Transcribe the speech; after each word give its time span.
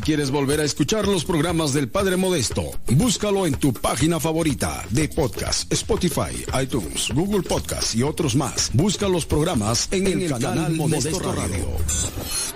quieres 0.00 0.30
volver 0.30 0.60
a 0.60 0.64
escuchar 0.64 1.06
los 1.06 1.24
programas 1.24 1.72
del 1.72 1.88
Padre 1.88 2.16
Modesto, 2.16 2.62
búscalo 2.88 3.46
en 3.46 3.54
tu 3.54 3.72
página 3.72 4.18
favorita 4.20 4.84
de 4.90 5.08
podcast, 5.08 5.72
Spotify, 5.72 6.44
iTunes, 6.60 7.10
Google 7.14 7.42
Podcast 7.42 7.94
y 7.94 8.02
otros 8.02 8.34
más. 8.34 8.70
Busca 8.72 9.08
los 9.08 9.26
programas 9.26 9.88
en, 9.92 10.06
el, 10.06 10.28
canal, 10.28 10.72
Modesto, 10.72 11.32
Radio. 11.32 11.66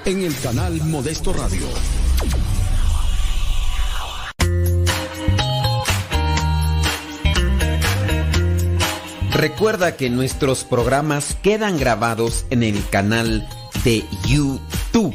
En 0.05 0.23
el 0.23 0.35
canal 0.41 0.81
Modesto 0.85 1.33
Radio. 1.33 1.67
Recuerda 9.33 9.97
que 9.97 10.11
nuestros 10.11 10.65
programas 10.65 11.37
quedan 11.43 11.79
grabados 11.79 12.45
en 12.51 12.63
el 12.63 12.87
canal 12.89 13.49
de 13.85 14.05
YouTube 14.29 15.15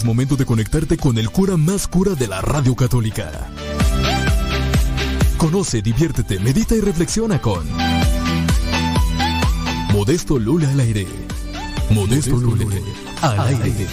Es 0.00 0.06
momento 0.06 0.34
de 0.34 0.46
conectarte 0.46 0.96
con 0.96 1.18
el 1.18 1.28
cura 1.28 1.58
más 1.58 1.86
cura 1.86 2.14
de 2.14 2.26
la 2.26 2.40
radio 2.40 2.74
católica. 2.74 3.50
Conoce, 5.36 5.82
diviértete, 5.82 6.38
medita 6.38 6.74
y 6.74 6.80
reflexiona 6.80 7.38
con 7.38 7.68
Modesto 9.92 10.38
Lula 10.38 10.70
al 10.70 10.80
aire. 10.80 11.06
Modesto, 11.90 12.38
Lula 12.38 12.64
al 13.20 13.40
aire. 13.48 13.86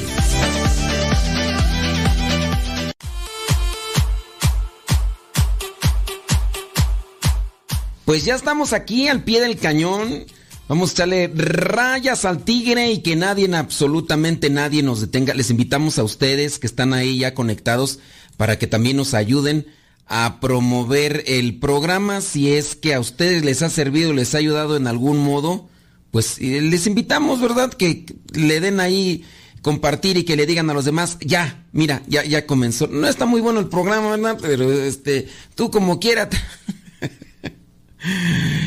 Pues 8.06 8.24
ya 8.24 8.36
estamos 8.36 8.72
aquí 8.72 9.10
al 9.10 9.26
pie 9.26 9.42
del 9.42 9.58
cañón 9.60 10.26
Vamos 10.68 10.90
a 10.90 10.94
echarle 10.94 11.32
rayas 11.34 12.26
al 12.26 12.44
tigre 12.44 12.92
y 12.92 13.00
que 13.00 13.16
nadie, 13.16 13.50
absolutamente 13.56 14.50
nadie 14.50 14.84
nos 14.84 15.00
detenga. 15.00 15.34
Les 15.34 15.50
invitamos 15.50 15.98
a 15.98 16.04
ustedes 16.04 16.60
que 16.60 16.68
están 16.68 16.94
ahí 16.94 17.20
ya 17.20 17.34
conectados 17.34 18.00
para 18.36 18.60
que 18.60 18.68
también 18.68 18.98
nos 18.98 19.14
ayuden 19.14 19.68
a 20.08 20.42
promover 20.42 21.24
el 21.28 21.58
programa. 21.60 22.20
Si 22.20 22.52
es 22.52 22.76
que 22.76 22.94
a 22.94 23.00
ustedes 23.00 23.46
les 23.46 23.62
ha 23.62 23.70
servido, 23.70 24.12
les 24.12 24.36
ha 24.36 24.40
ayudado 24.40 24.76
en 24.76 24.88
algún 24.88 25.20
modo, 25.20 25.70
pues 26.12 26.38
les 26.40 26.86
invitamos, 26.86 27.40
¿verdad? 27.40 27.74
Que 27.74 28.06
le 28.34 28.60
den 28.60 28.82
ahí 28.82 29.24
compartir 29.62 30.18
y 30.18 30.24
que 30.24 30.36
le 30.36 30.46
digan 30.46 30.70
a 30.70 30.74
los 30.74 30.86
demás, 30.86 31.18
ya, 31.22 31.66
mira, 31.72 32.04
ya, 32.08 32.26
ya 32.26 32.46
comenzó. 32.46 32.88
No 32.88 33.08
está 33.08 33.26
muy 33.26 33.40
bueno 33.40 33.62
el 33.62 33.68
programa, 33.68 34.12
¿verdad? 34.12 34.38
Pero 34.42 34.72
este, 34.72 35.30
tú 35.56 35.72
como 35.72 36.00
quieras. 36.00 36.30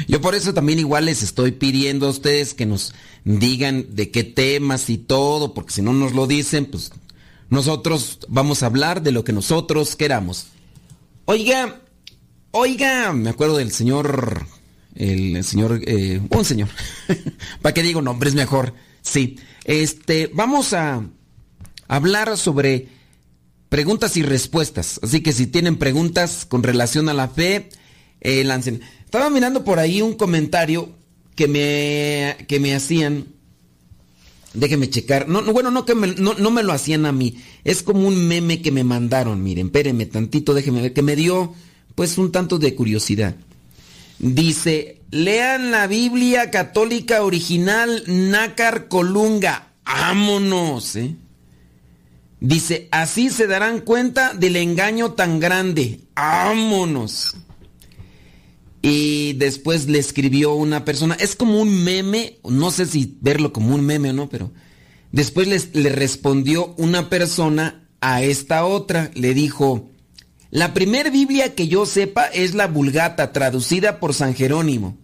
Yo 0.09 0.21
por 0.21 0.35
eso 0.35 0.55
también 0.55 0.79
igual 0.79 1.07
les 1.07 1.23
estoy 1.23 1.53
pidiendo 1.53 2.07
a 2.07 2.11
ustedes 2.11 2.55
que 2.55 2.67
nos 2.67 2.95
digan 3.25 3.87
de 3.95 4.11
qué 4.11 4.25
temas 4.25 4.91
y 4.91 4.99
todo, 4.99 5.55
porque 5.55 5.73
si 5.73 5.83
no 5.83 5.93
nos 5.93 6.15
lo 6.15 6.27
dicen, 6.27 6.67
pues 6.67 6.93
nosotros 7.49 8.21
vamos 8.29 8.63
a 8.63 8.67
hablar 8.67 9.03
de 9.03 9.13
lo 9.13 9.25
que 9.25 9.33
nosotros 9.33 9.97
queramos. 9.97 10.49
Oiga, 11.27 11.81
oiga, 12.51 13.13
me 13.13 13.31
acuerdo 13.31 13.57
del 13.57 13.73
señor, 13.73 14.47
el, 14.95 15.43
señor, 15.45 15.81
eh, 15.87 16.21
un 16.29 16.45
señor, 16.45 16.69
¿para 17.63 17.75
qué 17.75 17.83
digo 17.83 18.03
nombres 18.03 18.35
mejor? 18.35 18.75
Sí, 19.03 19.39
este, 19.65 20.31
vamos 20.33 20.73
a 20.73 21.05
hablar 21.89 22.37
sobre 22.37 22.89
preguntas 23.69 24.17
y 24.17 24.23
respuestas. 24.23 25.01
Así 25.03 25.23
que 25.23 25.33
si 25.33 25.47
tienen 25.47 25.77
preguntas 25.77 26.45
con 26.45 26.63
relación 26.63 27.09
a 27.09 27.15
la 27.15 27.29
fe, 27.29 27.71
eh, 28.21 28.45
lancen. 28.45 28.83
Estaba 29.11 29.29
mirando 29.29 29.65
por 29.65 29.81
ahí 29.81 30.03
un 30.03 30.13
comentario 30.13 30.89
que 31.35 31.49
me, 31.49 32.47
que 32.47 32.61
me 32.61 32.77
hacían. 32.77 33.27
Déjenme 34.55 34.89
checar. 34.89 35.27
No, 35.27 35.43
bueno, 35.53 35.73
no, 35.73 35.85
que 35.85 35.97
me, 35.97 36.15
no, 36.15 36.51
me 36.53 36.63
lo 36.63 36.73
hacían 36.73 37.07
a 37.07 37.11
mí. 37.11 37.35
Es 37.65 37.83
como 37.83 38.07
un 38.07 38.29
meme 38.29 38.63
que 38.63 38.71
me 38.71 38.85
mandaron. 38.85 39.43
Miren, 39.43 39.67
espérenme 39.67 40.07
tantito, 40.07 40.55
déjenme 40.55 40.81
ver. 40.81 40.93
Que 40.93 41.03
me 41.03 41.17
dio, 41.17 41.53
pues, 41.97 42.19
un 42.19 42.31
tanto 42.31 42.61
de 42.61 42.77
curiosidad. 42.77 43.35
Dice, 44.21 45.01
lean 45.11 45.73
la 45.73 45.89
Biblia 45.89 46.53
católica 46.53 47.25
original 47.25 48.05
Nácar 48.07 48.87
Colunga. 48.87 49.73
¡Vámonos! 49.85 50.95
¿eh? 50.95 51.17
Dice, 52.39 52.87
así 52.93 53.29
se 53.29 53.49
darán 53.49 53.81
cuenta 53.81 54.35
del 54.35 54.55
engaño 54.55 55.15
tan 55.15 55.41
grande. 55.41 55.99
¡Vámonos! 56.15 57.35
Y 58.83 59.35
después 59.35 59.89
le 59.89 59.99
escribió 59.99 60.55
una 60.55 60.85
persona, 60.85 61.15
es 61.21 61.37
como 61.37 61.61
un 61.61 61.85
meme, 61.85 62.39
no 62.49 62.71
sé 62.71 62.87
si 62.87 63.19
verlo 63.21 63.53
como 63.53 63.75
un 63.75 63.85
meme 63.85 64.11
o 64.11 64.13
no, 64.15 64.29
pero 64.31 64.53
después 65.13 65.75
le 65.75 65.89
respondió 65.91 66.75
una 66.79 67.11
persona 67.11 67.89
a 68.01 68.23
esta 68.23 68.65
otra, 68.65 69.11
le 69.15 69.35
dijo, 69.35 69.91
la 70.51 70.75
primer 70.75 71.11
Biblia 71.11 71.55
que 71.55 71.69
yo 71.69 71.87
sepa 71.87 72.27
es 72.27 72.55
la 72.55 72.67
Vulgata, 72.67 73.33
traducida 73.33 74.01
por 74.01 74.15
San 74.15 74.35
Jerónimo. 74.35 74.99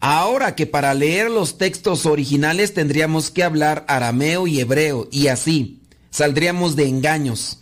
Ahora 0.00 0.54
que 0.54 0.66
para 0.66 0.94
leer 0.94 1.30
los 1.30 1.58
textos 1.58 2.06
originales 2.06 2.74
tendríamos 2.74 3.30
que 3.30 3.42
hablar 3.42 3.84
arameo 3.88 4.46
y 4.46 4.60
hebreo, 4.60 5.08
y 5.10 5.26
así 5.26 5.82
saldríamos 6.10 6.76
de 6.76 6.86
engaños. 6.86 7.60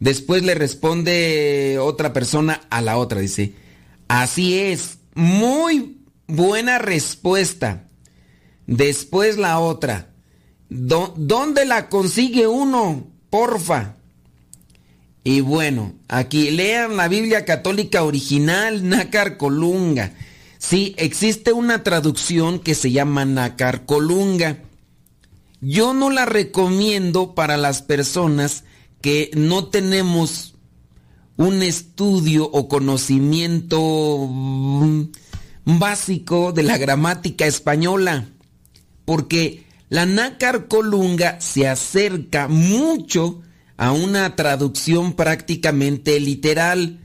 Después 0.00 0.42
le 0.42 0.54
responde 0.54 1.78
otra 1.80 2.12
persona 2.12 2.60
a 2.68 2.82
la 2.82 2.98
otra, 2.98 3.20
dice, 3.20 3.54
Así 4.08 4.58
es, 4.58 4.98
muy 5.14 5.98
buena 6.26 6.78
respuesta. 6.78 7.84
Después 8.66 9.38
la 9.38 9.60
otra. 9.60 10.10
¿Dónde 10.70 11.64
la 11.64 11.88
consigue 11.88 12.46
uno? 12.46 13.06
Porfa. 13.30 13.96
Y 15.24 15.40
bueno, 15.40 15.94
aquí 16.08 16.50
lean 16.50 16.96
la 16.96 17.08
Biblia 17.08 17.44
católica 17.44 18.02
original, 18.02 18.88
Nácar 18.88 19.36
Colunga. 19.36 20.14
Sí, 20.58 20.94
existe 20.98 21.52
una 21.52 21.82
traducción 21.82 22.58
que 22.58 22.74
se 22.74 22.90
llama 22.90 23.24
Nácar 23.24 23.84
Colunga. 23.86 24.58
Yo 25.60 25.92
no 25.92 26.10
la 26.10 26.24
recomiendo 26.24 27.34
para 27.34 27.56
las 27.56 27.82
personas 27.82 28.64
que 29.00 29.30
no 29.34 29.66
tenemos 29.66 30.54
un 31.38 31.62
estudio 31.62 32.50
o 32.50 32.68
conocimiento 32.68 34.28
mm, 34.28 35.02
básico 35.64 36.52
de 36.52 36.64
la 36.64 36.76
gramática 36.76 37.46
española, 37.46 38.26
porque 39.04 39.64
la 39.88 40.04
nácar 40.04 40.66
colunga 40.66 41.40
se 41.40 41.68
acerca 41.68 42.48
mucho 42.48 43.40
a 43.76 43.92
una 43.92 44.34
traducción 44.34 45.12
prácticamente 45.14 46.18
literal, 46.18 46.98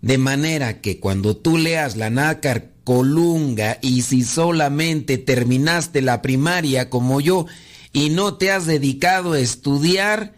de 0.00 0.18
manera 0.18 0.80
que 0.80 0.98
cuando 0.98 1.36
tú 1.36 1.58
leas 1.58 1.96
la 1.96 2.08
nácar 2.08 2.70
colunga 2.84 3.78
y 3.82 4.02
si 4.02 4.24
solamente 4.24 5.18
terminaste 5.18 6.00
la 6.00 6.22
primaria 6.22 6.88
como 6.88 7.20
yo 7.20 7.46
y 7.92 8.08
no 8.10 8.34
te 8.34 8.50
has 8.50 8.64
dedicado 8.64 9.34
a 9.34 9.40
estudiar, 9.40 10.34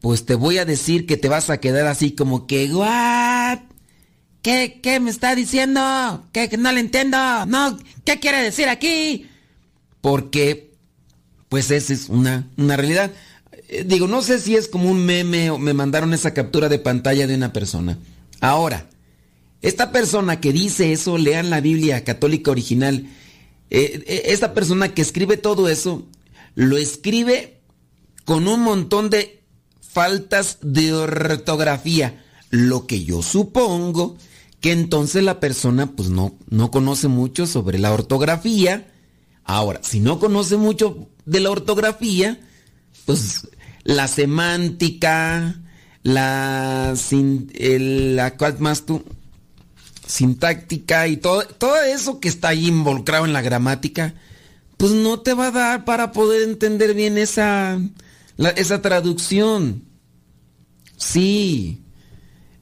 pues 0.00 0.24
te 0.24 0.34
voy 0.34 0.58
a 0.58 0.64
decir 0.64 1.06
que 1.06 1.16
te 1.16 1.28
vas 1.28 1.50
a 1.50 1.58
quedar 1.58 1.86
así 1.86 2.12
como 2.12 2.46
que, 2.46 2.72
¿what? 2.72 3.58
¿Qué, 4.42 4.80
qué 4.82 5.00
me 5.00 5.10
está 5.10 5.34
diciendo? 5.34 6.26
¿Qué, 6.32 6.48
no 6.56 6.70
le 6.72 6.80
entiendo? 6.80 7.18
No, 7.46 7.78
¿qué 8.04 8.20
quiere 8.20 8.42
decir 8.42 8.68
aquí? 8.68 9.26
Porque, 10.00 10.72
pues 11.48 11.70
esa 11.70 11.92
es 11.92 12.08
una, 12.08 12.48
una 12.56 12.76
realidad. 12.76 13.10
Eh, 13.68 13.84
digo, 13.86 14.06
no 14.06 14.22
sé 14.22 14.38
si 14.38 14.54
es 14.54 14.68
como 14.68 14.90
un 14.90 15.04
meme 15.04 15.50
o 15.50 15.58
me 15.58 15.74
mandaron 15.74 16.14
esa 16.14 16.32
captura 16.32 16.68
de 16.68 16.78
pantalla 16.78 17.26
de 17.26 17.34
una 17.34 17.52
persona. 17.52 17.98
Ahora, 18.40 18.88
esta 19.60 19.90
persona 19.90 20.40
que 20.40 20.52
dice 20.52 20.92
eso, 20.92 21.18
lean 21.18 21.50
la 21.50 21.60
Biblia 21.60 22.04
católica 22.04 22.52
original, 22.52 23.08
eh, 23.70 24.04
eh, 24.06 24.22
esta 24.26 24.54
persona 24.54 24.94
que 24.94 25.02
escribe 25.02 25.36
todo 25.36 25.68
eso, 25.68 26.06
lo 26.54 26.76
escribe 26.76 27.60
con 28.24 28.46
un 28.46 28.60
montón 28.60 29.10
de 29.10 29.37
faltas 29.98 30.58
de 30.62 30.94
ortografía, 30.94 32.22
lo 32.50 32.86
que 32.86 33.02
yo 33.02 33.20
supongo 33.20 34.16
que 34.60 34.70
entonces 34.70 35.24
la 35.24 35.40
persona 35.40 35.90
pues 35.90 36.08
no, 36.08 36.36
no 36.48 36.70
conoce 36.70 37.08
mucho 37.08 37.48
sobre 37.48 37.80
la 37.80 37.92
ortografía. 37.92 38.86
Ahora, 39.42 39.80
si 39.82 39.98
no 39.98 40.20
conoce 40.20 40.56
mucho 40.56 41.08
de 41.26 41.40
la 41.40 41.50
ortografía, 41.50 42.38
pues 43.06 43.48
la 43.82 44.06
semántica, 44.06 45.60
la, 46.04 46.94
la 47.10 48.36
¿cuál 48.36 48.60
más 48.60 48.86
tú? 48.86 49.02
sintáctica 50.06 51.08
y 51.08 51.16
todo, 51.16 51.42
todo 51.42 51.82
eso 51.82 52.20
que 52.20 52.28
está 52.28 52.50
ahí 52.50 52.68
involucrado 52.68 53.24
en 53.24 53.32
la 53.32 53.42
gramática, 53.42 54.14
pues 54.76 54.92
no 54.92 55.18
te 55.22 55.34
va 55.34 55.48
a 55.48 55.50
dar 55.50 55.84
para 55.84 56.12
poder 56.12 56.48
entender 56.48 56.94
bien 56.94 57.18
esa, 57.18 57.80
esa 58.54 58.80
traducción. 58.80 59.87
Sí. 60.98 61.80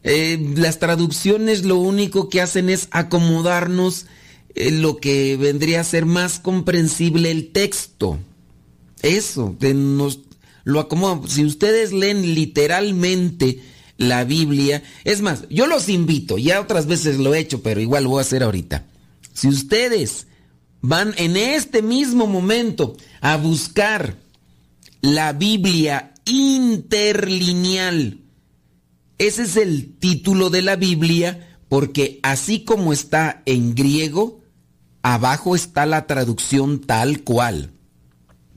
Eh, 0.04 0.52
las 0.56 0.78
traducciones 0.78 1.64
lo 1.64 1.78
único 1.78 2.28
que 2.28 2.40
hacen 2.40 2.70
es 2.70 2.86
acomodarnos 2.92 4.06
en 4.54 4.80
lo 4.80 4.98
que 4.98 5.36
vendría 5.36 5.80
a 5.80 5.84
ser 5.84 6.06
más 6.06 6.38
comprensible 6.38 7.32
el 7.32 7.50
texto. 7.50 8.18
Eso, 9.02 9.56
nos 9.60 10.20
lo 10.64 10.80
acomodan. 10.80 11.28
Si 11.28 11.44
ustedes 11.44 11.92
leen 11.92 12.34
literalmente 12.34 13.60
la 13.98 14.24
Biblia, 14.24 14.82
es 15.04 15.22
más, 15.22 15.44
yo 15.50 15.66
los 15.66 15.88
invito, 15.88 16.38
ya 16.38 16.60
otras 16.60 16.86
veces 16.86 17.18
lo 17.18 17.34
he 17.34 17.40
hecho, 17.40 17.62
pero 17.62 17.80
igual 17.80 18.04
lo 18.04 18.10
voy 18.10 18.18
a 18.20 18.22
hacer 18.22 18.42
ahorita. 18.42 18.84
Si 19.32 19.48
ustedes 19.48 20.26
van 20.80 21.14
en 21.16 21.36
este 21.36 21.82
mismo 21.82 22.26
momento 22.26 22.96
a 23.20 23.36
buscar 23.36 24.16
la 25.00 25.32
Biblia 25.32 26.12
interlineal. 26.26 28.18
Ese 29.18 29.44
es 29.44 29.56
el 29.56 29.94
título 29.98 30.50
de 30.50 30.62
la 30.62 30.76
Biblia 30.76 31.58
porque 31.68 32.20
así 32.22 32.64
como 32.64 32.92
está 32.92 33.42
en 33.46 33.74
griego, 33.74 34.40
abajo 35.02 35.56
está 35.56 35.86
la 35.86 36.06
traducción 36.06 36.80
tal 36.80 37.22
cual. 37.22 37.72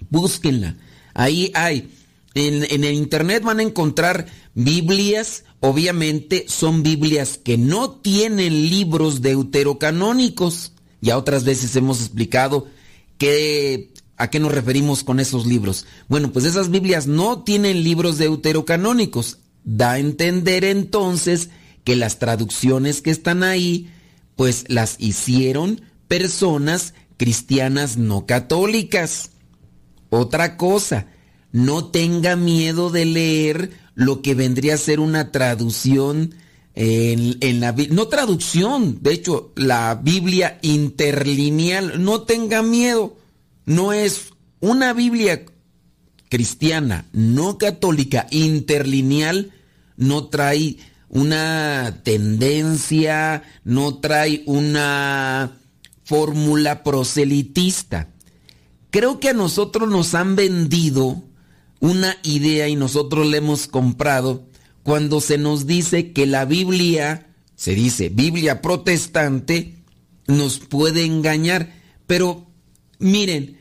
Búsquenla. 0.10 0.78
Ahí 1.14 1.52
hay. 1.56 1.92
En, 2.36 2.64
el 2.64 2.94
internet 2.94 3.44
van 3.44 3.60
a 3.60 3.64
encontrar 3.64 4.28
Biblias, 4.54 5.46
obviamente 5.60 6.46
son 6.48 6.84
Biblias 6.84 7.38
que 7.38 7.58
no 7.58 7.92
tienen 7.92 8.70
libros 8.70 9.22
deuterocanónicos. 9.22 10.74
Ya 11.02 11.18
otras 11.18 11.44
veces 11.44 11.76
hemos 11.76 12.00
explicado 12.02 12.68
¿A 14.18 14.30
qué 14.30 14.40
nos 14.40 14.54
referimos 14.54 15.04
con 15.04 15.20
esos 15.20 15.46
libros? 15.46 15.86
Bueno, 16.08 16.32
pues 16.32 16.46
esas 16.46 16.70
Biblias 16.70 17.08
no 17.08 17.44
tienen 17.44 17.84
libros 17.84 18.18
deuterocanónicos. 18.18 19.40
Da 19.64 19.94
a 19.94 20.00
entender 20.00 20.64
entonces 20.64 21.50
que 21.84 21.96
las 21.96 22.20
traducciones 22.20 23.02
que 23.02 23.12
están 23.12 23.44
ahí, 23.44 23.90
pues 24.36 24.66
las 24.68 24.96
hicieron 25.00 25.82
personas 26.08 26.94
cristianas 27.18 27.98
no 27.98 28.26
católicas. 28.26 29.32
Otra 30.10 30.58
cosa, 30.58 31.08
no 31.52 31.86
tenga 31.86 32.36
miedo 32.36 32.90
de 32.90 33.06
leer 33.06 33.72
lo 33.96 34.22
que 34.22 34.36
vendría 34.36 34.76
a 34.76 34.78
ser 34.78 35.00
una 35.00 35.32
traducción 35.32 36.36
en, 36.76 37.38
en 37.42 37.60
la 37.60 37.74
no 37.74 38.08
traducción, 38.08 39.00
de 39.02 39.14
hecho, 39.14 39.52
la 39.56 39.96
Biblia 39.96 40.60
interlineal, 40.62 42.04
no 42.04 42.22
tenga 42.22 42.62
miedo 42.62 43.18
no 43.70 43.94
es 43.94 44.32
una 44.62 44.94
Biblia 44.94 45.46
cristiana, 46.30 47.06
no 47.12 47.58
católica, 47.58 48.28
interlineal, 48.32 49.52
no 49.98 50.28
trae 50.28 50.78
una 51.10 52.02
tendencia, 52.04 53.44
no 53.64 53.98
trae 53.98 54.44
una 54.46 55.58
fórmula 56.04 56.84
proselitista. 56.84 58.10
Creo 58.92 59.20
que 59.20 59.30
a 59.30 59.34
nosotros 59.34 59.90
nos 59.90 60.16
han 60.16 60.36
vendido 60.36 61.24
una 61.80 62.18
idea 62.24 62.68
y 62.68 62.76
nosotros 62.76 63.28
la 63.28 63.38
hemos 63.38 63.68
comprado 63.68 64.48
cuando 64.84 65.22
se 65.22 65.38
nos 65.38 65.68
dice 65.68 66.14
que 66.14 66.26
la 66.26 66.46
Biblia, 66.46 67.28
se 67.56 67.76
dice 67.76 68.10
Biblia 68.10 68.62
protestante, 68.62 69.76
nos 70.28 70.60
puede 70.60 71.06
engañar. 71.06 71.74
Pero 72.08 72.48
miren, 72.98 73.59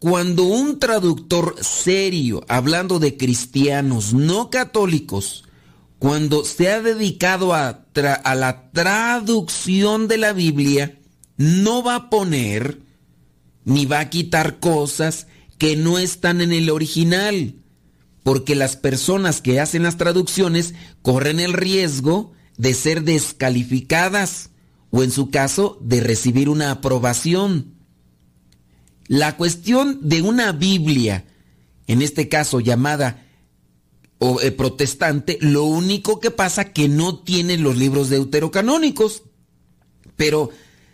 cuando 0.00 0.44
un 0.44 0.78
traductor 0.78 1.56
serio, 1.60 2.42
hablando 2.48 2.98
de 2.98 3.18
cristianos 3.18 4.14
no 4.14 4.48
católicos, 4.48 5.44
cuando 5.98 6.46
se 6.46 6.70
ha 6.70 6.80
dedicado 6.80 7.52
a, 7.52 7.84
la 7.94 8.70
traducción 8.72 10.08
de 10.08 10.16
la 10.16 10.32
Biblia, 10.32 10.98
no 11.36 11.82
va 11.82 11.96
a 11.96 12.10
poner 12.10 12.80
ni 13.66 13.84
va 13.84 14.00
a 14.00 14.08
quitar 14.08 14.58
cosas 14.58 15.26
que 15.58 15.76
no 15.76 15.98
están 15.98 16.40
en 16.40 16.52
el 16.52 16.70
original, 16.70 17.56
porque 18.22 18.54
las 18.54 18.76
personas 18.76 19.42
que 19.42 19.60
hacen 19.60 19.82
las 19.82 19.98
traducciones 19.98 20.72
corren 21.02 21.40
el 21.40 21.52
riesgo 21.52 22.32
de 22.56 22.72
ser 22.72 23.04
descalificadas 23.04 24.48
o 24.90 25.02
en 25.02 25.10
su 25.10 25.28
caso 25.28 25.76
de 25.82 26.00
recibir 26.00 26.48
una 26.48 26.70
aprobación. 26.70 27.74
La 29.10 29.36
cuestión 29.36 29.98
de 30.02 30.22
una 30.22 30.52
Biblia, 30.52 31.24
en 31.88 32.00
este 32.00 32.28
caso 32.28 32.60
llamada 32.60 33.26
o, 34.20 34.40
eh, 34.40 34.52
protestante, 34.52 35.36
lo 35.40 35.64
único 35.64 36.20
que 36.20 36.30
pasa 36.30 36.72
que 36.72 36.88
no 36.88 37.18
tiene 37.18 37.58
los 37.58 37.76
libros 37.76 38.08
deuterocanónicos. 38.08 39.24
Pero 40.14 40.50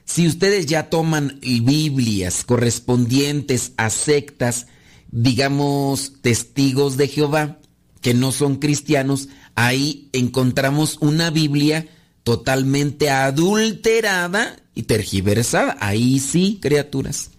si 0.06 0.26
ustedes 0.26 0.64
ya 0.64 0.88
toman 0.88 1.38
Biblias 1.42 2.44
correspondientes 2.44 3.72
a 3.76 3.90
sectas, 3.90 4.66
digamos 5.10 6.14
testigos 6.22 6.96
de 6.96 7.08
Jehová, 7.08 7.58
que 8.00 8.14
no 8.14 8.32
son 8.32 8.56
cristianos, 8.56 9.28
ahí 9.56 10.08
encontramos 10.14 10.96
una 11.02 11.28
Biblia 11.28 11.86
totalmente 12.22 13.10
adulterada 13.10 14.56
y 14.74 14.84
tergiversada. 14.84 15.76
Ahí 15.80 16.18
sí, 16.18 16.60
criaturas. 16.62 17.32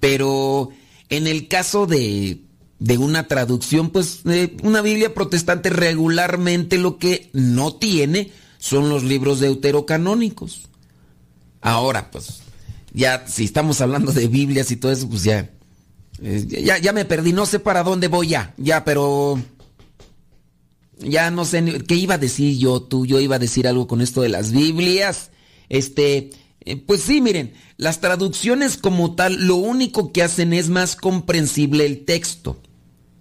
Pero 0.00 0.70
en 1.08 1.26
el 1.26 1.48
caso 1.48 1.86
de, 1.86 2.40
de 2.78 2.98
una 2.98 3.28
traducción, 3.28 3.90
pues 3.90 4.22
una 4.62 4.82
Biblia 4.82 5.14
protestante 5.14 5.70
regularmente 5.70 6.78
lo 6.78 6.98
que 6.98 7.30
no 7.32 7.74
tiene 7.76 8.32
son 8.58 8.88
los 8.88 9.04
libros 9.04 9.40
deuterocanónicos. 9.40 10.68
Ahora, 11.60 12.10
pues, 12.10 12.40
ya 12.92 13.26
si 13.26 13.44
estamos 13.44 13.80
hablando 13.80 14.12
de 14.12 14.28
Biblias 14.28 14.70
y 14.70 14.76
todo 14.76 14.92
eso, 14.92 15.08
pues 15.08 15.24
ya, 15.24 15.50
eh, 16.22 16.44
ya, 16.46 16.78
ya 16.78 16.92
me 16.92 17.04
perdí, 17.04 17.32
no 17.32 17.46
sé 17.46 17.58
para 17.58 17.82
dónde 17.82 18.08
voy 18.08 18.28
ya, 18.28 18.54
ya, 18.58 18.84
pero 18.84 19.40
ya 20.98 21.30
no 21.30 21.44
sé 21.44 21.82
qué 21.86 21.94
iba 21.94 22.14
a 22.14 22.18
decir 22.18 22.58
yo, 22.58 22.82
tú, 22.82 23.06
yo 23.06 23.20
iba 23.20 23.36
a 23.36 23.40
decir 23.40 23.66
algo 23.66 23.86
con 23.86 24.00
esto 24.00 24.22
de 24.22 24.28
las 24.28 24.52
Biblias. 24.52 25.30
Este, 25.68 26.30
eh, 26.66 26.76
pues 26.76 27.02
sí, 27.02 27.20
miren, 27.20 27.52
las 27.76 28.00
traducciones 28.00 28.76
como 28.76 29.14
tal, 29.14 29.46
lo 29.46 29.56
único 29.56 30.12
que 30.12 30.22
hacen 30.22 30.52
es 30.52 30.68
más 30.70 30.96
comprensible 30.96 31.84
el 31.84 32.04
texto, 32.04 32.58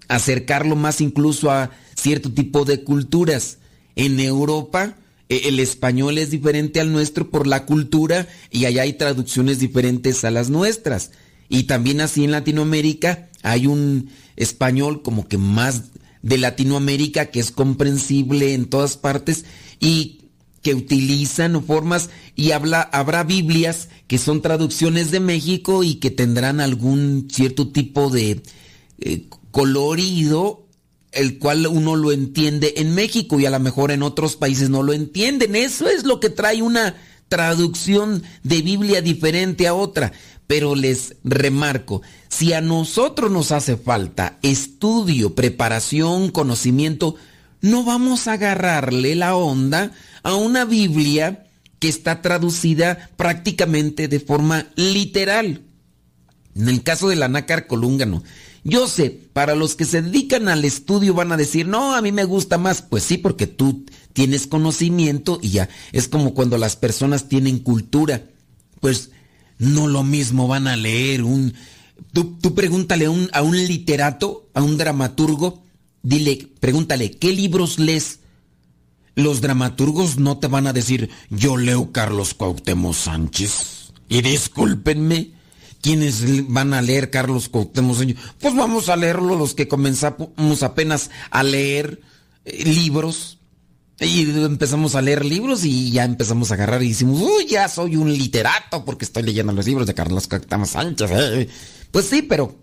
acercarlo 0.07 0.75
más 0.75 1.01
incluso 1.01 1.51
a 1.51 1.71
cierto 1.95 2.31
tipo 2.31 2.63
de 2.65 2.83
culturas. 2.83 3.57
En 3.95 4.19
Europa, 4.19 4.95
eh, 5.29 5.41
el 5.45 5.59
español 5.59 6.17
es 6.17 6.31
diferente 6.31 6.79
al 6.79 6.91
nuestro 6.91 7.29
por 7.29 7.45
la 7.45 7.65
cultura 7.65 8.27
y 8.49 8.65
allá 8.65 8.83
hay 8.83 8.93
traducciones 8.93 9.59
diferentes 9.59 10.23
a 10.23 10.31
las 10.31 10.49
nuestras. 10.49 11.11
Y 11.49 11.63
también 11.63 12.01
así 12.01 12.23
en 12.23 12.31
Latinoamérica 12.31 13.29
hay 13.41 13.67
un 13.67 14.09
español 14.37 15.03
como 15.03 15.27
que 15.27 15.37
más 15.37 15.83
de 16.21 16.37
Latinoamérica 16.37 17.25
que 17.25 17.41
es 17.41 17.51
comprensible 17.51 18.53
en 18.53 18.65
todas 18.65 18.95
partes 18.95 19.43
y 19.79 20.22
que 20.63 20.73
utilizan 20.73 21.63
formas 21.63 22.09
y 22.35 22.51
habrá 22.51 23.23
Biblias 23.23 23.89
que 24.07 24.17
son 24.17 24.41
traducciones 24.41 25.11
de 25.11 25.19
México 25.19 25.83
y 25.83 25.95
que 25.95 26.09
tendrán 26.09 26.61
algún 26.61 27.27
cierto 27.31 27.67
tipo 27.67 28.09
de 28.09 28.41
eh, 28.99 29.27
colorido 29.51 30.63
el 31.11 31.37
cual 31.37 31.67
uno 31.67 31.95
lo 31.95 32.11
entiende 32.11 32.73
en 32.77 32.95
México 32.95 33.39
y 33.39 33.45
a 33.45 33.51
lo 33.51 33.59
mejor 33.59 33.91
en 33.91 34.01
otros 34.01 34.35
países 34.35 34.69
no 34.69 34.81
lo 34.81 34.93
entienden. 34.93 35.55
Eso 35.55 35.87
es 35.87 36.05
lo 36.05 36.19
que 36.19 36.29
trae 36.29 36.61
una 36.61 36.95
traducción 37.29 38.23
de 38.43 38.61
Biblia 38.61 39.01
diferente 39.01 39.67
a 39.67 39.75
otra. 39.75 40.11
Pero 40.47 40.75
les 40.75 41.15
remarco, 41.23 42.01
si 42.29 42.53
a 42.53 42.61
nosotros 42.61 43.31
nos 43.31 43.51
hace 43.51 43.77
falta 43.77 44.39
estudio, 44.41 45.35
preparación, 45.35 46.31
conocimiento, 46.31 47.15
no 47.63 47.85
vamos 47.85 48.27
a 48.27 48.33
agarrarle 48.33 49.15
la 49.15 49.35
onda 49.35 49.93
a 50.21 50.35
una 50.35 50.65
Biblia 50.65 51.47
que 51.79 51.87
está 51.87 52.21
traducida 52.21 53.09
prácticamente 53.15 54.09
de 54.09 54.19
forma 54.19 54.67
literal. 54.75 55.61
En 56.55 56.67
el 56.67 56.83
caso 56.83 57.07
de 57.07 57.15
la 57.15 57.29
nácar 57.29 57.65
colúngano, 57.65 58.21
yo 58.65 58.87
sé, 58.87 59.17
para 59.31 59.55
los 59.55 59.75
que 59.75 59.85
se 59.85 60.01
dedican 60.01 60.49
al 60.49 60.65
estudio 60.65 61.13
van 61.13 61.31
a 61.31 61.37
decir, 61.37 61.65
no, 61.65 61.95
a 61.95 62.01
mí 62.01 62.11
me 62.11 62.25
gusta 62.25 62.57
más. 62.57 62.81
Pues 62.81 63.03
sí, 63.03 63.17
porque 63.17 63.47
tú 63.47 63.85
tienes 64.11 64.45
conocimiento 64.45 65.39
y 65.41 65.51
ya. 65.51 65.69
Es 65.93 66.09
como 66.09 66.33
cuando 66.33 66.57
las 66.57 66.75
personas 66.75 67.29
tienen 67.29 67.59
cultura. 67.59 68.23
Pues 68.81 69.11
no 69.57 69.87
lo 69.87 70.03
mismo 70.03 70.49
van 70.49 70.67
a 70.67 70.75
leer 70.75 71.23
un... 71.23 71.53
Tú, 72.11 72.37
pregúntale 72.53 73.05
a 73.05 73.09
un, 73.09 73.29
a 73.31 73.41
un 73.41 73.55
literato, 73.55 74.49
a 74.53 74.61
un 74.61 74.77
dramaturgo, 74.77 75.63
dile, 76.03 76.49
pregúntale, 76.59 77.11
¿qué 77.11 77.31
libros 77.31 77.79
lees? 77.79 78.19
Los 79.15 79.41
dramaturgos 79.41 80.17
no 80.17 80.37
te 80.37 80.47
van 80.47 80.67
a 80.67 80.73
decir, 80.73 81.09
yo 81.29 81.57
leo 81.57 81.91
Carlos 81.91 82.33
Cuauhtémoc 82.33 82.93
Sánchez. 82.93 83.93
Y 84.09 84.21
discúlpenme, 84.21 85.31
¿quiénes 85.81 86.47
van 86.49 86.73
a 86.73 86.81
leer 86.81 87.09
Carlos 87.09 87.49
Cuauhtémoc 87.49 87.97
Sánchez? 87.97 88.17
Pues 88.39 88.55
vamos 88.55 88.89
a 88.89 88.95
leerlo 88.95 89.35
los 89.35 89.53
que 89.53 89.67
comenzamos 89.67 90.63
apenas 90.63 91.09
a 91.31 91.43
leer 91.43 92.01
eh, 92.45 92.65
libros. 92.65 93.39
Y 93.99 94.23
empezamos 94.43 94.95
a 94.95 95.01
leer 95.01 95.23
libros 95.23 95.63
y 95.63 95.91
ya 95.91 96.03
empezamos 96.03 96.49
a 96.49 96.55
agarrar 96.55 96.81
y 96.83 96.89
decimos, 96.89 97.21
uy, 97.21 97.45
ya 97.45 97.69
soy 97.69 97.95
un 97.95 98.11
literato 98.11 98.83
porque 98.83 99.05
estoy 99.05 99.23
leyendo 99.23 99.53
los 99.53 99.65
libros 99.65 99.87
de 99.87 99.93
Carlos 99.93 100.27
Cuauhtémoc 100.27 100.67
Sánchez. 100.67 101.11
Eh". 101.13 101.49
Pues 101.91 102.07
sí, 102.07 102.23
pero 102.23 102.57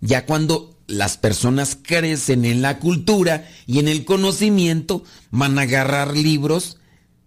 ya 0.00 0.24
cuando 0.24 0.77
las 0.88 1.18
personas 1.18 1.78
crecen 1.80 2.44
en 2.44 2.62
la 2.62 2.80
cultura 2.80 3.46
y 3.66 3.78
en 3.78 3.88
el 3.88 4.04
conocimiento, 4.04 5.04
van 5.30 5.58
a 5.58 5.62
agarrar 5.62 6.16
libros 6.16 6.78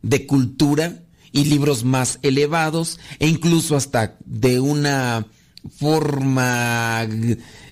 de 0.01 0.25
cultura 0.25 1.03
y 1.31 1.45
libros 1.45 1.85
más 1.85 2.19
elevados 2.23 2.99
e 3.19 3.27
incluso 3.27 3.77
hasta 3.77 4.17
de 4.25 4.59
una 4.59 5.27
forma 5.77 7.07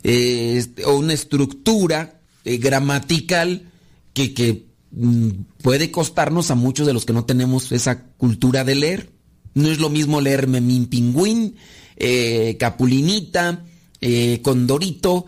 eh, 0.03 0.65
o 0.85 0.95
una 0.95 1.13
estructura 1.13 2.21
eh, 2.45 2.57
gramatical 2.57 3.71
que, 4.13 4.33
que 4.33 4.67
mm, 4.91 5.29
puede 5.63 5.89
costarnos 5.89 6.51
a 6.51 6.55
muchos 6.55 6.85
de 6.85 6.93
los 6.93 7.05
que 7.05 7.13
no 7.13 7.25
tenemos 7.25 7.71
esa 7.71 8.03
cultura 8.03 8.63
de 8.63 8.75
leer. 8.75 9.09
No 9.55 9.69
es 9.69 9.79
lo 9.79 9.89
mismo 9.89 10.21
leerme 10.21 10.61
mi 10.61 10.85
Pingüín, 10.85 11.55
eh, 11.97 12.55
Capulinita, 12.59 13.65
Condorito, 14.43 15.25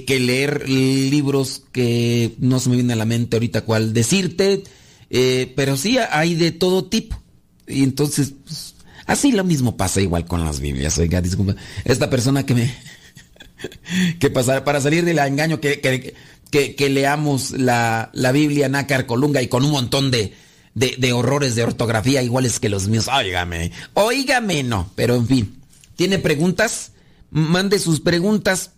que, 0.00 0.20
leer 0.20 0.68
libros 0.68 1.62
que 1.72 2.34
no 2.38 2.60
se 2.60 2.68
me 2.68 2.76
viene 2.76 2.94
a 2.94 2.96
la 2.96 3.04
mente 3.04 3.36
ahorita 3.36 3.62
cuál 3.62 3.92
decirte, 3.92 4.64
eh, 5.10 5.52
pero 5.56 5.76
sí 5.76 5.98
hay 5.98 6.34
de 6.34 6.52
todo 6.52 6.84
tipo. 6.84 7.20
Y 7.66 7.82
entonces, 7.82 8.32
pues, 8.44 8.74
así 9.06 9.32
lo 9.32 9.44
mismo 9.44 9.76
pasa 9.76 10.00
igual 10.00 10.24
con 10.26 10.44
las 10.44 10.60
Biblias. 10.60 10.98
Oiga, 10.98 11.20
disculpa, 11.20 11.56
esta 11.84 12.10
persona 12.10 12.46
que 12.46 12.54
me... 12.54 12.74
que 14.18 14.30
pasar, 14.30 14.64
para 14.64 14.80
salir 14.80 15.04
del 15.04 15.18
engaño 15.18 15.60
que, 15.60 15.80
que, 15.80 16.74
que, 16.74 16.90
leamos 16.90 17.52
la, 17.52 18.10
la, 18.12 18.32
Biblia 18.32 18.68
nácar 18.68 19.06
colunga 19.06 19.40
y 19.40 19.48
con 19.48 19.64
un 19.64 19.70
montón 19.70 20.10
de, 20.10 20.34
de, 20.74 20.96
de 20.98 21.12
horrores 21.12 21.54
de 21.54 21.62
ortografía 21.62 22.22
iguales 22.22 22.58
que 22.58 22.68
los 22.68 22.88
míos. 22.88 23.08
Óigame, 23.08 23.70
óigame, 23.94 24.62
no. 24.62 24.90
Pero 24.96 25.14
en 25.14 25.26
fin, 25.26 25.60
¿tiene 25.96 26.18
preguntas? 26.18 26.92
Mande 27.30 27.78
sus 27.78 28.00
preguntas 28.00 28.72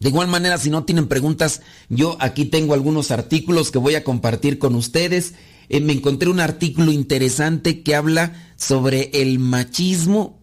de 0.00 0.08
igual 0.08 0.28
manera, 0.28 0.56
si 0.56 0.70
no 0.70 0.84
tienen 0.84 1.08
preguntas, 1.08 1.60
yo 1.90 2.16
aquí 2.20 2.46
tengo 2.46 2.72
algunos 2.72 3.10
artículos 3.10 3.70
que 3.70 3.78
voy 3.78 3.96
a 3.96 4.02
compartir 4.02 4.58
con 4.58 4.74
ustedes. 4.74 5.34
Eh, 5.68 5.80
me 5.80 5.92
encontré 5.92 6.30
un 6.30 6.40
artículo 6.40 6.90
interesante 6.90 7.82
que 7.82 7.94
habla 7.94 8.32
sobre 8.56 9.10
el 9.12 9.38
machismo. 9.38 10.40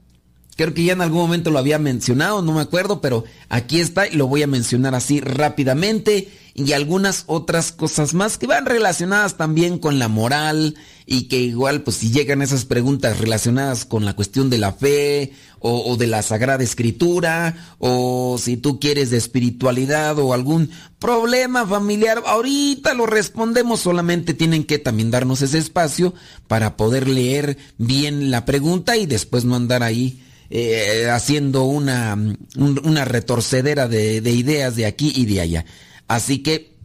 Creo 0.56 0.76
que 0.76 0.84
ya 0.84 0.94
en 0.94 1.02
algún 1.02 1.22
momento 1.22 1.50
lo 1.50 1.58
había 1.58 1.80
mencionado, 1.80 2.44
no 2.44 2.54
me 2.54 2.62
acuerdo, 2.62 3.02
pero 3.02 3.24
aquí 3.50 3.80
está 3.80 4.08
y 4.08 4.16
lo 4.16 4.28
voy 4.28 4.44
a 4.44 4.48
mencionar 4.48 4.94
así 4.94 5.22
rápidamente. 5.22 6.30
Y 6.58 6.74
algunas 6.74 7.24
otras 7.28 7.72
cosas 7.72 8.16
más 8.16 8.40
que 8.40 8.48
van 8.48 8.66
relacionadas 8.66 9.38
también 9.38 9.78
con 9.78 10.00
la 10.00 10.08
moral 10.08 10.76
y 11.06 11.28
que 11.28 11.38
igual 11.40 11.84
pues 11.84 11.98
si 11.98 12.10
llegan 12.10 12.42
esas 12.42 12.66
preguntas 12.66 13.20
relacionadas 13.20 13.86
con 13.86 14.06
la 14.06 14.16
cuestión 14.16 14.50
de 14.50 14.58
la 14.58 14.74
fe 14.74 15.34
o, 15.60 15.96
de 15.98 16.08
la 16.08 16.24
sagrada 16.24 16.64
escritura 16.64 17.76
o 17.78 18.40
si 18.40 18.58
tú 18.58 18.80
quieres 18.80 19.12
de 19.12 19.18
espiritualidad 19.18 20.18
o 20.18 20.34
algún 20.34 20.72
problema 20.98 21.68
familiar, 21.68 22.24
ahorita 22.26 22.96
lo 22.96 23.06
respondemos, 23.06 23.80
solamente 23.80 24.34
tienen 24.34 24.64
que 24.64 24.80
también 24.80 25.12
darnos 25.12 25.44
ese 25.44 25.60
espacio 25.60 26.16
para 26.48 26.76
poder 26.76 27.08
leer 27.08 27.60
bien 27.78 28.32
la 28.32 28.46
pregunta 28.46 28.98
y 28.98 29.06
después 29.06 29.46
no 29.46 29.56
andar 29.56 29.84
ahí 29.84 30.24
eh, 30.50 31.08
haciendo 31.12 31.66
una, 31.66 32.18
una 32.56 33.06
retorcedera 33.06 33.88
de, 33.88 34.22
de 34.22 34.32
ideas 34.32 34.76
de 34.76 34.88
aquí 34.88 35.14
y 35.16 35.26
de 35.28 35.42
allá. 35.42 35.66
Así 36.08 36.44
que 36.44 36.78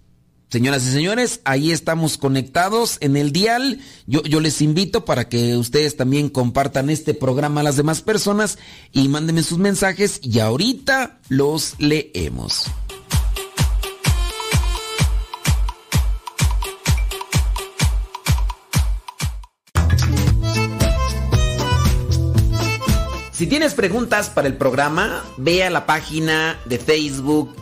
Señoras 0.53 0.87
y 0.87 0.91
señores, 0.91 1.41
ahí 1.47 1.73
estamos 1.73 2.19
conectados 2.19 2.99
en 3.01 3.17
el 3.17 3.33
dial. 3.33 3.81
Yo, 4.07 4.21
les 4.39 4.61
invito 4.61 5.07
para 5.07 5.27
que 5.27 5.57
ustedes 5.57 5.97
también 5.97 6.29
compartan 6.29 6.91
este 6.91 7.15
programa 7.15 7.63
a 7.63 7.65
las 7.65 7.79
demás 7.79 8.03
personas 8.03 8.59
y 8.93 9.09
mándenme 9.09 9.45
sus 9.45 9.57
mensajes 9.57 10.21
y 10.23 10.41
ahorita 10.41 11.21
los 11.31 11.77
leemos. 11.79 12.67
Si 23.33 23.47
tienes 23.47 23.73
preguntas 23.73 24.29
para 24.29 24.49
el 24.49 24.59
programa, 24.59 25.25
ve 25.39 25.65
a 25.65 25.71
la 25.71 25.87
página 25.87 26.61
de 26.67 26.79
Facebook 26.79 27.62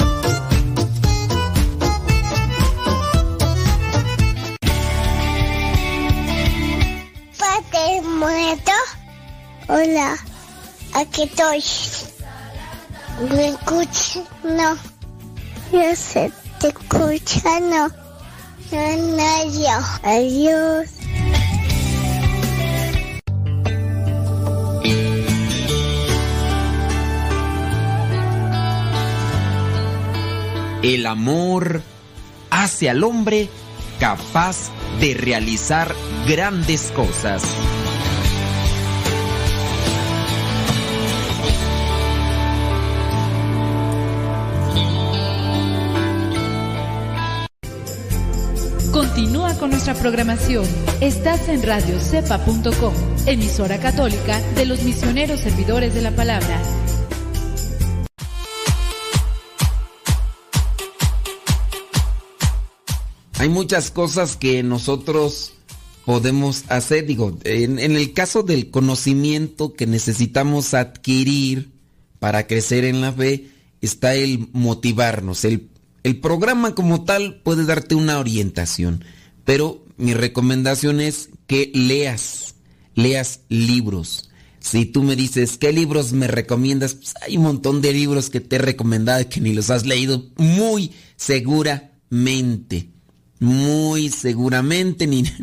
Hola, 9.73 10.17
aquí 10.93 11.23
estoy. 11.23 11.63
¿Me 13.33 13.47
escuchas? 13.47 14.19
No. 14.43 14.75
Yo 15.71 15.95
sé, 15.95 16.29
te 16.59 16.67
escucha, 16.67 17.61
no. 17.61 17.87
No, 18.69 18.97
no, 19.15 19.43
yo. 19.49 19.79
Adiós. 20.03 20.89
El 30.83 31.05
amor 31.05 31.81
hace 32.49 32.89
al 32.89 33.05
hombre 33.05 33.47
capaz 34.01 34.69
de 34.99 35.13
realizar 35.13 35.95
grandes 36.27 36.91
cosas. 36.93 37.41
Con 49.61 49.69
nuestra 49.69 49.93
programación. 49.93 50.65
Estás 51.01 51.47
en 51.47 51.61
radiocepa.com, 51.61 52.93
emisora 53.27 53.79
católica 53.79 54.41
de 54.55 54.65
los 54.65 54.81
misioneros 54.81 55.39
servidores 55.39 55.93
de 55.93 56.01
la 56.01 56.09
palabra. 56.15 56.59
Hay 63.37 63.49
muchas 63.49 63.91
cosas 63.91 64.35
que 64.35 64.63
nosotros 64.63 65.53
podemos 66.05 66.63
hacer. 66.69 67.05
Digo, 67.05 67.37
en, 67.43 67.77
el 67.77 68.13
caso 68.13 68.41
del 68.41 68.71
conocimiento 68.71 69.73
que 69.73 69.85
necesitamos 69.85 70.73
adquirir 70.73 71.69
para 72.17 72.47
crecer 72.47 72.83
en 72.83 72.99
la 73.01 73.13
fe, 73.13 73.51
está 73.79 74.15
el 74.15 74.49
motivarnos, 74.53 75.45
el 75.45 76.19
programa 76.19 76.73
como 76.73 77.03
tal 77.03 77.41
puede 77.43 77.65
darte 77.65 77.93
una 77.93 78.17
orientación, 78.17 79.05
pero 79.45 79.85
mi 79.97 80.13
recomendación 80.13 81.01
es 81.01 81.29
que 81.47 81.71
leas, 81.73 82.55
leas 82.95 83.41
libros. 83.49 84.29
Si 84.59 84.85
tú 84.85 85.03
me 85.03 85.15
dices, 85.15 85.57
¿qué 85.57 85.71
libros 85.73 86.13
me 86.13 86.27
recomiendas? 86.27 86.93
Pues 86.93 87.13
hay 87.21 87.37
un 87.37 87.43
montón 87.43 87.81
de 87.81 87.93
libros 87.93 88.29
que 88.29 88.39
te 88.39 88.57
he 88.57 88.59
recomendado 88.59 89.27
que 89.27 89.41
ni 89.41 89.53
los 89.53 89.69
has 89.71 89.85
leído 89.85 90.23
muy 90.37 90.91
seguramente. 91.15 92.89
Muy 93.39 94.09
seguramente 94.09 95.07
ni... 95.07 95.23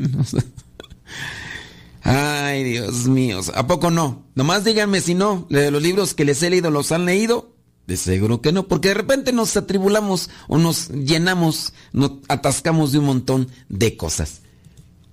Ay, 2.03 2.65
Dios 2.65 3.07
mío. 3.07 3.41
¿A 3.55 3.67
poco 3.67 3.91
no? 3.91 4.25
Nomás 4.35 4.65
díganme 4.65 5.01
si 5.01 5.15
no, 5.15 5.47
de 5.51 5.71
los 5.71 5.83
libros 5.83 6.15
que 6.15 6.25
les 6.25 6.43
he 6.43 6.51
leído, 6.51 6.71
¿los 6.71 6.93
han 6.93 7.05
leído? 7.05 7.58
De 7.89 7.97
seguro 7.97 8.43
que 8.43 8.53
no, 8.53 8.69
porque 8.69 8.89
de 8.89 8.95
repente 8.95 9.33
nos 9.33 9.57
atribulamos 9.57 10.29
o 10.47 10.59
nos 10.59 10.91
llenamos, 10.91 11.73
nos 11.95 12.13
atascamos 12.29 12.93
de 12.93 12.99
un 12.99 13.07
montón 13.07 13.49
de 13.71 13.97
cosas. 13.97 14.43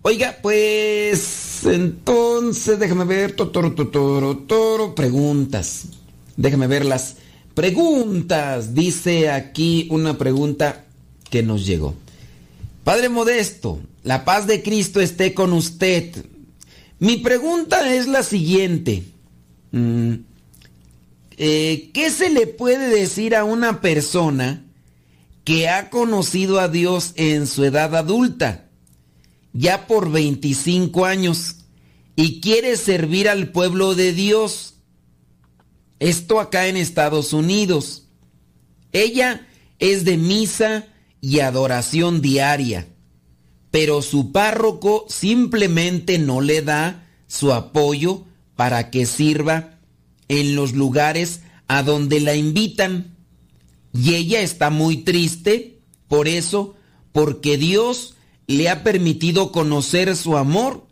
Oiga, 0.02 0.38
pues 0.42 1.62
entonces 1.64 2.78
déjame 2.78 3.06
ver, 3.06 3.32
toro, 3.32 3.74
toro, 3.74 4.38
toro, 4.40 4.94
preguntas. 4.94 5.86
Déjame 6.36 6.68
ver 6.68 6.84
las 6.84 7.16
preguntas. 7.54 8.76
Dice 8.76 9.30
aquí 9.30 9.88
una 9.90 10.18
pregunta 10.18 10.84
que 11.30 11.44
nos 11.44 11.66
llegó. 11.66 11.96
Padre 12.84 13.08
Modesto, 13.08 13.80
la 14.04 14.26
paz 14.26 14.48
de 14.48 14.62
Cristo 14.62 15.00
esté 15.00 15.34
con 15.34 15.54
usted. 15.54 16.26
Mi 17.00 17.16
pregunta 17.16 17.96
es 17.96 18.06
la 18.10 18.22
siguiente. 18.22 19.06
Mm, 19.72 20.16
eh, 21.38 21.92
¿qué 21.94 22.12
se 22.12 22.30
le 22.30 22.48
puede 22.48 22.88
decir 22.88 23.36
a 23.36 23.44
una 23.44 23.82
persona 23.82 24.66
que 25.44 25.70
ha 25.70 25.90
conocido 25.90 26.60
a 26.60 26.68
Dios 26.68 27.14
en 27.16 27.48
su 27.48 27.64
edad 27.64 27.96
adulta, 27.96 28.70
ya 29.54 29.88
por 29.88 30.12
25 30.12 31.06
años, 31.06 31.58
y 32.16 32.42
quiere 32.42 32.78
servir 32.78 33.30
al 33.30 33.52
pueblo 33.52 33.96
de 33.96 34.14
Dios? 34.14 34.76
Esto 36.00 36.40
acá 36.40 36.68
en 36.68 36.78
Estados 36.78 37.34
Unidos. 37.34 38.08
Ella 38.92 39.48
es 39.80 40.06
de 40.06 40.18
misa 40.18 40.88
y 41.22 41.40
adoración 41.40 42.22
diaria, 42.22 42.88
pero 43.72 44.02
su 44.02 44.32
párroco 44.32 45.06
simplemente 45.10 46.18
no 46.18 46.42
le 46.42 46.62
da 46.62 47.08
su 47.28 47.52
apoyo 47.52 48.26
para 48.56 48.90
que 48.90 49.06
sirva 49.06 49.75
en 50.28 50.56
los 50.56 50.74
lugares 50.74 51.42
a 51.68 51.84
donde 51.84 52.20
la 52.20 52.36
invitan. 52.36 53.16
Y 53.94 54.16
ella 54.16 54.42
está 54.42 54.70
muy 54.70 54.98
triste 54.98 55.80
por 56.08 56.28
eso, 56.28 56.76
porque 57.12 57.58
Dios 57.58 58.16
le 58.48 58.70
ha 58.70 58.84
permitido 58.84 59.52
conocer 59.52 60.16
su 60.16 60.38
amor, 60.38 60.86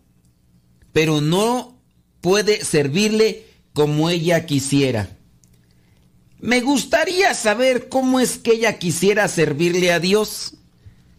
pero 0.92 1.22
no 1.22 1.78
puede 2.22 2.64
servirle 2.64 3.46
como 3.74 4.10
ella 4.10 4.46
quisiera. 4.46 5.18
Me 6.40 6.62
gustaría 6.62 7.34
saber 7.34 7.90
cómo 7.90 8.20
es 8.20 8.38
que 8.38 8.54
ella 8.54 8.78
quisiera 8.78 9.28
servirle 9.28 9.92
a 9.92 10.00
Dios. 10.00 10.56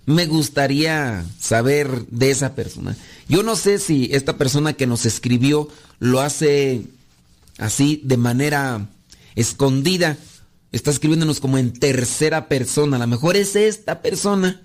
Me 0.06 0.26
gustaría 0.26 1.24
saber 1.40 2.06
de 2.08 2.30
esa 2.30 2.54
persona. 2.54 2.96
Yo 3.28 3.42
no 3.42 3.56
sé 3.56 3.78
si 3.78 4.10
esta 4.12 4.36
persona 4.36 4.74
que 4.74 4.86
nos 4.86 5.06
escribió 5.06 5.68
lo 5.98 6.20
hace 6.20 6.82
así 7.58 8.00
de 8.04 8.16
manera 8.16 8.88
escondida. 9.34 10.18
Está 10.72 10.90
escribiéndonos 10.90 11.40
como 11.40 11.58
en 11.58 11.72
tercera 11.72 12.48
persona. 12.48 12.96
A 12.96 13.00
lo 13.00 13.06
mejor 13.06 13.36
es 13.36 13.56
esta 13.56 14.02
persona. 14.02 14.62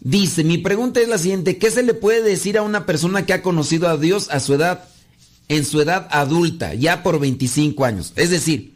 Dice, 0.00 0.44
mi 0.44 0.58
pregunta 0.58 1.00
es 1.00 1.08
la 1.08 1.18
siguiente, 1.18 1.58
¿qué 1.58 1.70
se 1.70 1.82
le 1.82 1.94
puede 1.94 2.22
decir 2.22 2.58
a 2.58 2.62
una 2.62 2.86
persona 2.86 3.26
que 3.26 3.32
ha 3.32 3.42
conocido 3.42 3.88
a 3.88 3.96
Dios 3.96 4.28
a 4.30 4.40
su 4.40 4.54
edad, 4.54 4.84
en 5.48 5.64
su 5.64 5.80
edad 5.80 6.06
adulta, 6.10 6.74
ya 6.74 7.02
por 7.02 7.18
25 7.18 7.84
años? 7.84 8.12
Es 8.14 8.30
decir, 8.30 8.74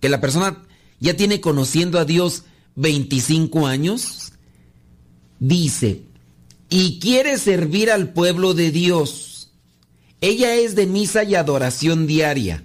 que 0.00 0.08
la 0.08 0.20
persona 0.20 0.64
ya 1.00 1.16
tiene 1.16 1.40
conociendo 1.40 1.98
a 1.98 2.04
Dios 2.04 2.44
25 2.76 3.66
años. 3.66 4.32
Dice, 5.40 6.02
y 6.68 6.98
quiere 7.00 7.38
servir 7.38 7.90
al 7.90 8.12
pueblo 8.12 8.54
de 8.54 8.70
Dios 8.70 9.27
ella 10.20 10.54
es 10.54 10.74
de 10.74 10.86
misa 10.86 11.22
y 11.24 11.34
adoración 11.34 12.06
diaria, 12.06 12.64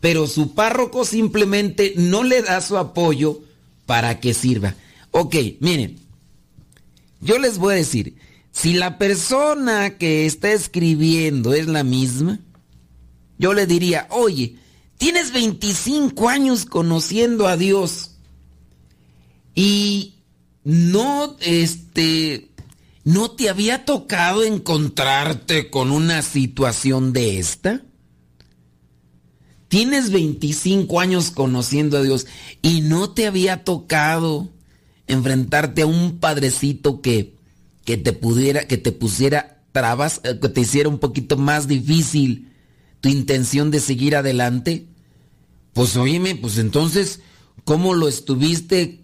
pero 0.00 0.26
su 0.26 0.54
párroco 0.54 1.04
simplemente 1.04 1.94
no 1.96 2.22
le 2.22 2.42
da 2.42 2.60
su 2.60 2.78
apoyo 2.78 3.40
para 3.86 4.20
que 4.20 4.34
sirva. 4.34 4.74
Ok, 5.10 5.36
miren, 5.60 5.98
yo 7.20 7.38
les 7.38 7.58
voy 7.58 7.74
a 7.74 7.76
decir, 7.76 8.16
si 8.52 8.74
la 8.74 8.98
persona 8.98 9.96
que 9.98 10.26
está 10.26 10.52
escribiendo 10.52 11.54
es 11.54 11.66
la 11.66 11.84
misma, 11.84 12.40
yo 13.38 13.54
le 13.54 13.66
diría, 13.66 14.06
oye, 14.10 14.56
tienes 14.98 15.32
25 15.32 16.28
años 16.28 16.64
conociendo 16.64 17.48
a 17.48 17.56
Dios 17.56 18.12
y 19.54 20.14
no, 20.64 21.36
este, 21.40 22.51
no 23.04 23.32
te 23.32 23.48
había 23.48 23.84
tocado 23.84 24.44
encontrarte 24.44 25.70
con 25.70 25.90
una 25.90 26.22
situación 26.22 27.12
de 27.12 27.38
esta. 27.38 27.82
Tienes 29.68 30.10
25 30.10 31.00
años 31.00 31.30
conociendo 31.30 31.98
a 31.98 32.02
Dios 32.02 32.26
y 32.60 32.82
no 32.82 33.10
te 33.10 33.26
había 33.26 33.64
tocado 33.64 34.50
enfrentarte 35.06 35.82
a 35.82 35.86
un 35.86 36.18
padrecito 36.18 37.00
que, 37.00 37.34
que 37.84 37.96
te 37.96 38.12
pudiera, 38.12 38.66
que 38.68 38.76
te 38.76 38.92
pusiera 38.92 39.62
trabas, 39.72 40.20
eh, 40.24 40.38
que 40.40 40.48
te 40.48 40.60
hiciera 40.60 40.88
un 40.88 40.98
poquito 40.98 41.36
más 41.36 41.66
difícil 41.66 42.52
tu 43.00 43.08
intención 43.08 43.70
de 43.70 43.80
seguir 43.80 44.14
adelante. 44.14 44.86
Pues 45.72 45.96
oíme, 45.96 46.36
pues 46.36 46.58
entonces, 46.58 47.20
¿cómo 47.64 47.94
lo 47.94 48.08
estuviste 48.08 49.01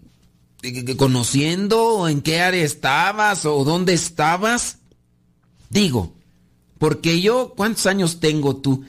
conociendo? 0.97 2.07
¿En 2.07 2.21
qué 2.21 2.41
área 2.41 2.63
estabas? 2.63 3.45
¿O 3.45 3.63
dónde 3.63 3.93
estabas? 3.93 4.79
Digo, 5.69 6.15
porque 6.77 7.21
yo, 7.21 7.53
¿cuántos 7.55 7.85
años 7.85 8.19
tengo 8.19 8.57
tú 8.57 8.83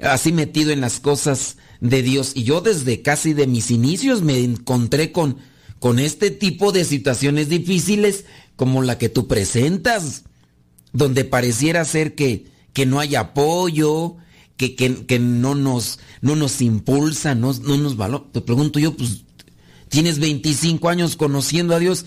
así 0.00 0.32
metido 0.32 0.70
en 0.70 0.80
las 0.80 1.00
cosas 1.00 1.56
de 1.80 2.02
Dios? 2.02 2.32
Y 2.34 2.44
yo 2.44 2.60
desde 2.60 3.02
casi 3.02 3.32
de 3.32 3.46
mis 3.46 3.70
inicios 3.70 4.22
me 4.22 4.38
encontré 4.38 5.12
con, 5.12 5.38
con 5.78 5.98
este 5.98 6.30
tipo 6.30 6.72
de 6.72 6.84
situaciones 6.84 7.48
difíciles 7.48 8.24
como 8.56 8.82
la 8.82 8.98
que 8.98 9.08
tú 9.08 9.26
presentas, 9.26 10.24
donde 10.92 11.24
pareciera 11.24 11.84
ser 11.84 12.14
que, 12.14 12.46
que 12.72 12.86
no 12.86 13.00
hay 13.00 13.14
apoyo, 13.14 14.16
que, 14.56 14.76
que, 14.76 15.18
no, 15.18 15.54
nos, 15.54 15.98
no 16.20 16.36
nos 16.36 16.62
impulsa, 16.62 17.34
no, 17.34 17.52
no 17.52 17.76
nos 17.76 17.96
valora. 17.96 18.24
Te 18.32 18.40
pregunto 18.40 18.78
yo, 18.78 18.96
pues, 18.96 19.24
tienes 19.94 20.18
25 20.18 20.88
años 20.88 21.14
conociendo 21.14 21.72
a 21.72 21.78
Dios. 21.78 22.04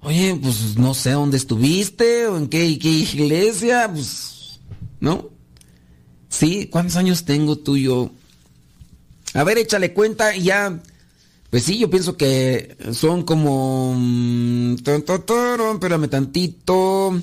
Oye, 0.00 0.36
pues 0.42 0.76
no 0.76 0.92
sé 0.92 1.12
dónde 1.12 1.36
estuviste 1.36 2.26
o 2.26 2.36
en 2.36 2.48
qué, 2.48 2.64
iglesia, 2.66 3.88
pues, 3.92 4.58
¿no? 4.98 5.30
Sí, 6.28 6.66
¿cuántos 6.66 6.96
años 6.96 7.24
tengo 7.24 7.58
tú 7.58 7.76
yo? 7.76 8.10
A 9.34 9.44
ver, 9.44 9.58
échale 9.58 9.94
cuenta 9.94 10.34
y 10.34 10.42
ya. 10.42 10.82
Pues 11.48 11.62
sí, 11.62 11.78
yo 11.78 11.88
pienso 11.90 12.16
que 12.16 12.76
son 12.92 13.22
como... 13.22 13.94
Mm, 13.96 14.78
espérame 14.78 16.08
tantito. 16.10 17.22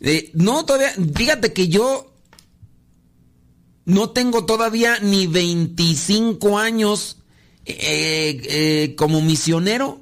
Eh, 0.00 0.30
no, 0.32 0.64
todavía, 0.64 0.94
fíjate 1.14 1.52
que 1.52 1.68
yo 1.68 2.10
no 3.84 4.10
tengo 4.10 4.46
todavía 4.46 4.98
ni 5.00 5.26
25 5.26 6.58
años 6.58 7.19
eh, 7.66 8.40
eh, 8.44 8.94
como 8.96 9.20
misionero. 9.20 10.00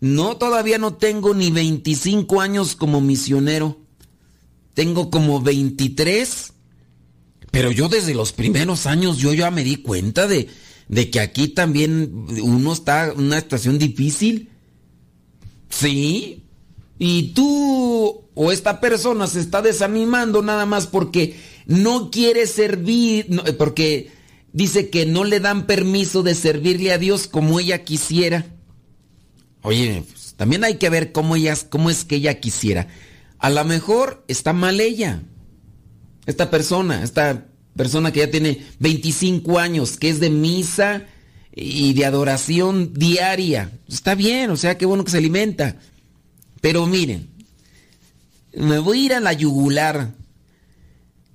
No, 0.00 0.36
todavía 0.36 0.78
no 0.78 0.94
tengo 0.94 1.34
ni 1.34 1.50
25 1.50 2.40
años 2.40 2.76
como 2.76 3.00
misionero. 3.00 3.78
Tengo 4.74 5.10
como 5.10 5.40
23. 5.40 6.52
Pero 7.50 7.70
yo 7.70 7.88
desde 7.88 8.14
los 8.14 8.32
primeros 8.32 8.86
años 8.86 9.18
yo 9.18 9.32
ya 9.32 9.50
me 9.50 9.64
di 9.64 9.76
cuenta 9.76 10.26
de, 10.26 10.48
de 10.88 11.10
que 11.10 11.20
aquí 11.20 11.48
también 11.48 12.26
uno 12.42 12.72
está 12.72 13.12
en 13.12 13.20
una 13.20 13.40
situación 13.40 13.78
difícil. 13.78 14.50
Sí. 15.70 16.42
Y 16.98 17.32
tú 17.34 18.24
o 18.34 18.52
esta 18.52 18.80
persona 18.80 19.26
se 19.26 19.40
está 19.40 19.62
desanimando 19.62 20.42
nada 20.42 20.66
más 20.66 20.86
porque 20.86 21.36
no 21.66 22.10
quiere 22.10 22.46
servir, 22.46 23.28
porque 23.56 24.10
dice 24.54 24.88
que 24.88 25.04
no 25.04 25.24
le 25.24 25.40
dan 25.40 25.66
permiso 25.66 26.22
de 26.22 26.34
servirle 26.34 26.92
a 26.92 26.98
Dios 26.98 27.26
como 27.26 27.60
ella 27.60 27.84
quisiera. 27.84 28.46
Oye, 29.60 30.04
pues, 30.10 30.34
también 30.36 30.64
hay 30.64 30.76
que 30.76 30.88
ver 30.88 31.12
cómo, 31.12 31.36
ella, 31.36 31.54
cómo 31.68 31.90
es 31.90 32.04
que 32.04 32.16
ella 32.16 32.40
quisiera. 32.40 32.86
A 33.38 33.50
lo 33.50 33.62
mejor 33.64 34.24
está 34.28 34.54
mal 34.54 34.80
ella. 34.80 35.22
Esta 36.24 36.50
persona, 36.50 37.02
esta 37.02 37.48
persona 37.76 38.12
que 38.12 38.20
ya 38.20 38.30
tiene 38.30 38.64
25 38.78 39.58
años, 39.58 39.98
que 39.98 40.08
es 40.08 40.20
de 40.20 40.30
misa 40.30 41.04
y 41.54 41.92
de 41.92 42.06
adoración 42.06 42.94
diaria. 42.94 43.72
Está 43.88 44.14
bien, 44.14 44.50
o 44.50 44.56
sea, 44.56 44.78
qué 44.78 44.86
bueno 44.86 45.04
que 45.04 45.10
se 45.10 45.18
alimenta. 45.18 45.76
Pero 46.60 46.86
miren, 46.86 47.28
me 48.54 48.78
voy 48.78 49.00
a 49.00 49.04
ir 49.04 49.14
a 49.14 49.20
la 49.20 49.32
yugular 49.32 50.14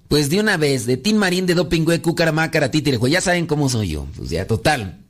pues 0.09 0.31
de 0.31 0.39
una 0.39 0.57
vez, 0.57 0.87
de 0.87 0.97
Tim 0.97 1.17
Marín, 1.17 1.45
de 1.45 1.53
Dopingüe, 1.53 2.01
Cucaramácara, 2.01 2.71
Títerejo, 2.71 3.07
ya 3.07 3.21
saben 3.21 3.45
cómo 3.45 3.69
soy 3.69 3.89
yo. 3.89 4.07
Pues 4.17 4.31
ya, 4.31 4.47
total. 4.47 5.05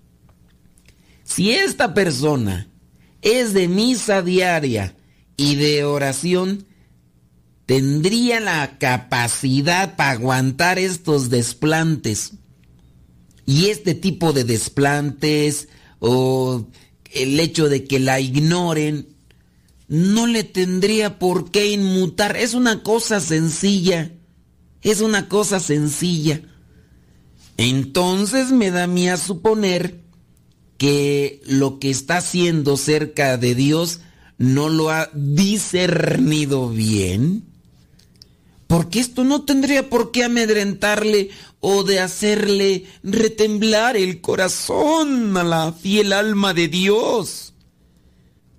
Si 1.24 1.52
esta 1.52 1.94
persona 1.94 2.68
es 3.22 3.54
de 3.54 3.70
misa 3.70 4.22
diaria 4.22 4.98
y 5.38 5.56
de 5.56 5.86
oración, 5.86 6.66
tendría 7.66 8.42
la 8.42 8.78
capacidad 8.78 9.96
para 9.96 10.12
aguantar 10.12 10.78
estos 10.80 11.30
desplantes. 11.30 12.34
Y 13.46 13.68
este 13.68 13.96
tipo 13.96 14.34
de 14.34 14.44
desplantes 14.44 15.70
o 16.00 16.68
el 17.14 17.40
hecho 17.40 17.70
de 17.70 17.86
que 17.86 18.00
la 18.00 18.20
ignoren, 18.20 19.08
no 19.88 20.28
le 20.28 20.44
tendría 20.44 21.20
por 21.20 21.52
qué 21.52 21.72
inmutar. 21.72 22.36
Es 22.36 22.54
una 22.54 22.84
cosa 22.84 23.22
sencilla. 23.22 24.12
Es 24.82 25.02
una 25.02 25.28
cosa 25.28 25.60
sencilla. 25.60 26.42
Entonces 27.58 28.52
me 28.52 28.72
da 28.72 28.84
a 28.84 28.88
mí 28.88 29.10
a 29.10 29.18
suponer 29.18 30.02
que 30.78 31.42
lo 31.46 31.80
que 31.80 31.90
está 31.90 32.18
haciendo 32.18 32.78
cerca 32.78 33.38
de 33.38 33.54
Dios 33.54 34.00
no 34.38 34.70
lo 34.70 34.90
ha 34.90 35.10
discernido 35.14 36.70
bien. 36.70 37.44
Porque 38.68 39.00
esto 39.00 39.24
no 39.24 39.44
tendría 39.44 39.90
por 39.90 40.12
qué 40.12 40.24
amedrentarle 40.24 41.32
o 41.60 41.84
de 41.84 42.00
hacerle 42.00 42.86
retemblar 43.04 43.98
el 43.98 44.22
corazón 44.22 45.36
a 45.36 45.44
la 45.44 45.74
fiel 45.74 46.14
alma 46.14 46.54
de 46.54 46.68
Dios. 46.70 47.54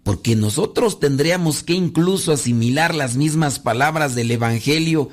Porque 0.03 0.37
nosotros 0.37 1.01
tendríamos 1.01 1.63
que 1.63 1.73
incluso 1.73 2.33
asimilar 2.33 2.95
las 2.95 3.17
mismas 3.17 3.59
palabras 3.59 4.15
del 4.15 4.31
Evangelio 4.33 5.09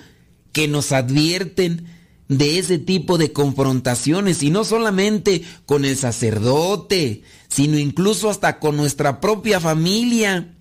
que 0.57 0.67
nos 0.67 0.91
advierten 0.91 1.85
de 2.29 2.57
ese 2.57 2.79
tipo 2.79 3.19
de 3.19 3.31
confrontaciones 3.31 4.41
y 4.41 4.49
no 4.49 4.63
solamente 4.63 5.43
con 5.67 5.85
el 5.85 5.95
sacerdote, 5.95 7.21
sino 7.47 7.77
incluso 7.77 8.31
hasta 8.31 8.57
con 8.57 8.75
nuestra 8.75 9.21
propia 9.21 9.59
familia. 9.59 10.55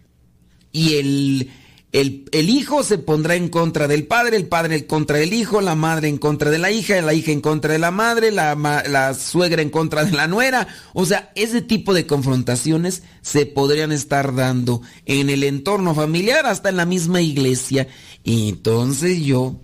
Y 0.70 0.96
el, 0.96 1.50
el, 1.92 2.50
hijo 2.50 2.82
se 2.82 2.98
pondrá 2.98 3.36
en 3.36 3.48
contra 3.48 3.88
del 3.88 4.06
padre, 4.06 4.36
el 4.36 4.48
padre 4.48 4.76
en 4.76 4.84
contra 4.84 5.16
del 5.16 5.32
hijo, 5.32 5.62
la 5.62 5.74
madre 5.74 6.08
en 6.08 6.18
contra 6.18 6.50
de 6.50 6.58
la 6.58 6.70
hija, 6.70 7.00
la 7.00 7.14
hija 7.14 7.32
en 7.32 7.40
contra 7.40 7.72
de 7.72 7.78
la 7.78 7.90
madre, 7.90 8.32
la, 8.32 8.54
la 8.54 9.14
suegra 9.14 9.62
en 9.62 9.70
contra 9.70 10.04
de 10.04 10.12
la 10.12 10.28
nuera. 10.28 10.68
O 10.92 11.06
sea, 11.06 11.32
ese 11.36 11.62
tipo 11.62 11.94
de 11.94 12.06
confrontaciones 12.06 13.02
se 13.22 13.46
podrían 13.46 13.92
estar 13.92 14.34
dando 14.34 14.82
en 15.06 15.30
el 15.30 15.42
entorno 15.42 15.94
familiar, 15.94 16.44
hasta 16.44 16.68
en 16.68 16.76
la 16.76 16.84
misma 16.84 17.22
iglesia. 17.22 17.88
Y 18.24 18.50
entonces 18.50 19.22
yo 19.22 19.56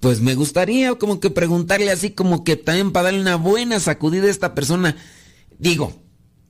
pues 0.00 0.20
me 0.20 0.34
gustaría 0.34 0.94
como 0.94 1.20
que 1.20 1.30
preguntarle 1.30 1.90
así 1.90 2.10
como 2.10 2.44
que 2.44 2.56
también 2.56 2.92
para 2.92 3.04
darle 3.04 3.20
una 3.20 3.36
buena 3.36 3.80
sacudida 3.80 4.26
a 4.26 4.30
esta 4.30 4.54
persona. 4.54 4.96
Digo, 5.58 5.92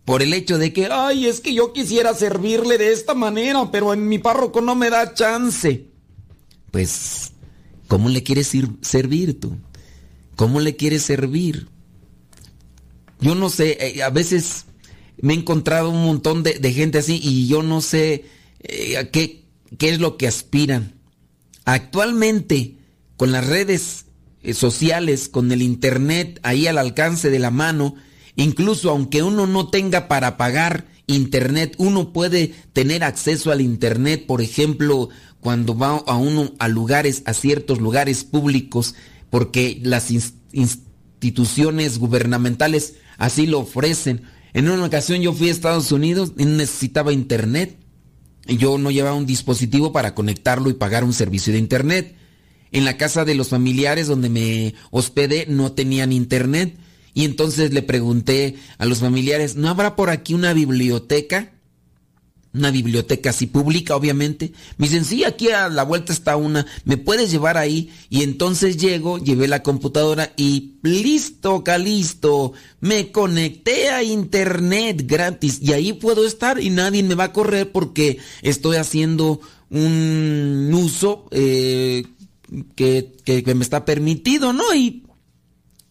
por 0.05 0.23
el 0.23 0.35
hecho 0.35 0.59
de 0.59 0.73
que, 0.73 0.89
ay, 0.91 1.27
es 1.27 1.41
que 1.41 1.55
yo 1.55 1.73
quisiera 1.73 2.15
servirle 2.15 2.79
de 2.79 2.93
esta 2.93 3.15
manera, 3.15 3.71
pero 3.71 3.93
en 3.93 4.09
mi 4.09 4.19
párroco 4.19 4.61
no 4.61 4.75
me 4.75 4.91
da 4.91 5.15
chance. 5.15 5.91
Pues, 6.71 7.33
¿cómo 7.89 8.09
le 8.09 8.23
quieres 8.23 8.53
servir 8.83 9.41
tú? 9.41 9.57
¿Cómo 10.37 10.61
le 10.61 10.77
quieres 10.77 11.03
servir? 11.03 11.69
Yo 13.21 13.35
no 13.35 13.51
sé, 13.51 13.77
eh, 13.81 14.03
a 14.03 14.11
veces 14.11 14.67
me 15.21 15.35
he 15.35 15.37
encontrado 15.37 15.91
un 15.91 16.05
montón 16.05 16.43
de, 16.43 16.73
gente 16.73 16.99
así 16.99 17.21
y 17.23 17.49
yo 17.49 17.63
no 17.63 17.81
sé 17.81 18.25
eh, 18.61 19.09
qué, 19.13 19.45
qué 19.79 19.91
es 19.91 20.01
lo 20.01 20.17
que 20.17 20.27
aspiran. 20.27 20.95
Actualmente, 21.65 22.78
con 23.19 23.31
las 23.33 23.47
redes 23.47 24.07
eh, 24.43 24.55
sociales, 24.55 25.29
con 25.29 25.53
el 25.53 25.61
internet 25.61 26.41
ahí 26.43 26.67
al 26.67 26.79
alcance 26.79 27.29
de 27.29 27.39
la 27.39 27.51
mano, 27.51 27.97
incluso 28.37 28.89
aunque 28.89 29.23
uno 29.23 29.47
no 29.47 29.69
tenga 29.69 30.09
para 30.09 30.39
pagar 30.39 30.87
Internet. 31.09 31.75
Uno 31.79 32.13
puede 32.13 32.55
tener 32.73 33.03
acceso 33.03 33.51
al 33.51 33.61
Internet, 33.61 34.27
por 34.27 34.41
ejemplo, 34.41 35.09
cuando 35.41 35.77
va 35.77 35.97
a 36.07 36.17
uno 36.17 36.53
a 36.59 36.69
lugares, 36.69 37.23
a 37.27 37.35
ciertos 37.35 37.81
lugares 37.81 38.25
públicos, 38.25 38.95
porque 39.31 39.81
las 39.83 40.11
instituciones 40.53 41.99
gubernamentales 41.99 42.95
así 43.17 43.47
lo 43.47 43.61
ofrecen. 43.61 44.23
En 44.53 44.69
una 44.69 44.85
ocasión 44.85 45.21
yo 45.21 45.33
fui 45.33 45.49
a 45.49 45.53
Estados 45.53 45.91
Unidos 45.93 46.33
y 46.39 46.45
necesitaba 46.45 47.13
Internet. 47.13 47.77
Yo 48.47 48.79
no 48.79 48.91
llevaba 48.91 49.17
un 49.17 49.27
dispositivo 49.27 49.93
para 49.93 50.15
conectarlo 50.15 50.71
y 50.71 50.75
pagar 50.75 51.05
un 51.05 51.13
servicio 51.13 51.53
de 51.53 51.59
Internet. 51.59 52.17
En 52.73 52.85
la 52.85 52.97
casa 52.97 53.25
de 53.25 53.35
los 53.35 53.49
familiares 53.49 54.07
donde 54.07 54.29
me 54.29 54.75
hospedé 54.91 55.47
no 55.49 55.73
tenían 55.73 56.13
Internet. 56.13 56.77
Y 57.15 57.25
entonces 57.25 57.73
le 57.73 57.83
pregunté 57.83 58.57
a 58.79 58.87
los 58.87 58.99
familiares, 58.99 59.57
¿no 59.57 59.69
habrá 59.69 59.97
por 59.97 60.11
aquí 60.11 60.35
una 60.35 60.53
biblioteca? 60.53 61.53
Una 62.55 62.71
biblioteca 62.71 63.31
así 63.31 63.47
pública, 63.47 63.97
obviamente. 63.97 64.53
Me 64.77 64.87
dicen, 64.87 65.05
sí, 65.05 65.25
aquí 65.25 65.49
a 65.49 65.69
la 65.69 65.83
vuelta 65.83 66.13
está 66.13 66.37
una, 66.37 66.65
¿me 66.85 66.97
puedes 66.97 67.31
llevar 67.31 67.57
ahí? 67.57 67.91
Y 68.09 68.23
entonces 68.23 68.77
llego, 68.77 69.19
llevé 69.19 69.49
la 69.49 69.63
computadora 69.63 70.33
y 70.37 70.77
listo, 70.83 71.65
calisto, 71.65 72.53
me 72.81 73.11
conecté 73.11 73.91
a 73.91 74.03
internet 74.03 75.03
gratis 75.05 75.59
y 75.61 75.73
ahí 75.73 75.93
puedo 75.93 76.27
estar 76.27 76.61
y 76.61 76.71
nadie 76.71 77.03
me 77.03 77.17
va 77.17 77.25
a 77.25 77.33
correr 77.33 77.71
porque 77.73 78.19
estoy 78.43 78.77
haciendo 78.77 79.41
un 79.71 80.71
uso 80.73 81.27
eh, 81.33 82.05
que, 82.75 83.17
que, 83.25 83.55
me 83.55 83.63
está 83.63 83.85
permitido, 83.85 84.53
¿no? 84.53 84.75
Y, 84.75 85.05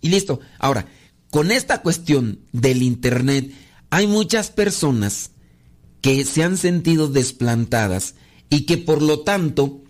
y 0.01 0.09
listo. 0.09 0.39
Ahora, 0.59 0.87
con 1.29 1.51
esta 1.51 1.81
cuestión 1.81 2.39
del 2.51 2.81
Internet, 2.81 3.51
hay 3.89 4.07
muchas 4.07 4.49
personas 4.49 5.31
que 6.01 6.23
se 6.25 6.43
han 6.43 6.57
sentido 6.57 7.07
desplantadas 7.07 8.15
y 8.49 8.61
que 8.61 8.77
por 8.77 9.01
lo 9.01 9.21
tanto, 9.21 9.81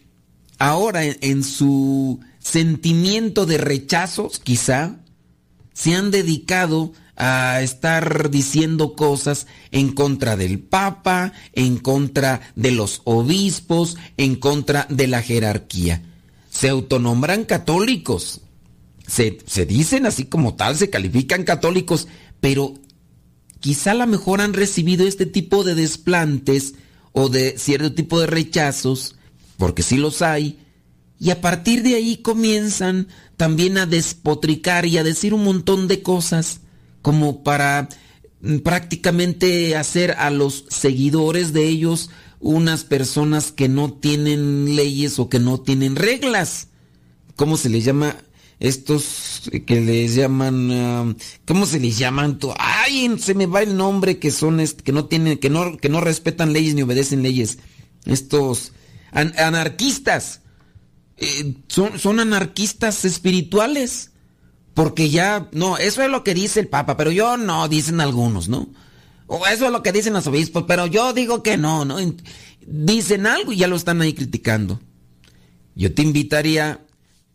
ahora 0.57 1.03
en, 1.03 1.43
su 1.43 2.19
sentimiento 2.39 3.45
de 3.45 3.57
rechazos, 3.57 4.39
quizá, 4.39 4.97
se 5.73 5.95
han 5.95 6.09
dedicado 6.09 6.93
a 7.15 7.61
estar 7.61 8.29
diciendo 8.29 8.95
cosas 8.95 9.47
en 9.71 9.93
contra 9.93 10.37
del 10.37 10.59
Papa, 10.59 11.33
en 11.53 11.77
contra 11.77 12.41
de 12.55 12.71
los 12.71 13.01
obispos, 13.05 13.97
en 14.17 14.35
contra 14.35 14.87
de 14.89 15.07
la 15.07 15.21
jerarquía. 15.21 16.03
Se 16.49 16.69
autonombran 16.69 17.45
católicos, 17.45 18.41
se, 19.07 19.65
dicen 19.65 20.05
así 20.05 20.25
como 20.25 20.55
tal, 20.55 20.75
se 20.75 20.89
califican 20.89 21.43
católicos, 21.43 22.07
pero 22.41 22.73
quizá 23.59 23.91
a 23.91 23.95
lo 23.95 24.07
mejor 24.07 24.41
han 24.41 24.53
recibido 24.53 25.07
este 25.07 25.25
tipo 25.25 25.63
de 25.63 25.75
desplantes 25.75 26.75
o 27.13 27.29
de 27.29 27.57
cierto 27.57 27.93
tipo 27.93 28.19
de 28.19 28.27
rechazos, 28.27 29.15
porque 29.57 29.81
sí 29.81 29.97
los 29.97 30.21
hay, 30.21 30.59
y 31.19 31.31
a 31.31 31.41
partir 31.41 31.83
de 31.83 31.95
ahí 31.95 32.17
comienzan 32.17 33.07
también 33.37 33.77
a 33.77 33.85
despotricar 33.85 34.85
y 34.85 34.97
a 34.97 35.03
decir 35.03 35.33
un 35.33 35.43
montón 35.43 35.87
de 35.87 36.01
cosas 36.01 36.59
como 37.01 37.43
para 37.43 37.89
mm, 38.41 38.57
prácticamente 38.57 39.75
hacer 39.75 40.11
a 40.11 40.29
los 40.29 40.65
seguidores 40.69 41.53
de 41.53 41.67
ellos 41.67 42.09
unas 42.39 42.83
personas 42.83 43.51
que 43.51 43.67
no 43.67 43.93
tienen 43.93 44.75
leyes 44.75 45.19
o 45.19 45.29
que 45.29 45.39
no 45.39 45.59
tienen 45.59 45.95
reglas. 45.95 46.69
¿Cómo 47.35 47.57
se 47.57 47.69
les 47.69 47.85
llama? 47.85 48.15
estos 48.59 49.51
que 49.67 49.81
les 49.81 50.15
llaman 50.15 51.15
¿cómo 51.45 51.67
se 51.67 51.79
les 51.79 51.99
llaman? 51.99 52.39
Ay, 52.57 53.15
se 53.19 53.35
me 53.35 53.45
va 53.45 53.61
el 53.61 53.77
nombre 53.77 54.17
que 54.17 54.31
son 54.31 54.59
que 54.83 54.91
no 54.91 55.05
tienen 55.05 55.37
que 55.37 55.51
no 55.51 55.77
que 55.77 55.89
no 55.89 56.01
respetan 56.01 56.53
leyes 56.53 56.73
ni 56.73 56.81
obedecen 56.81 57.21
leyes. 57.21 57.59
Estos 58.05 58.73
anarquistas 59.11 60.41
eh, 61.17 61.55
son, 61.67 61.99
son 61.99 62.19
anarquistas 62.19 63.05
espirituales. 63.05 64.11
Porque 64.73 65.09
ya, 65.09 65.49
no, 65.53 65.77
eso 65.77 66.03
es 66.03 66.09
lo 66.11 66.23
que 66.23 66.35
dice 66.35 66.59
el 66.59 66.67
Papa, 66.67 66.97
pero 66.97 67.09
yo 67.09 67.35
no, 67.35 67.67
dicen 67.67 67.99
algunos, 67.99 68.47
¿no? 68.47 68.69
O 69.27 69.45
eso 69.45 69.65
es 69.65 69.71
lo 69.71 69.83
que 69.83 69.91
dicen 69.91 70.13
los 70.13 70.25
obispos, 70.27 70.63
pero 70.67 70.87
yo 70.87 71.13
digo 71.13 71.43
que 71.43 71.57
no, 71.57 71.85
¿no? 71.85 71.97
Dicen 72.65 73.27
algo 73.27 73.51
y 73.51 73.57
ya 73.57 73.67
lo 73.67 73.75
están 73.75 74.01
ahí 74.01 74.13
criticando. 74.13 74.79
Yo 75.75 75.93
te 75.93 76.01
invitaría 76.01 76.81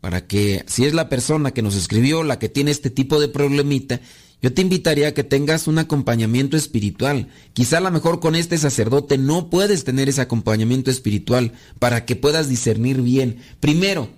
para 0.01 0.27
que 0.27 0.65
si 0.67 0.85
es 0.85 0.93
la 0.93 1.07
persona 1.07 1.51
que 1.51 1.61
nos 1.61 1.75
escribió 1.75 2.23
la 2.23 2.39
que 2.39 2.49
tiene 2.49 2.71
este 2.71 2.89
tipo 2.89 3.21
de 3.21 3.29
problemita, 3.29 4.01
yo 4.41 4.53
te 4.53 4.61
invitaría 4.61 5.07
a 5.07 5.13
que 5.13 5.23
tengas 5.23 5.67
un 5.67 5.77
acompañamiento 5.77 6.57
espiritual. 6.57 7.29
Quizá 7.53 7.77
a 7.77 7.81
lo 7.81 7.91
mejor 7.91 8.19
con 8.19 8.35
este 8.35 8.57
sacerdote 8.57 9.17
no 9.17 9.49
puedes 9.49 9.85
tener 9.85 10.09
ese 10.09 10.19
acompañamiento 10.19 10.91
espiritual 10.91 11.53
para 11.79 12.05
que 12.05 12.17
puedas 12.17 12.49
discernir 12.49 13.01
bien. 13.01 13.37
Primero, 13.61 14.09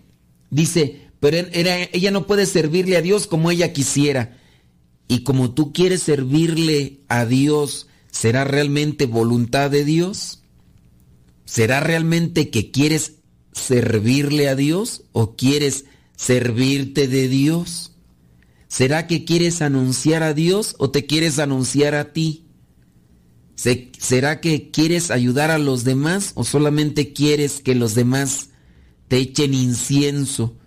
dice, 0.50 1.02
pero 1.20 1.38
ella 1.54 2.10
no 2.10 2.26
puede 2.26 2.48
servirle 2.48 2.98
a 2.98 3.02
Dios 3.02 3.28
como 3.28 3.52
ella 3.52 3.72
quisiera. 3.72 4.38
Y 5.08 5.24
como 5.24 5.54
tú 5.54 5.72
quieres 5.74 6.02
servirle 6.04 7.02
a 7.08 7.26
Dios, 7.26 7.88
¿será 8.12 8.44
realmente 8.44 9.06
voluntad 9.06 9.70
de 9.70 9.86
Dios? 9.86 10.42
¿Será 11.46 11.80
realmente 11.80 12.50
que 12.50 12.72
quieres 12.72 13.18
servirle 13.52 14.50
a 14.50 14.56
Dios 14.56 15.04
o 15.12 15.36
quieres 15.36 15.86
servirte 16.16 17.08
de 17.08 17.28
Dios? 17.28 17.92
¿Será 18.68 19.08
que 19.08 19.26
quieres 19.26 19.62
anunciar 19.62 20.24
a 20.24 20.34
Dios 20.34 20.76
o 20.80 20.90
te 20.90 21.06
quieres 21.06 21.40
anunciar 21.40 21.96
a 21.96 22.12
ti? 22.12 22.46
¿Será 23.56 24.42
que 24.42 24.70
quieres 24.70 25.12
ayudar 25.12 25.50
a 25.50 25.58
los 25.58 25.84
demás 25.84 26.34
o 26.36 26.44
solamente 26.44 27.14
quieres 27.14 27.62
que 27.62 27.74
los 27.74 27.96
demás 27.96 28.50
te 29.08 29.18
echen 29.18 29.54
incienso? 29.54 30.58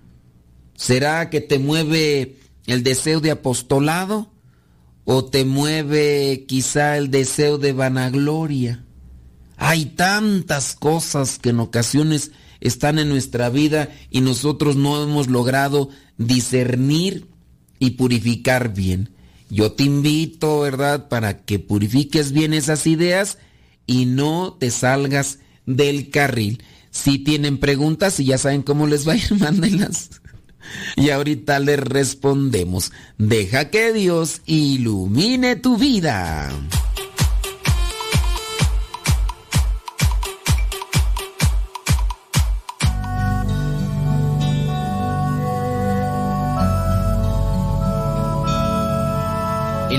¿Será 0.74 1.28
que 1.28 1.40
te 1.40 1.58
mueve 1.58 2.37
el 2.68 2.82
deseo 2.82 3.20
de 3.20 3.32
apostolado 3.32 4.30
o 5.04 5.24
te 5.24 5.44
mueve 5.44 6.44
quizá 6.46 6.96
el 6.96 7.10
deseo 7.10 7.58
de 7.58 7.72
vanagloria? 7.72 8.84
Hay 9.56 9.86
tantas 9.86 10.74
cosas 10.74 11.38
que 11.38 11.50
en 11.50 11.60
ocasiones 11.60 12.30
están 12.60 12.98
en 12.98 13.08
nuestra 13.08 13.48
vida 13.50 13.88
y 14.10 14.20
nosotros 14.20 14.76
no 14.76 15.02
hemos 15.02 15.28
logrado 15.28 15.88
discernir 16.16 17.26
y 17.78 17.90
purificar 17.90 18.74
bien. 18.74 19.10
Yo 19.50 19.72
te 19.72 19.84
invito, 19.84 20.60
¿verdad?, 20.60 21.08
para 21.08 21.44
que 21.44 21.58
purifiques 21.58 22.32
bien 22.32 22.52
esas 22.52 22.86
ideas 22.86 23.38
y 23.86 24.04
no 24.04 24.56
te 24.60 24.70
salgas 24.70 25.38
del 25.64 26.10
carril. 26.10 26.62
Si 26.90 27.18
tienen 27.18 27.58
preguntas 27.58 28.20
y 28.20 28.26
ya 28.26 28.38
saben 28.38 28.62
cómo 28.62 28.86
les 28.86 29.08
va 29.08 29.14
a 29.14 29.16
ir, 29.16 29.34
mándenlas. 29.38 30.10
Y 30.96 31.10
ahorita 31.10 31.58
les 31.58 31.80
respondemos. 31.80 32.92
Deja 33.18 33.70
que 33.70 33.92
Dios 33.92 34.42
ilumine 34.46 35.56
tu 35.56 35.76
vida. 35.76 36.50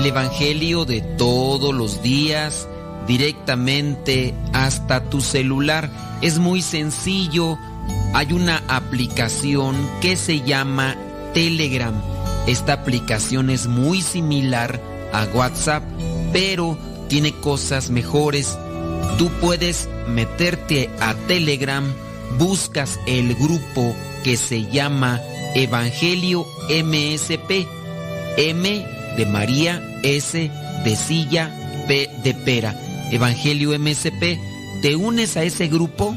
el 0.00 0.06
Evangelio 0.06 0.86
de 0.86 1.02
todos 1.02 1.74
los 1.74 2.02
días 2.02 2.66
directamente 3.06 4.34
hasta 4.54 5.04
tu 5.10 5.20
celular. 5.20 5.90
Es 6.22 6.38
muy 6.38 6.62
sencillo. 6.62 7.58
Hay 8.12 8.32
una 8.32 8.62
aplicación 8.68 9.76
que 10.00 10.16
se 10.16 10.40
llama 10.40 10.96
Telegram. 11.32 11.94
Esta 12.46 12.72
aplicación 12.72 13.50
es 13.50 13.66
muy 13.66 14.02
similar 14.02 14.80
a 15.12 15.26
WhatsApp, 15.32 15.84
pero 16.32 16.76
tiene 17.08 17.32
cosas 17.32 17.90
mejores. 17.90 18.58
Tú 19.16 19.30
puedes 19.40 19.88
meterte 20.08 20.90
a 21.00 21.14
Telegram, 21.28 21.84
buscas 22.38 22.98
el 23.06 23.34
grupo 23.34 23.94
que 24.24 24.36
se 24.36 24.66
llama 24.66 25.20
Evangelio 25.54 26.46
MSP. 26.68 27.66
M 28.36 28.86
de 29.16 29.26
María, 29.26 29.82
S 30.02 30.50
de 30.84 30.96
silla, 30.96 31.54
P 31.86 32.10
de 32.24 32.34
pera. 32.34 32.74
Evangelio 33.12 33.76
MSP, 33.78 34.38
te 34.82 34.96
unes 34.96 35.36
a 35.36 35.42
ese 35.42 35.68
grupo 35.68 36.16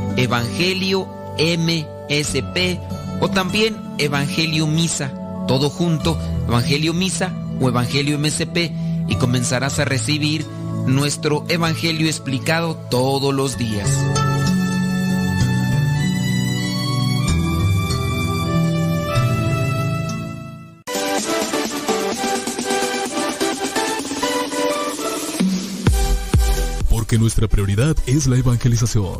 Evangelio 0.17 1.07
MSP 1.37 2.79
o 3.19 3.29
también 3.29 3.77
Evangelio 3.97 4.67
Misa, 4.67 5.11
todo 5.47 5.69
junto, 5.69 6.17
Evangelio 6.47 6.93
Misa 6.93 7.33
o 7.59 7.69
Evangelio 7.69 8.17
MSP 8.19 8.71
y 9.07 9.15
comenzarás 9.15 9.79
a 9.79 9.85
recibir 9.85 10.45
nuestro 10.87 11.45
Evangelio 11.47 12.07
explicado 12.07 12.75
todos 12.89 13.33
los 13.33 13.57
días. 13.57 13.89
Porque 26.89 27.17
nuestra 27.17 27.47
prioridad 27.47 27.95
es 28.05 28.27
la 28.27 28.37
evangelización. 28.37 29.19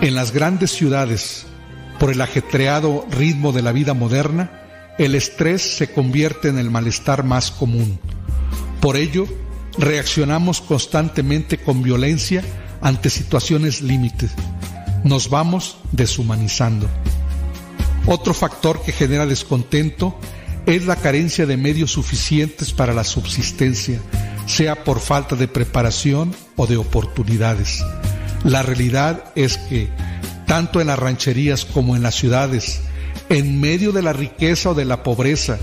En 0.00 0.14
las 0.14 0.30
grandes 0.30 0.70
ciudades, 0.70 1.44
por 1.98 2.12
el 2.12 2.20
ajetreado 2.20 3.04
ritmo 3.10 3.50
de 3.50 3.62
la 3.62 3.72
vida 3.72 3.94
moderna, 3.94 4.94
el 4.96 5.16
estrés 5.16 5.76
se 5.76 5.90
convierte 5.90 6.48
en 6.48 6.58
el 6.58 6.70
malestar 6.70 7.24
más 7.24 7.50
común. 7.50 7.98
Por 8.80 8.96
ello, 8.96 9.26
reaccionamos 9.76 10.60
constantemente 10.60 11.58
con 11.58 11.82
violencia 11.82 12.44
ante 12.80 13.10
situaciones 13.10 13.82
límites. 13.82 14.30
Nos 15.02 15.30
vamos 15.30 15.78
deshumanizando. 15.90 16.88
Otro 18.06 18.34
factor 18.34 18.80
que 18.82 18.92
genera 18.92 19.26
descontento 19.26 20.16
es 20.66 20.86
la 20.86 20.94
carencia 20.94 21.44
de 21.44 21.56
medios 21.56 21.90
suficientes 21.90 22.72
para 22.72 22.94
la 22.94 23.02
subsistencia, 23.02 23.98
sea 24.46 24.84
por 24.84 25.00
falta 25.00 25.34
de 25.34 25.48
preparación 25.48 26.36
o 26.54 26.68
de 26.68 26.76
oportunidades. 26.76 27.82
La 28.44 28.62
realidad 28.62 29.24
es 29.34 29.58
que, 29.58 29.88
tanto 30.46 30.80
en 30.80 30.86
las 30.88 30.98
rancherías 30.98 31.64
como 31.64 31.96
en 31.96 32.02
las 32.02 32.14
ciudades, 32.14 32.80
en 33.28 33.60
medio 33.60 33.92
de 33.92 34.02
la 34.02 34.12
riqueza 34.12 34.70
o 34.70 34.74
de 34.74 34.84
la 34.84 35.02
pobreza, 35.02 35.58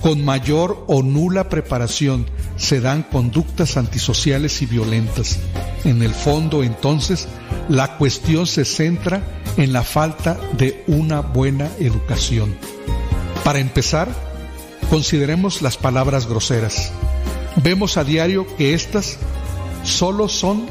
con 0.00 0.24
mayor 0.24 0.84
o 0.86 1.02
nula 1.02 1.48
preparación, 1.48 2.26
se 2.56 2.80
dan 2.80 3.02
conductas 3.02 3.76
antisociales 3.76 4.60
y 4.62 4.66
violentas. 4.66 5.38
En 5.84 6.02
el 6.02 6.12
fondo, 6.12 6.62
entonces, 6.62 7.28
la 7.68 7.96
cuestión 7.96 8.46
se 8.46 8.64
centra 8.64 9.22
en 9.56 9.72
la 9.72 9.82
falta 9.82 10.38
de 10.58 10.84
una 10.86 11.20
buena 11.20 11.70
educación. 11.78 12.54
Para 13.44 13.60
empezar, 13.60 14.08
consideremos 14.90 15.62
las 15.62 15.76
palabras 15.76 16.26
groseras. 16.26 16.92
Vemos 17.62 17.96
a 17.96 18.04
diario 18.04 18.46
que 18.56 18.74
éstas 18.74 19.18
solo 19.84 20.28
son 20.28 20.66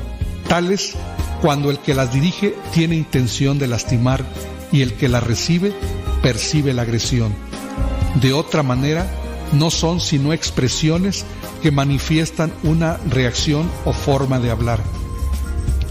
tales 0.47 0.95
cuando 1.43 1.69
el 1.69 1.79
que 1.79 1.93
las 1.93 2.13
dirige 2.13 2.55
tiene 2.73 2.95
intención 2.95 3.59
de 3.59 3.67
lastimar 3.67 4.23
y 4.71 4.81
el 4.81 4.93
que 4.93 5.09
las 5.09 5.21
recibe 5.21 5.73
percibe 6.21 6.73
la 6.73 6.83
agresión. 6.83 7.35
De 8.21 8.31
otra 8.31 8.63
manera, 8.63 9.05
no 9.51 9.69
son 9.69 9.99
sino 9.99 10.31
expresiones 10.31 11.25
que 11.61 11.69
manifiestan 11.69 12.53
una 12.63 12.95
reacción 13.09 13.69
o 13.83 13.91
forma 13.91 14.39
de 14.39 14.51
hablar. 14.51 14.79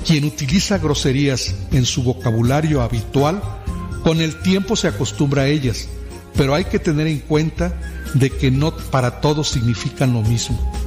Quien 0.06 0.24
utiliza 0.24 0.78
groserías 0.78 1.54
en 1.70 1.84
su 1.84 2.02
vocabulario 2.02 2.80
habitual, 2.80 3.42
con 4.04 4.22
el 4.22 4.40
tiempo 4.40 4.74
se 4.74 4.88
acostumbra 4.88 5.42
a 5.42 5.48
ellas, 5.48 5.86
pero 6.34 6.54
hay 6.54 6.64
que 6.64 6.78
tener 6.78 7.06
en 7.08 7.18
cuenta 7.18 7.78
de 8.14 8.30
que 8.30 8.50
no 8.50 8.74
para 8.74 9.20
todos 9.20 9.48
significan 9.48 10.14
lo 10.14 10.22
mismo. 10.22 10.81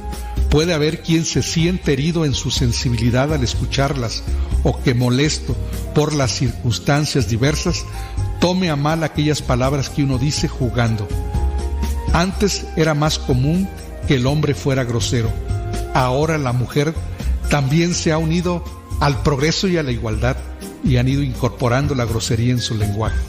Puede 0.56 0.72
haber 0.72 1.02
quien 1.02 1.26
se 1.26 1.42
siente 1.42 1.92
herido 1.92 2.24
en 2.24 2.32
su 2.32 2.50
sensibilidad 2.50 3.30
al 3.34 3.44
escucharlas 3.44 4.22
o 4.62 4.82
que 4.82 4.94
molesto 4.94 5.54
por 5.94 6.14
las 6.14 6.32
circunstancias 6.32 7.28
diversas 7.28 7.84
tome 8.40 8.70
a 8.70 8.76
mal 8.76 9.04
aquellas 9.04 9.42
palabras 9.42 9.90
que 9.90 10.02
uno 10.02 10.16
dice 10.16 10.48
jugando. 10.48 11.06
Antes 12.14 12.64
era 12.74 12.94
más 12.94 13.18
común 13.18 13.68
que 14.08 14.14
el 14.14 14.26
hombre 14.26 14.54
fuera 14.54 14.84
grosero. 14.84 15.30
Ahora 15.92 16.38
la 16.38 16.54
mujer 16.54 16.94
también 17.50 17.92
se 17.92 18.10
ha 18.10 18.16
unido 18.16 18.64
al 18.98 19.20
progreso 19.22 19.68
y 19.68 19.76
a 19.76 19.82
la 19.82 19.92
igualdad 19.92 20.38
y 20.82 20.96
han 20.96 21.08
ido 21.08 21.22
incorporando 21.22 21.94
la 21.94 22.06
grosería 22.06 22.52
en 22.52 22.62
su 22.62 22.74
lenguaje. 22.76 23.20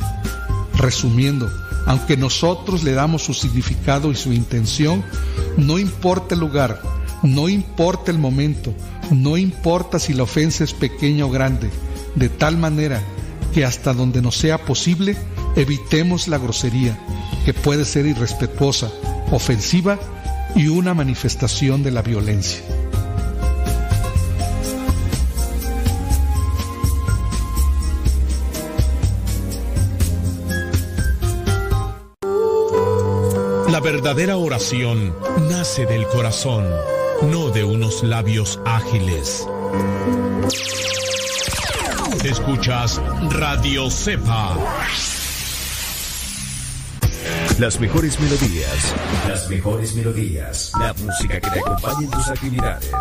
Resumiendo, 0.77 1.51
aunque 1.87 2.15
nosotros 2.15 2.85
le 2.85 2.93
damos 2.93 3.23
su 3.23 3.33
significado 3.33 4.11
y 4.11 4.15
su 4.15 4.31
intención, 4.31 5.03
no 5.57 5.77
importa 5.77 6.33
el 6.33 6.39
lugar, 6.39 6.81
no 7.23 7.49
importa 7.49 8.11
el 8.11 8.19
momento, 8.19 8.73
no 9.11 9.37
importa 9.37 9.99
si 9.99 10.13
la 10.13 10.23
ofensa 10.23 10.63
es 10.63 10.73
pequeña 10.73 11.25
o 11.25 11.29
grande, 11.29 11.69
de 12.15 12.29
tal 12.29 12.57
manera 12.57 13.01
que 13.53 13.65
hasta 13.65 13.93
donde 13.93 14.21
nos 14.21 14.35
sea 14.35 14.57
posible 14.65 15.17
evitemos 15.55 16.27
la 16.27 16.37
grosería, 16.37 16.97
que 17.45 17.53
puede 17.53 17.85
ser 17.85 18.05
irrespetuosa, 18.05 18.91
ofensiva 19.31 19.99
y 20.55 20.67
una 20.67 20.93
manifestación 20.93 21.83
de 21.83 21.91
la 21.91 22.01
violencia. 22.01 22.61
La 33.69 33.79
verdadera 33.79 34.37
oración 34.37 35.13
nace 35.49 35.85
del 35.85 36.07
corazón 36.07 36.65
no 37.23 37.49
de 37.49 37.63
unos 37.63 38.03
labios 38.03 38.59
ágiles. 38.65 39.47
Escuchas 42.23 43.01
Radio 43.31 43.89
Cepa. 43.89 44.55
Las 47.59 47.79
mejores 47.79 48.19
melodías. 48.19 48.93
Las 49.27 49.49
mejores 49.49 49.95
melodías. 49.95 50.71
La 50.79 50.93
música 50.93 51.39
que 51.39 51.49
te 51.49 51.59
acompañe 51.59 52.05
en 52.05 52.11
tus 52.11 52.27
actividades. 52.29 52.91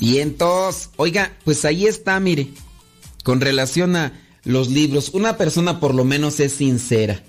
Vientos. 0.00 0.90
Oiga, 0.96 1.36
pues 1.44 1.64
ahí 1.64 1.86
está, 1.86 2.18
mire. 2.18 2.48
Con 3.22 3.40
relación 3.40 3.94
a 3.96 4.18
los 4.44 4.70
libros, 4.70 5.10
una 5.10 5.36
persona 5.36 5.78
por 5.78 5.94
lo 5.94 6.04
menos 6.04 6.40
es 6.40 6.52
sincera. 6.52 7.22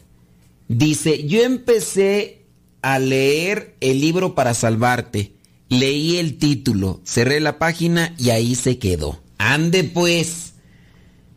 Dice, 0.69 1.27
yo 1.27 1.41
empecé 1.41 2.45
a 2.81 2.97
leer 2.97 3.75
el 3.81 3.99
libro 3.99 4.33
para 4.35 4.53
salvarte. 4.53 5.33
Leí 5.67 6.17
el 6.17 6.37
título, 6.37 7.01
cerré 7.05 7.39
la 7.39 7.59
página 7.59 8.15
y 8.17 8.29
ahí 8.29 8.55
se 8.55 8.79
quedó. 8.79 9.21
Ande 9.37 9.83
pues. 9.83 10.53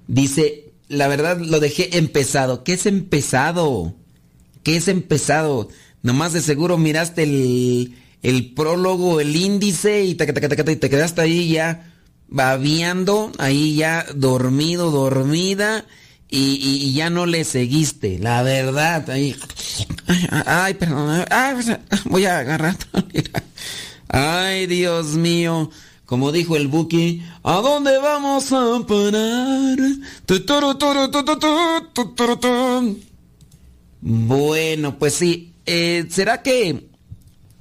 Dice, 0.07 0.73
la 0.89 1.09
verdad 1.09 1.39
lo 1.39 1.59
dejé 1.61 1.99
empezado. 1.99 2.63
¿Qué 2.63 2.75
es 2.75 2.87
empezado? 2.87 3.95
¿Qué 4.63 4.77
es 4.77 4.89
empezado? 4.89 5.69
Nomás 6.03 6.33
de 6.33 6.43
seguro 6.43 6.79
miraste 6.79 7.23
el, 7.25 7.97
el 8.25 8.55
prólogo, 8.55 9.21
el 9.21 9.37
índice 9.37 10.03
y 10.03 10.15
te, 10.15 10.27
te, 10.33 10.91
quedaste 10.91 11.21
ahí 11.21 11.51
ya 11.51 11.93
babiando, 12.27 13.31
ahí 13.37 13.77
ya 13.77 14.07
dormido, 14.15 14.91
dormida 14.91 15.85
y, 16.31 16.95
ya 16.95 17.11
no 17.11 17.27
le 17.27 17.45
seguiste, 17.45 18.19
la 18.19 18.43
verdad. 18.43 19.11
Ahí, 19.11 19.37
ay, 20.47 20.73
perdón, 20.75 21.23
voy 22.07 22.25
a 22.25 22.39
agarrar. 22.39 22.79
Ay, 24.09 24.67
Dios 24.67 25.09
mío. 25.09 25.71
Como 26.07 26.33
dijo 26.33 26.57
el 26.57 26.69
Buki, 26.69 27.23
¿a 27.43 27.61
dónde 27.61 27.99
vamos 27.99 28.53
a 28.53 28.81
parar? 28.87 29.79
Bueno, 34.01 34.99
pues 34.99 35.15
sí, 35.15 35.53
eh, 35.67 36.07
¿será 36.11 36.43
que 36.43 36.94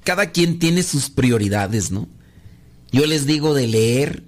cada 0.04 0.32
quien 0.32 0.60
tiene 0.60 0.84
sus 0.84 1.10
prioridades, 1.10 1.92
no? 1.92 2.08
Yo 2.92 3.06
les 3.06 3.26
digo 3.26 3.54
de 3.54 3.68
leer, 3.68 4.24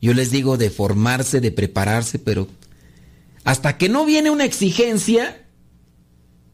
yo 0.00 0.14
les 0.14 0.30
digo 0.30 0.56
de 0.56 0.70
formarse, 0.70 1.40
de 1.40 1.52
prepararse, 1.52 2.18
pero 2.18 2.48
hasta 3.44 3.78
que 3.78 3.88
no 3.88 4.04
viene 4.04 4.30
una 4.30 4.44
exigencia, 4.44 5.46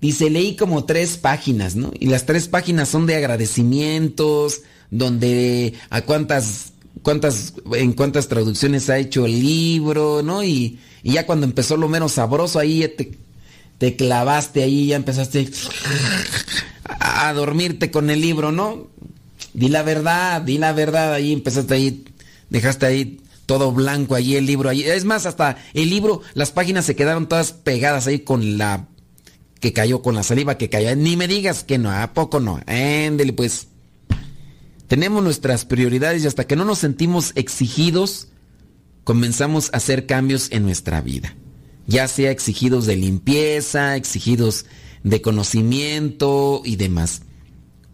dice, 0.00 0.30
leí 0.30 0.56
como 0.56 0.84
tres 0.84 1.16
páginas, 1.16 1.76
¿no? 1.76 1.90
Y 1.98 2.06
las 2.06 2.26
tres 2.26 2.48
páginas 2.48 2.88
son 2.88 3.06
de 3.06 3.16
agradecimientos, 3.16 4.62
donde 4.90 5.74
a 5.90 6.02
cuántas, 6.02 6.72
cuántas, 7.02 7.54
en 7.72 7.92
cuántas 7.92 8.28
traducciones 8.28 8.88
ha 8.90 8.98
hecho 8.98 9.26
el 9.26 9.40
libro, 9.40 10.22
¿no? 10.22 10.44
Y, 10.44 10.78
ya 11.02 11.24
cuando 11.26 11.46
empezó 11.46 11.76
lo 11.76 11.88
menos 11.88 12.12
sabroso, 12.12 12.58
ahí 12.58 12.86
te, 12.96 13.18
te 13.78 13.96
clavaste 13.96 14.62
ahí, 14.62 14.88
ya 14.88 14.96
empezaste 14.96 15.48
a 17.00 17.32
dormirte 17.32 17.90
con 17.90 18.10
el 18.10 18.20
libro, 18.20 18.52
¿no? 18.52 18.88
Di 19.54 19.68
la 19.68 19.82
verdad, 19.82 20.42
di 20.42 20.58
la 20.58 20.72
verdad, 20.72 21.14
ahí 21.14 21.32
empezaste 21.32 21.74
ahí, 21.74 22.04
dejaste 22.50 22.86
ahí 22.86 23.20
todo 23.46 23.72
blanco 23.72 24.14
allí 24.14 24.36
el 24.36 24.44
libro 24.44 24.68
ahí. 24.68 24.82
Es 24.82 25.04
más, 25.04 25.24
hasta 25.24 25.56
el 25.72 25.88
libro, 25.88 26.20
las 26.34 26.50
páginas 26.50 26.84
se 26.84 26.94
quedaron 26.94 27.28
todas 27.28 27.52
pegadas 27.52 28.06
ahí 28.06 28.20
con 28.20 28.58
la 28.58 28.88
que 29.60 29.72
cayó, 29.72 30.02
con 30.02 30.14
la 30.14 30.22
saliva 30.22 30.58
que 30.58 30.68
cayó. 30.68 30.94
Ni 30.94 31.16
me 31.16 31.28
digas 31.28 31.64
que 31.64 31.78
no, 31.78 31.90
¿a 31.90 32.12
poco 32.12 32.40
no? 32.40 32.60
Éndele 32.66 33.32
pues. 33.32 33.68
Tenemos 34.86 35.22
nuestras 35.22 35.64
prioridades 35.64 36.24
y 36.24 36.26
hasta 36.26 36.46
que 36.46 36.56
no 36.56 36.64
nos 36.64 36.78
sentimos 36.78 37.32
exigidos, 37.36 38.28
comenzamos 39.04 39.70
a 39.72 39.78
hacer 39.78 40.06
cambios 40.06 40.48
en 40.50 40.62
nuestra 40.62 41.00
vida. 41.00 41.34
Ya 41.88 42.06
sea 42.06 42.30
exigidos 42.30 42.86
de 42.86 42.94
limpieza, 42.94 43.96
exigidos 43.96 44.66
de 45.02 45.20
conocimiento 45.20 46.62
y 46.64 46.76
demás. 46.76 47.22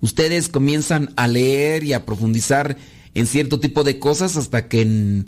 Ustedes 0.03 0.51
comienzan 0.51 1.15
a 1.17 1.27
leer 1.29 1.83
y 1.85 1.95
a 1.95 2.05
profundizar 2.05 2.77
en 3.15 3.27
cierto 3.27 3.61
tipo 3.61 3.85
de 3.85 3.99
cosas 3.99 4.37
hasta 4.37 4.69
que 4.69 5.25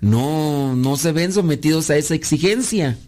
no, 0.00 0.74
no 0.74 0.96
se 0.96 1.12
ven 1.12 1.32
sometidos 1.32 1.90
a 1.90 1.96
esa 1.96 2.14
exigencia. 2.14 2.98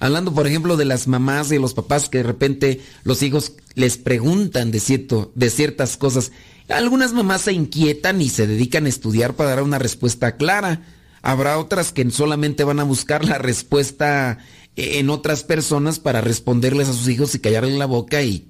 Hablando, 0.00 0.34
por 0.34 0.46
ejemplo, 0.46 0.76
de 0.76 0.84
las 0.84 1.08
mamás 1.08 1.50
y 1.50 1.58
los 1.58 1.72
papás 1.72 2.08
que 2.08 2.18
de 2.18 2.24
repente 2.24 2.80
los 3.04 3.22
hijos 3.22 3.52
les 3.74 3.96
preguntan 3.96 4.70
de, 4.70 4.80
cierto, 4.80 5.32
de 5.34 5.48
ciertas 5.48 5.96
cosas. 5.96 6.32
Algunas 6.68 7.12
mamás 7.12 7.42
se 7.42 7.52
inquietan 7.52 8.20
y 8.20 8.28
se 8.28 8.46
dedican 8.46 8.86
a 8.86 8.88
estudiar 8.88 9.34
para 9.34 9.50
dar 9.50 9.62
una 9.62 9.78
respuesta 9.78 10.36
clara. 10.36 10.82
Habrá 11.26 11.58
otras 11.58 11.90
que 11.90 12.10
solamente 12.10 12.64
van 12.64 12.80
a 12.80 12.84
buscar 12.84 13.24
la 13.24 13.38
respuesta 13.38 14.36
en 14.76 15.08
otras 15.08 15.42
personas 15.42 15.98
para 15.98 16.20
responderles 16.20 16.90
a 16.90 16.92
sus 16.92 17.08
hijos 17.08 17.34
y 17.34 17.38
callarle 17.38 17.78
la 17.78 17.86
boca 17.86 18.22
y, 18.22 18.46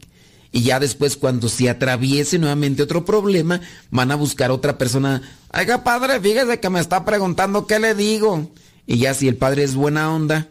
y 0.50 0.62
ya 0.62 0.80
después 0.80 1.16
cuando 1.16 1.48
se 1.48 1.70
atraviese 1.70 2.36
nuevamente 2.36 2.82
otro 2.82 3.04
problema, 3.04 3.60
van 3.92 4.10
a 4.10 4.16
buscar 4.16 4.50
otra 4.50 4.76
persona. 4.76 5.22
Oiga, 5.56 5.84
padre, 5.84 6.18
fíjese 6.18 6.58
que 6.58 6.68
me 6.68 6.80
está 6.80 7.04
preguntando 7.04 7.68
qué 7.68 7.78
le 7.78 7.94
digo. 7.94 8.50
Y 8.88 8.98
ya 8.98 9.14
si 9.14 9.28
el 9.28 9.36
padre 9.36 9.62
es 9.62 9.76
buena 9.76 10.12
onda, 10.12 10.48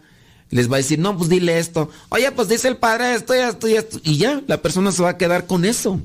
les 0.50 0.72
va 0.72 0.76
a 0.76 0.78
decir, 0.78 1.00
no, 1.00 1.18
pues 1.18 1.30
dile 1.30 1.60
esto. 1.60 1.90
Oye, 2.08 2.32
pues 2.32 2.48
dice 2.48 2.70
el 2.70 2.78
padre 2.78 3.16
esto 3.16 3.36
y 3.36 3.40
esto 3.40 3.68
y 3.68 3.74
esto. 3.74 4.00
Y 4.02 4.16
ya, 4.16 4.42
la 4.48 4.62
persona 4.62 4.94
se 4.94 5.04
va 5.04 5.10
a 5.10 5.18
quedar 5.18 5.46
con 5.46 5.66
eso. 5.66 6.00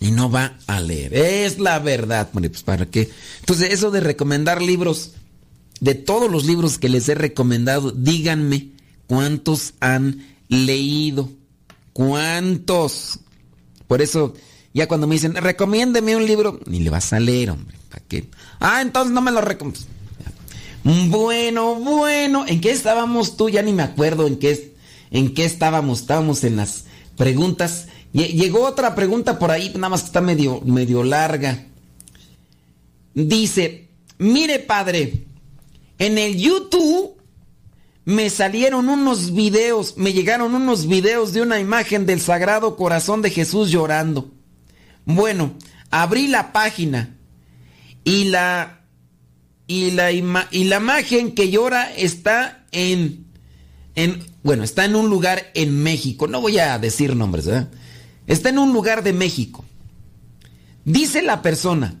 Y 0.00 0.10
no 0.10 0.30
va 0.30 0.58
a 0.66 0.80
leer. 0.80 1.14
Es 1.14 1.60
la 1.60 1.78
verdad. 1.78 2.28
Pues 2.32 2.64
para 2.64 2.86
qué. 2.86 3.08
Entonces, 3.38 3.72
eso 3.72 3.92
de 3.92 4.00
recomendar 4.00 4.62
libros, 4.62 5.12
de 5.80 5.94
todos 5.94 6.30
los 6.30 6.44
libros 6.44 6.78
que 6.78 6.88
les 6.88 7.08
he 7.08 7.14
recomendado, 7.14 7.90
díganme 7.90 8.70
cuántos 9.06 9.74
han 9.80 10.26
leído. 10.48 11.30
¿Cuántos? 11.92 13.20
Por 13.86 14.02
eso, 14.02 14.34
ya 14.72 14.86
cuando 14.86 15.06
me 15.06 15.16
dicen, 15.16 15.34
recomiéndeme 15.34 16.16
un 16.16 16.26
libro, 16.26 16.60
ni 16.66 16.80
le 16.80 16.90
vas 16.90 17.12
a 17.12 17.20
leer, 17.20 17.50
hombre. 17.50 17.76
¿Para 17.90 18.04
qué? 18.06 18.28
Ah, 18.60 18.82
entonces 18.82 19.12
no 19.12 19.20
me 19.20 19.32
lo 19.32 19.40
recomiendo. 19.40 19.80
Bueno, 20.84 21.74
bueno, 21.74 22.44
¿en 22.46 22.60
qué 22.60 22.70
estábamos 22.70 23.36
tú? 23.36 23.48
Ya 23.48 23.62
ni 23.62 23.72
me 23.72 23.82
acuerdo 23.82 24.26
en 24.26 24.38
qué, 24.38 24.74
en 25.10 25.34
qué 25.34 25.44
estábamos. 25.44 26.00
Estábamos 26.00 26.44
en 26.44 26.56
las 26.56 26.84
preguntas. 27.16 27.88
Llegó 28.12 28.64
otra 28.64 28.94
pregunta 28.94 29.38
por 29.38 29.50
ahí, 29.50 29.70
nada 29.74 29.90
más 29.90 30.02
que 30.02 30.06
está 30.06 30.20
medio, 30.20 30.62
medio 30.64 31.02
larga. 31.02 31.66
Dice, 33.12 33.88
mire 34.18 34.60
padre, 34.60 35.26
en 35.98 36.18
el 36.18 36.36
YouTube 36.36 37.16
me 38.04 38.30
salieron 38.30 38.88
unos 38.88 39.34
videos, 39.34 39.96
me 39.96 40.12
llegaron 40.12 40.54
unos 40.54 40.86
videos 40.86 41.32
de 41.32 41.42
una 41.42 41.60
imagen 41.60 42.06
del 42.06 42.20
Sagrado 42.20 42.76
Corazón 42.76 43.20
de 43.20 43.30
Jesús 43.30 43.70
llorando. 43.70 44.32
Bueno, 45.04 45.54
abrí 45.90 46.28
la 46.28 46.52
página 46.52 47.16
y 48.04 48.24
la 48.24 48.78
y 49.68 49.90
la, 49.90 50.10
imagen 50.10 51.34
que 51.34 51.50
llora 51.50 51.94
está 51.94 52.64
en, 52.72 53.26
en, 53.94 54.24
bueno, 54.42 54.64
está 54.64 54.86
en 54.86 54.96
un 54.96 55.10
lugar 55.10 55.50
en 55.52 55.82
México. 55.82 56.26
No 56.26 56.40
voy 56.40 56.58
a 56.58 56.78
decir 56.78 57.14
nombres, 57.14 57.44
¿verdad? 57.44 57.68
Está 58.26 58.48
en 58.48 58.58
un 58.58 58.72
lugar 58.72 59.04
de 59.04 59.12
México. 59.12 59.66
Dice 60.86 61.20
la 61.20 61.42
persona, 61.42 62.00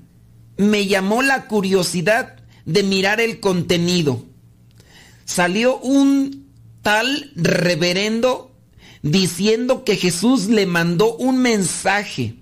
me 0.56 0.86
llamó 0.86 1.20
la 1.20 1.46
curiosidad 1.46 2.37
de 2.68 2.82
mirar 2.82 3.18
el 3.18 3.40
contenido. 3.40 4.22
Salió 5.24 5.78
un 5.78 6.52
tal 6.82 7.32
reverendo 7.34 8.52
diciendo 9.02 9.84
que 9.84 9.96
Jesús 9.96 10.48
le 10.48 10.66
mandó 10.66 11.16
un 11.16 11.38
mensaje 11.38 12.34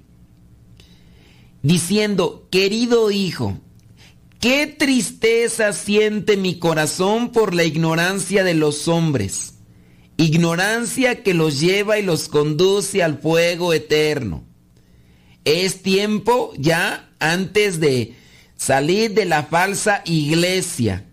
diciendo, 1.63 2.49
querido 2.51 3.11
hijo, 3.11 3.61
Qué 4.41 4.67
tristeza 4.67 5.73
siente 5.73 6.37
mi 6.37 6.59
corazón 6.59 7.33
por 7.33 7.55
la 7.55 7.65
ignorancia 7.65 8.45
de 8.45 8.53
los 8.53 8.87
hombres, 8.87 9.55
ignorancia 10.19 11.23
que 11.23 11.33
los 11.33 11.59
lleva 11.59 11.99
y 11.99 12.03
los 12.03 12.29
conduce 12.29 13.03
al 13.03 13.19
fuego 13.19 13.73
eterno. 13.73 14.45
Es 15.45 15.83
tiempo 15.83 16.53
ya 16.59 17.11
antes 17.19 17.81
de 17.81 18.15
salir 18.57 19.13
de 19.15 19.25
la 19.25 19.45
falsa 19.45 20.03
iglesia, 20.05 21.05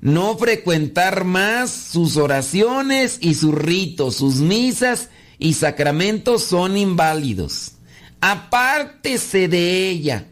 no 0.00 0.36
frecuentar 0.36 1.24
más 1.24 1.70
sus 1.70 2.16
oraciones 2.16 3.18
y 3.20 3.34
sus 3.34 3.54
ritos, 3.54 4.16
sus 4.16 4.36
misas 4.36 5.08
y 5.38 5.54
sacramentos 5.54 6.42
son 6.42 6.76
inválidos. 6.76 7.72
Apártese 8.20 9.48
de 9.48 9.88
ella 9.88 10.26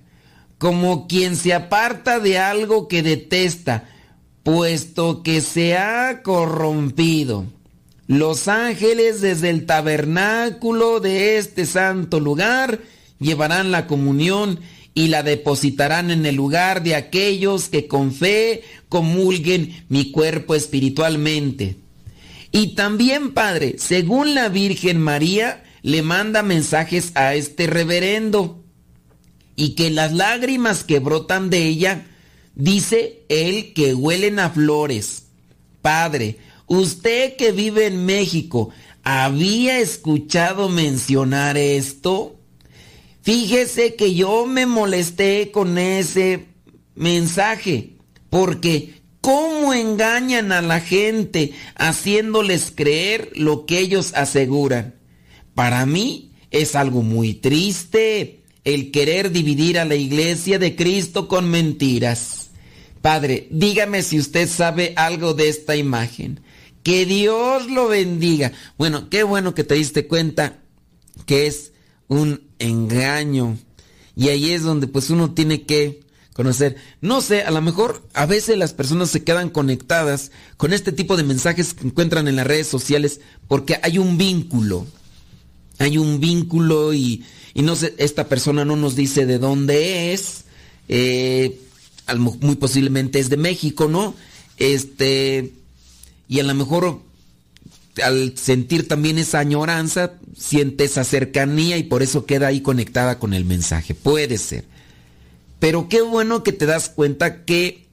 como 0.58 1.06
quien 1.06 1.36
se 1.36 1.52
aparta 1.52 2.20
de 2.20 2.38
algo 2.38 2.88
que 2.88 3.02
detesta, 3.02 3.88
puesto 4.42 5.22
que 5.22 5.40
se 5.40 5.76
ha 5.76 6.22
corrompido. 6.22 7.44
Los 8.06 8.48
ángeles 8.48 9.20
desde 9.20 9.50
el 9.50 9.66
tabernáculo 9.66 11.00
de 11.00 11.38
este 11.38 11.66
santo 11.66 12.20
lugar 12.20 12.80
llevarán 13.18 13.72
la 13.72 13.86
comunión 13.86 14.60
y 14.94 15.08
la 15.08 15.22
depositarán 15.22 16.10
en 16.10 16.24
el 16.24 16.36
lugar 16.36 16.82
de 16.82 16.94
aquellos 16.94 17.68
que 17.68 17.88
con 17.88 18.14
fe 18.14 18.62
comulguen 18.88 19.84
mi 19.88 20.12
cuerpo 20.12 20.54
espiritualmente. 20.54 21.76
Y 22.52 22.76
también, 22.76 23.34
Padre, 23.34 23.74
según 23.78 24.34
la 24.36 24.48
Virgen 24.48 25.00
María, 25.00 25.64
le 25.82 26.02
manda 26.02 26.42
mensajes 26.42 27.10
a 27.16 27.34
este 27.34 27.66
reverendo 27.66 28.62
y 29.56 29.70
que 29.70 29.90
las 29.90 30.12
lágrimas 30.12 30.84
que 30.84 31.00
brotan 31.00 31.50
de 31.50 31.66
ella, 31.66 32.06
dice 32.54 33.24
él 33.28 33.72
que 33.74 33.94
huelen 33.94 34.38
a 34.38 34.50
flores. 34.50 35.24
Padre, 35.82 36.38
usted 36.66 37.36
que 37.36 37.52
vive 37.52 37.86
en 37.86 38.06
México, 38.06 38.70
¿había 39.02 39.78
escuchado 39.80 40.68
mencionar 40.68 41.56
esto? 41.56 42.33
Fíjese 43.24 43.94
que 43.94 44.14
yo 44.14 44.44
me 44.44 44.66
molesté 44.66 45.50
con 45.50 45.78
ese 45.78 46.44
mensaje, 46.94 47.96
porque 48.28 49.00
¿cómo 49.22 49.72
engañan 49.72 50.52
a 50.52 50.60
la 50.60 50.80
gente 50.80 51.54
haciéndoles 51.74 52.70
creer 52.70 53.30
lo 53.34 53.64
que 53.64 53.78
ellos 53.78 54.12
aseguran? 54.14 54.96
Para 55.54 55.86
mí 55.86 56.32
es 56.50 56.74
algo 56.74 57.00
muy 57.00 57.32
triste 57.32 58.42
el 58.62 58.90
querer 58.90 59.30
dividir 59.30 59.78
a 59.78 59.86
la 59.86 59.94
iglesia 59.94 60.58
de 60.58 60.76
Cristo 60.76 61.26
con 61.26 61.48
mentiras. 61.48 62.50
Padre, 63.00 63.48
dígame 63.50 64.02
si 64.02 64.18
usted 64.18 64.46
sabe 64.46 64.92
algo 64.96 65.32
de 65.32 65.48
esta 65.48 65.76
imagen. 65.76 66.40
Que 66.82 67.06
Dios 67.06 67.70
lo 67.70 67.88
bendiga. 67.88 68.52
Bueno, 68.76 69.08
qué 69.08 69.22
bueno 69.22 69.54
que 69.54 69.64
te 69.64 69.76
diste 69.76 70.06
cuenta 70.06 70.58
que 71.24 71.46
es 71.46 71.72
un 72.08 72.53
engaño. 72.64 73.56
Y 74.16 74.28
ahí 74.28 74.50
es 74.50 74.62
donde 74.62 74.86
pues 74.86 75.10
uno 75.10 75.32
tiene 75.32 75.62
que 75.62 76.04
conocer. 76.34 76.76
No 77.00 77.20
sé, 77.20 77.42
a 77.42 77.50
lo 77.50 77.62
mejor 77.62 78.06
a 78.12 78.26
veces 78.26 78.58
las 78.58 78.72
personas 78.72 79.10
se 79.10 79.24
quedan 79.24 79.50
conectadas 79.50 80.32
con 80.56 80.72
este 80.72 80.92
tipo 80.92 81.16
de 81.16 81.22
mensajes 81.22 81.74
que 81.74 81.86
encuentran 81.86 82.28
en 82.28 82.36
las 82.36 82.46
redes 82.46 82.66
sociales 82.66 83.20
porque 83.48 83.78
hay 83.82 83.98
un 83.98 84.18
vínculo. 84.18 84.86
hay 85.78 85.98
un 85.98 86.20
vínculo 86.20 86.94
y, 86.94 87.24
no 87.54 87.74
sé, 87.74 87.94
esta 87.98 88.28
persona 88.28 88.64
no 88.64 88.76
nos 88.76 88.94
dice 88.94 89.26
de 89.26 89.38
dónde 89.38 90.12
es, 90.12 90.44
eh, 90.88 91.60
muy 92.40 92.56
posiblemente 92.56 93.18
es 93.18 93.28
de 93.28 93.36
México, 93.36 93.88
¿no? 93.88 94.14
Este, 94.56 95.52
y 96.28 96.40
a 96.40 96.44
lo 96.44 96.54
mejor 96.54 97.00
al 98.02 98.36
sentir 98.36 98.88
también 98.88 99.18
esa 99.18 99.38
añoranza, 99.38 100.14
siente 100.36 100.84
esa 100.84 101.04
cercanía 101.04 101.76
y 101.76 101.84
por 101.84 102.02
eso 102.02 102.26
queda 102.26 102.48
ahí 102.48 102.60
conectada 102.60 103.18
con 103.18 103.34
el 103.34 103.44
mensaje. 103.44 103.94
Puede 103.94 104.38
ser. 104.38 104.64
Pero 105.60 105.88
qué 105.88 106.02
bueno 106.02 106.42
que 106.42 106.52
te 106.52 106.66
das 106.66 106.88
cuenta 106.88 107.44
que, 107.44 107.86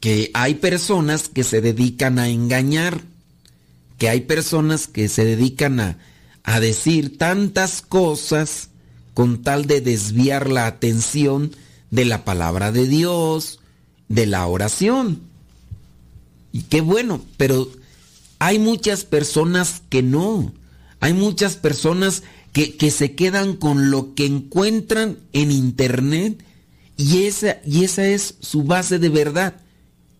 que 0.00 0.30
hay 0.34 0.54
personas 0.54 1.28
que 1.28 1.44
se 1.44 1.60
dedican 1.60 2.18
a 2.18 2.28
engañar, 2.28 3.00
que 3.98 4.08
hay 4.08 4.20
personas 4.22 4.86
que 4.86 5.08
se 5.08 5.24
dedican 5.24 5.80
a, 5.80 5.98
a 6.42 6.60
decir 6.60 7.18
tantas 7.18 7.82
cosas 7.82 8.68
con 9.14 9.42
tal 9.42 9.66
de 9.66 9.80
desviar 9.80 10.50
la 10.50 10.66
atención 10.66 11.54
de 11.90 12.04
la 12.04 12.24
palabra 12.24 12.72
de 12.72 12.86
Dios, 12.86 13.60
de 14.08 14.26
la 14.26 14.46
oración. 14.46 15.22
Y 16.52 16.62
qué 16.62 16.80
bueno, 16.80 17.22
pero 17.36 17.68
hay 18.40 18.58
muchas 18.58 19.04
personas 19.04 19.82
que 19.88 20.02
no. 20.02 20.52
Hay 20.98 21.12
muchas 21.12 21.56
personas 21.56 22.24
que, 22.52 22.76
que, 22.76 22.90
se 22.90 23.14
quedan 23.14 23.54
con 23.54 23.90
lo 23.90 24.14
que 24.14 24.26
encuentran 24.26 25.18
en 25.32 25.52
internet 25.52 26.42
y 26.96 27.24
esa, 27.24 27.58
y 27.64 27.84
esa 27.84 28.06
es 28.06 28.34
su 28.40 28.64
base 28.64 28.98
de 28.98 29.10
verdad. 29.10 29.60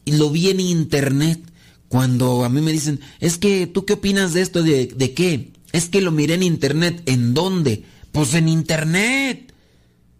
Y 0.04 0.12
lo 0.12 0.30
vi 0.30 0.50
en 0.50 0.60
internet. 0.60 1.40
Cuando 1.88 2.44
a 2.44 2.48
mí 2.48 2.60
me 2.60 2.72
dicen, 2.72 3.00
es 3.20 3.36
que 3.36 3.66
tú 3.66 3.84
qué 3.84 3.94
opinas 3.94 4.32
de 4.32 4.42
esto, 4.42 4.62
de, 4.62 4.86
de 4.86 5.12
qué? 5.12 5.52
Es 5.72 5.88
que 5.88 6.02
lo 6.02 6.12
miré 6.12 6.34
en 6.34 6.42
internet. 6.42 7.02
¿En 7.06 7.34
dónde? 7.34 7.84
Pues 8.12 8.34
en 8.34 8.48
internet. 8.48 9.52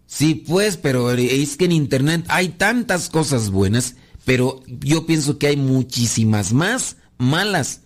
Sí, 0.07 0.35
pues, 0.35 0.75
pero 0.75 1.11
es 1.11 1.55
que 1.55 1.65
en 1.65 1.71
internet 1.71 2.25
hay 2.29 2.49
tantas 2.49 3.09
cosas 3.09 3.51
buenas, 3.51 3.95
pero 4.25 4.61
yo 4.67 5.05
pienso 5.05 5.37
que 5.37 5.47
hay 5.47 5.57
muchísimas 5.57 6.51
más 6.51 6.97
malas. 7.17 7.81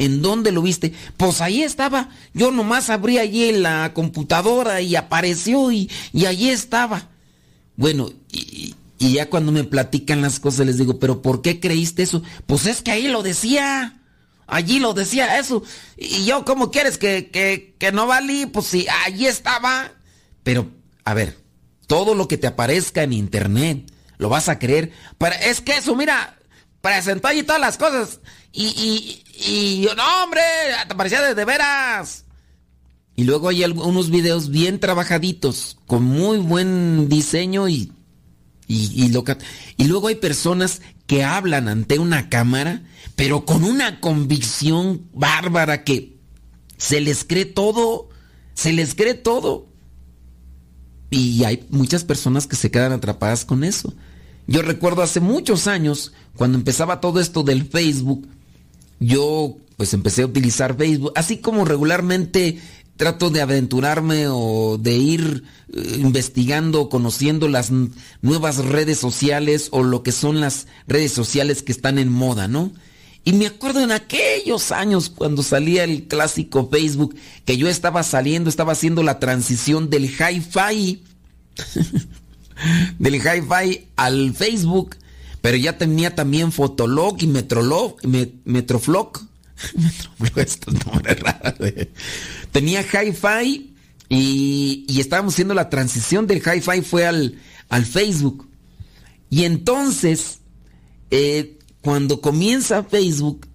¿En 0.00 0.22
dónde 0.22 0.50
lo 0.50 0.62
viste? 0.62 0.94
Pues 1.18 1.42
ahí 1.42 1.62
estaba. 1.62 2.08
Yo 2.32 2.50
nomás 2.50 2.88
abrí 2.88 3.18
allí 3.18 3.52
la 3.52 3.92
computadora 3.92 4.80
y 4.80 4.96
apareció 4.96 5.70
y, 5.70 5.90
y 6.14 6.24
allí 6.24 6.48
estaba. 6.48 7.10
Bueno, 7.76 8.10
y, 8.32 8.74
y, 8.98 9.12
ya 9.12 9.28
cuando 9.28 9.52
me 9.52 9.62
platican 9.62 10.22
las 10.22 10.40
cosas 10.40 10.64
les 10.64 10.78
digo, 10.78 10.98
pero 10.98 11.20
¿por 11.20 11.42
qué 11.42 11.60
creíste 11.60 12.02
eso? 12.02 12.22
Pues 12.46 12.64
es 12.64 12.80
que 12.80 12.92
ahí 12.92 13.08
lo 13.08 13.22
decía. 13.22 14.00
Allí 14.46 14.80
lo 14.80 14.94
decía 14.94 15.38
eso. 15.38 15.62
Y 15.98 16.24
yo, 16.24 16.46
¿cómo 16.46 16.70
quieres 16.70 16.96
que, 16.96 17.28
que, 17.30 17.76
que 17.78 17.92
no 17.92 18.06
valí? 18.06 18.46
Pues 18.46 18.68
sí, 18.68 18.86
allí 19.04 19.26
estaba. 19.26 19.92
Pero, 20.42 20.70
a 21.04 21.12
ver, 21.12 21.36
todo 21.86 22.14
lo 22.14 22.26
que 22.26 22.38
te 22.38 22.46
aparezca 22.46 23.02
en 23.02 23.12
internet, 23.12 23.92
lo 24.16 24.30
vas 24.30 24.48
a 24.48 24.58
creer. 24.58 24.92
Pero 25.18 25.34
es 25.42 25.60
que 25.60 25.76
eso, 25.76 25.94
mira, 25.94 26.38
presentó 26.80 27.28
allí 27.28 27.42
todas 27.42 27.60
las 27.60 27.76
cosas. 27.76 28.20
Y, 28.52 28.66
y, 28.66 29.82
y 29.82 29.88
no, 29.96 30.24
hombre, 30.24 30.42
te 30.88 30.94
parecía 30.94 31.20
de, 31.22 31.34
de 31.34 31.44
veras. 31.44 32.24
Y 33.16 33.24
luego 33.24 33.48
hay 33.48 33.64
unos 33.64 34.10
videos 34.10 34.48
bien 34.50 34.80
trabajaditos, 34.80 35.76
con 35.86 36.02
muy 36.04 36.38
buen 36.38 37.08
diseño 37.08 37.68
y, 37.68 37.92
y, 38.66 39.04
y, 39.04 39.12
y 39.76 39.84
luego 39.84 40.08
hay 40.08 40.14
personas 40.14 40.80
que 41.06 41.24
hablan 41.24 41.68
ante 41.68 41.98
una 41.98 42.28
cámara, 42.28 42.82
pero 43.16 43.44
con 43.44 43.64
una 43.64 44.00
convicción 44.00 45.06
bárbara 45.12 45.84
que 45.84 46.16
se 46.78 47.00
les 47.00 47.24
cree 47.24 47.44
todo, 47.44 48.08
se 48.54 48.72
les 48.72 48.94
cree 48.94 49.14
todo. 49.14 49.66
Y 51.10 51.44
hay 51.44 51.66
muchas 51.70 52.04
personas 52.04 52.46
que 52.46 52.56
se 52.56 52.70
quedan 52.70 52.92
atrapadas 52.92 53.44
con 53.44 53.64
eso. 53.64 53.92
Yo 54.46 54.62
recuerdo 54.62 55.02
hace 55.02 55.20
muchos 55.20 55.66
años, 55.66 56.12
cuando 56.36 56.56
empezaba 56.56 57.00
todo 57.00 57.20
esto 57.20 57.42
del 57.42 57.68
Facebook, 57.68 58.28
yo 59.00 59.56
pues 59.76 59.94
empecé 59.94 60.22
a 60.22 60.26
utilizar 60.26 60.76
Facebook, 60.76 61.12
así 61.16 61.38
como 61.38 61.64
regularmente 61.64 62.60
trato 62.98 63.30
de 63.30 63.40
aventurarme 63.40 64.28
o 64.28 64.76
de 64.78 64.92
ir 64.94 65.44
eh, 65.72 65.96
investigando, 65.98 66.90
conociendo 66.90 67.48
las 67.48 67.70
nuevas 68.20 68.58
redes 68.58 68.98
sociales 68.98 69.68
o 69.70 69.82
lo 69.82 70.02
que 70.02 70.12
son 70.12 70.40
las 70.40 70.66
redes 70.86 71.12
sociales 71.12 71.62
que 71.62 71.72
están 71.72 71.98
en 71.98 72.12
moda, 72.12 72.46
¿no? 72.46 72.72
Y 73.24 73.32
me 73.32 73.46
acuerdo 73.46 73.80
en 73.80 73.90
aquellos 73.90 74.70
años 74.70 75.08
cuando 75.08 75.42
salía 75.42 75.84
el 75.84 76.08
clásico 76.08 76.68
Facebook, 76.70 77.16
que 77.46 77.56
yo 77.56 77.68
estaba 77.68 78.02
saliendo, 78.02 78.50
estaba 78.50 78.72
haciendo 78.72 79.02
la 79.02 79.18
transición 79.18 79.88
del 79.88 80.04
hi-fi, 80.04 81.02
del 82.98 83.14
hi-fi 83.14 83.86
al 83.96 84.34
Facebook 84.34 84.96
pero 85.40 85.56
ya 85.56 85.78
tenía 85.78 86.14
también 86.14 86.52
Fotolog 86.52 87.22
y 87.22 87.26
Metrolog, 87.26 87.96
Metroflog. 88.44 89.20
Tenía 92.52 92.82
Hi-Fi 92.82 93.74
y, 94.08 94.84
y, 94.88 95.00
estábamos 95.00 95.34
haciendo 95.34 95.54
la 95.54 95.68
transición 95.68 96.26
del 96.26 96.38
Hi-Fi 96.38 96.80
fue 96.82 97.06
al, 97.06 97.38
al 97.68 97.84
Facebook. 97.84 98.48
Y 99.28 99.44
entonces, 99.44 100.38
eh, 101.10 101.58
cuando 101.82 102.20
comienza 102.20 102.82
Facebook, 102.82 103.46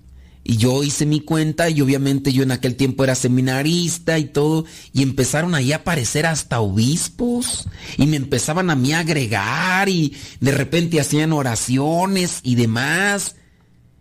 y 0.47 0.57
yo 0.57 0.83
hice 0.83 1.07
mi 1.07 1.21
cuenta 1.21 1.71
y 1.71 1.81
obviamente 1.81 2.31
yo 2.31 2.43
en 2.43 2.51
aquel 2.51 2.75
tiempo 2.75 3.03
era 3.03 3.15
seminarista 3.15 4.19
y 4.19 4.25
todo. 4.25 4.65
Y 4.93 5.01
empezaron 5.01 5.55
ahí 5.55 5.71
a 5.71 5.77
aparecer 5.77 6.27
hasta 6.27 6.59
obispos. 6.59 7.67
Y 7.97 8.05
me 8.05 8.17
empezaban 8.17 8.69
a 8.69 8.75
mí 8.75 8.93
a 8.93 8.99
agregar 8.99 9.89
y 9.89 10.15
de 10.41 10.51
repente 10.51 10.99
hacían 10.99 11.33
oraciones 11.33 12.41
y 12.43 12.53
demás. 12.53 13.37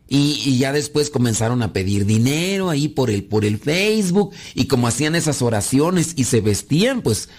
Y, 0.07 0.59
ya 0.59 0.71
después 0.73 1.09
comenzaron 1.09 1.63
a 1.63 1.73
pedir 1.73 2.05
dinero 2.05 2.69
ahí 2.69 2.89
por 2.89 3.09
el, 3.09 3.25
por 3.25 3.47
el 3.47 3.57
Facebook. 3.57 4.35
Y 4.55 4.67
como 4.67 4.87
hacían 4.87 5.15
esas 5.15 5.41
oraciones 5.41 6.13
y 6.15 6.25
se 6.25 6.43
vestían, 6.43 7.01
pues 7.01 7.31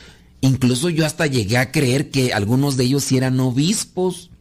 incluso 0.41 0.89
yo 0.89 1.06
hasta 1.06 1.28
llegué 1.28 1.58
a 1.60 1.72
creer 1.72 2.10
que 2.10 2.34
algunos 2.34 2.76
de 2.76 2.86
ellos 2.86 3.03
sí 3.03 3.18
eran 3.18 3.39
obispos. 3.39 4.32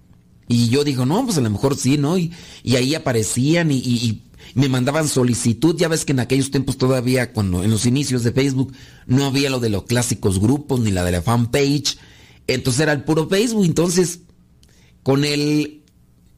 Y 0.48 0.70
yo 0.70 0.84
digo, 0.84 1.04
no, 1.04 1.22
pues 1.26 1.36
a 1.36 1.42
lo 1.42 1.50
mejor 1.50 1.76
sí, 1.76 1.98
¿no? 1.98 2.16
Y, 2.16 2.32
y 2.62 2.76
ahí 2.76 2.94
aparecían 2.94 3.70
y, 3.70 3.76
y, 3.76 4.22
me 4.54 4.68
mandaban 4.68 5.08
solicitud. 5.08 5.76
Ya 5.76 5.88
ves 5.88 6.04
que 6.04 6.12
en 6.12 6.20
aquellos 6.20 6.50
tiempos 6.50 6.76
todavía, 6.76 7.32
cuando 7.32 7.64
en 7.64 7.70
los 7.70 7.86
inicios 7.86 8.22
de 8.22 8.32
Facebook, 8.32 8.72
no 9.06 9.24
había 9.24 9.50
lo 9.50 9.60
de 9.60 9.70
los 9.70 9.84
clásicos 9.84 10.40
grupos 10.40 10.80
ni 10.80 10.90
la 10.90 11.04
de 11.04 11.12
la 11.12 11.22
fanpage. 11.22 11.98
Entonces 12.46 12.80
era 12.80 12.92
el 12.92 13.04
puro 13.04 13.28
Facebook. 13.28 13.64
Entonces, 13.64 14.20
con 15.02 15.24
el 15.24 15.82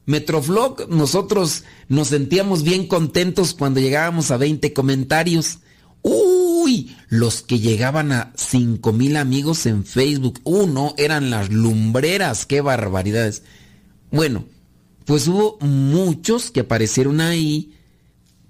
Metroflog, 0.05 0.89
nosotros 0.89 1.63
nos 1.89 2.07
sentíamos 2.07 2.63
bien 2.63 2.87
contentos 2.87 3.53
cuando 3.53 3.79
llegábamos 3.79 4.31
a 4.31 4.37
20 4.37 4.73
comentarios. 4.73 5.59
Uy, 6.01 6.95
los 7.09 7.41
que 7.41 7.59
llegaban 7.59 8.13
a 8.13 8.31
5 8.35 8.93
mil 8.93 9.17
amigos 9.17 9.65
en 9.65 9.85
Facebook. 9.85 10.39
Uno, 10.43 10.93
eran 10.97 11.29
las 11.29 11.49
lumbreras, 11.49 12.45
qué 12.45 12.61
barbaridades. 12.61 13.43
Bueno, 14.11 14.45
pues 15.03 15.27
hubo 15.27 15.57
muchos 15.59 16.51
que 16.51 16.61
aparecieron 16.61 17.21
ahí 17.21 17.76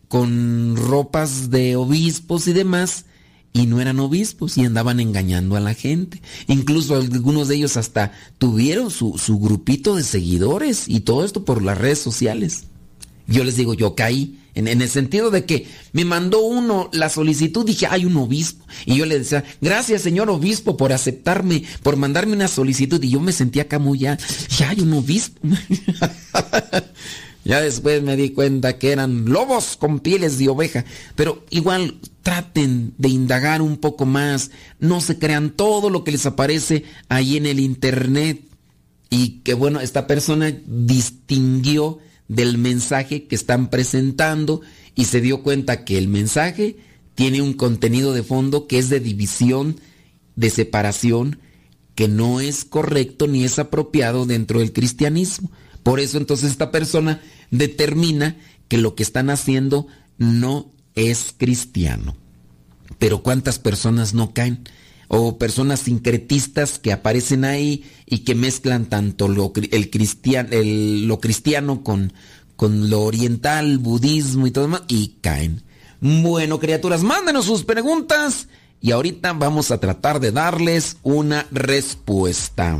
con 0.08 0.76
ropas 0.76 1.50
de 1.50 1.76
obispos 1.76 2.48
y 2.48 2.54
demás, 2.54 3.06
y 3.54 3.66
no 3.66 3.82
eran 3.82 4.00
obispos 4.00 4.58
y 4.58 4.66
andaban 4.66 5.00
engañando 5.00 5.56
a 5.56 5.60
la 5.60 5.74
gente. 5.74 6.22
Incluso 6.48 6.96
algunos 6.96 7.48
de 7.48 7.56
ellos 7.56 7.78
hasta 7.78 8.12
tuvieron 8.38 8.92
su, 8.92 9.18
su 9.18 9.40
grupito 9.40 9.96
de 9.96 10.04
seguidores 10.04 10.88
y 10.88 11.00
todo 11.02 11.26
esto 11.26 11.44
por 11.44 11.64
las 11.64 11.78
redes 11.78 12.00
sociales. 12.00 12.66
Yo 13.28 13.44
les 13.44 13.58
digo, 13.58 13.74
yo 13.74 13.96
caí 13.96 14.40
en, 14.54 14.68
en, 14.68 14.82
el 14.82 14.90
sentido 14.90 15.32
de 15.32 15.46
que 15.46 15.68
me 15.92 16.06
mandó 16.06 16.42
uno 16.42 16.90
la 16.94 17.10
solicitud, 17.10 17.66
dije, 17.66 17.88
hay 17.88 18.06
un 18.06 18.16
obispo. 18.16 18.66
Y 18.86 18.96
yo 18.96 19.06
le 19.06 19.20
decía, 19.20 19.44
gracias 19.60 20.02
señor 20.02 20.30
obispo 20.30 20.78
por 20.78 20.94
aceptarme, 20.94 21.64
por 21.84 21.98
mandarme 21.98 22.34
una 22.34 22.48
solicitud. 22.48 23.04
Y 23.04 23.10
yo 23.10 23.20
me 23.20 23.34
sentía 23.34 23.64
acá 23.64 23.80
muy 23.80 24.00
ya, 24.00 24.18
ya 24.58 24.70
hay 24.70 24.80
un 24.80 24.94
obispo. 24.94 25.42
Ya 27.48 27.62
después 27.62 28.04
me 28.04 28.18
di 28.18 28.32
cuenta 28.32 28.78
que 28.78 28.92
eran 28.92 29.24
lobos 29.24 29.78
con 29.78 30.02
pieles 30.02 30.38
de 30.38 30.50
oveja. 30.50 30.84
Pero 31.16 31.46
igual 31.50 31.98
traten 32.22 32.94
de 32.98 33.08
indagar 33.08 33.62
un 33.62 33.78
poco 33.78 34.06
más. 34.06 34.52
No 34.82 35.00
se 35.00 35.18
crean 35.18 35.52
todo 35.52 35.90
lo 35.90 36.04
que 36.04 36.12
les 36.12 36.26
aparece 36.26 36.84
ahí 37.08 37.38
en 37.38 37.46
el 37.46 37.62
internet. 37.62 38.42
Y 39.10 39.40
que 39.46 39.54
bueno, 39.54 39.80
esta 39.80 40.08
persona 40.08 40.54
distinguió 40.66 42.00
del 42.28 42.58
mensaje 42.58 43.28
que 43.28 43.36
están 43.36 43.70
presentando 43.70 44.60
y 44.94 45.06
se 45.06 45.22
dio 45.22 45.42
cuenta 45.42 45.86
que 45.86 45.98
el 45.98 46.10
mensaje 46.10 46.76
tiene 47.16 47.42
un 47.42 47.54
contenido 47.54 48.12
de 48.12 48.24
fondo 48.24 48.68
que 48.68 48.78
es 48.78 48.90
de 48.90 49.00
división, 49.00 49.80
de 50.36 50.50
separación, 50.50 51.40
que 51.96 52.10
no 52.10 52.42
es 52.42 52.66
correcto 52.66 53.26
ni 53.26 53.46
es 53.46 53.58
apropiado 53.58 54.26
dentro 54.26 54.60
del 54.60 54.74
cristianismo. 54.74 55.50
Por 55.82 56.02
eso 56.02 56.18
entonces 56.18 56.52
esta 56.52 56.72
persona 56.72 57.22
determina 57.52 58.38
que 58.68 58.78
lo 58.78 58.96
que 58.96 59.04
están 59.04 59.30
haciendo 59.30 59.88
no 60.18 60.72
es 60.96 61.34
cristiano. 61.38 62.16
Pero 63.00 63.22
¿cuántas 63.22 63.60
personas 63.60 64.14
no 64.14 64.34
caen? 64.34 64.68
O 65.08 65.38
personas 65.38 65.82
sincretistas 65.82 66.80
que 66.80 66.92
aparecen 66.92 67.46
ahí 67.46 67.86
y 68.06 68.20
que 68.20 68.36
mezclan 68.36 68.88
tanto 68.88 69.28
lo, 69.28 69.54
el 69.72 71.08
lo 71.08 71.20
cristiano 71.20 71.84
con, 71.84 72.14
con 72.56 72.90
lo 72.90 73.04
oriental, 73.04 73.78
budismo 73.78 74.48
y 74.48 74.52
todo 74.52 74.66
demás, 74.66 74.82
y 74.88 75.16
caen. 75.22 75.64
Bueno, 76.02 76.60
criaturas, 76.60 77.04
mándenos 77.04 77.46
sus 77.46 77.64
preguntas 77.64 78.48
y 78.82 78.92
ahorita 78.92 79.34
vamos 79.34 79.72
a 79.72 79.80
tratar 79.80 80.20
de 80.20 80.32
darles 80.32 80.98
una 81.04 81.48
respuesta. 81.52 82.80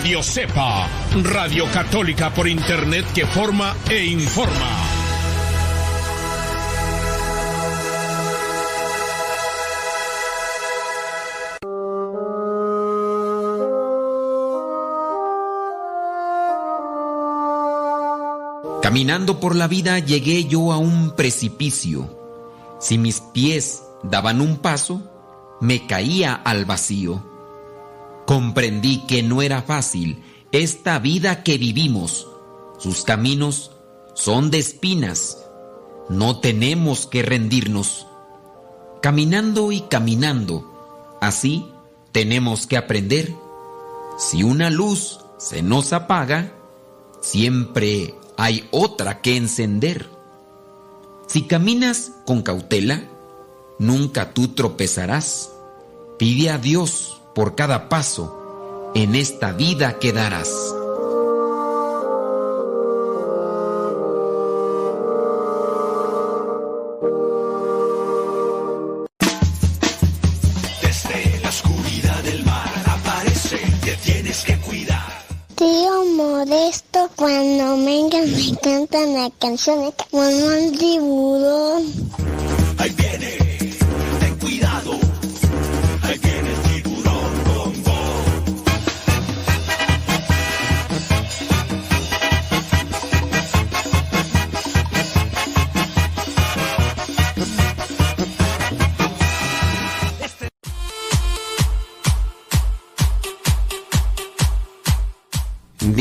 Radio 0.00 0.22
Radio 1.24 1.66
Católica 1.70 2.32
por 2.32 2.48
Internet 2.48 3.04
que 3.12 3.26
forma 3.26 3.76
e 3.90 4.06
informa. 4.06 4.70
Caminando 18.80 19.38
por 19.38 19.54
la 19.54 19.68
vida 19.68 19.98
llegué 19.98 20.44
yo 20.44 20.72
a 20.72 20.78
un 20.78 21.14
precipicio. 21.14 22.08
Si 22.80 22.96
mis 22.96 23.20
pies 23.20 23.82
daban 24.02 24.40
un 24.40 24.56
paso, 24.56 25.02
me 25.60 25.86
caía 25.86 26.32
al 26.32 26.64
vacío 26.64 27.29
comprendí 28.26 29.06
que 29.06 29.22
no 29.22 29.42
era 29.42 29.62
fácil 29.62 30.22
esta 30.52 30.98
vida 30.98 31.42
que 31.42 31.58
vivimos. 31.58 32.26
Sus 32.78 33.04
caminos 33.04 33.72
son 34.14 34.50
de 34.50 34.58
espinas. 34.58 35.38
No 36.08 36.40
tenemos 36.40 37.06
que 37.06 37.22
rendirnos. 37.22 38.06
Caminando 39.00 39.72
y 39.72 39.82
caminando, 39.82 41.18
así 41.20 41.66
tenemos 42.12 42.66
que 42.66 42.76
aprender. 42.76 43.34
Si 44.18 44.42
una 44.42 44.70
luz 44.70 45.20
se 45.38 45.62
nos 45.62 45.92
apaga, 45.92 46.52
siempre 47.20 48.14
hay 48.36 48.68
otra 48.72 49.22
que 49.22 49.36
encender. 49.36 50.10
Si 51.28 51.42
caminas 51.42 52.12
con 52.26 52.42
cautela, 52.42 53.04
nunca 53.78 54.34
tú 54.34 54.48
tropezarás. 54.48 55.52
Pide 56.18 56.50
a 56.50 56.58
Dios 56.58 57.19
por 57.34 57.54
cada 57.54 57.88
paso 57.88 58.90
en 58.94 59.14
esta 59.14 59.52
vida 59.52 59.98
que 59.98 60.12
darás. 60.12 60.50
Desde 70.82 71.40
la 71.42 71.48
oscuridad 71.48 72.22
del 72.24 72.44
mar 72.44 72.70
aparece, 72.86 73.58
te 73.84 73.96
tienes 73.96 74.44
que 74.44 74.56
cuidar. 74.58 75.24
Tío 75.54 76.04
Modesto, 76.16 77.08
cuando 77.16 77.76
venga 77.84 78.18
me 78.22 78.56
cantan 78.62 79.14
la 79.14 79.30
canción 79.38 79.92
como 80.10 80.22
un 80.22 80.76
tiburón. 80.76 81.84
Ahí 82.78 82.90
viene, 82.90 83.36
ten 84.20 84.36
cuidado. 84.38 84.99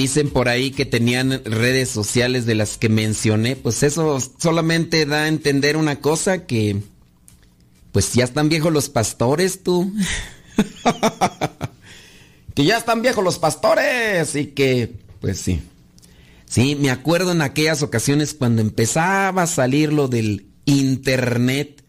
Dicen 0.09 0.31
por 0.31 0.49
ahí 0.49 0.71
que 0.71 0.87
tenían 0.87 1.43
redes 1.45 1.87
sociales 1.87 2.47
de 2.47 2.55
las 2.55 2.79
que 2.79 2.89
mencioné, 2.89 3.55
pues 3.55 3.83
eso 3.83 4.17
solamente 4.39 5.05
da 5.05 5.25
a 5.25 5.27
entender 5.27 5.77
una 5.77 5.99
cosa 6.01 6.47
que 6.47 6.81
pues 7.91 8.13
ya 8.13 8.23
están 8.23 8.49
viejos 8.49 8.73
los 8.73 8.89
pastores 8.89 9.61
tú. 9.61 9.93
que 12.55 12.65
ya 12.65 12.79
están 12.79 13.03
viejos 13.03 13.23
los 13.23 13.37
pastores 13.37 14.35
y 14.35 14.47
que 14.47 14.95
pues 15.21 15.39
sí. 15.39 15.61
Sí, 16.47 16.75
me 16.75 16.89
acuerdo 16.89 17.31
en 17.31 17.43
aquellas 17.43 17.83
ocasiones 17.83 18.33
cuando 18.33 18.63
empezaba 18.63 19.43
a 19.43 19.47
salir 19.47 19.93
lo 19.93 20.07
del 20.07 20.47
internet 20.65 21.83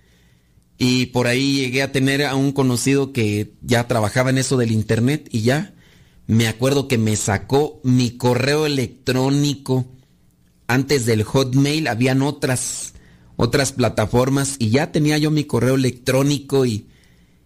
y 0.76 1.06
por 1.06 1.26
ahí 1.26 1.54
llegué 1.54 1.80
a 1.80 1.90
tener 1.90 2.26
a 2.26 2.34
un 2.34 2.52
conocido 2.52 3.14
que 3.14 3.54
ya 3.62 3.88
trabajaba 3.88 4.28
en 4.28 4.36
eso 4.36 4.58
del 4.58 4.72
internet 4.72 5.26
y 5.30 5.40
ya 5.40 5.72
me 6.30 6.46
acuerdo 6.46 6.86
que 6.86 6.96
me 6.96 7.16
sacó 7.16 7.80
mi 7.82 8.12
correo 8.12 8.64
electrónico. 8.64 9.86
Antes 10.68 11.04
del 11.04 11.24
Hotmail 11.24 11.88
habían 11.88 12.22
otras 12.22 12.94
otras 13.34 13.72
plataformas 13.72 14.54
y 14.60 14.70
ya 14.70 14.92
tenía 14.92 15.18
yo 15.18 15.32
mi 15.32 15.42
correo 15.42 15.74
electrónico 15.74 16.66
y, 16.66 16.86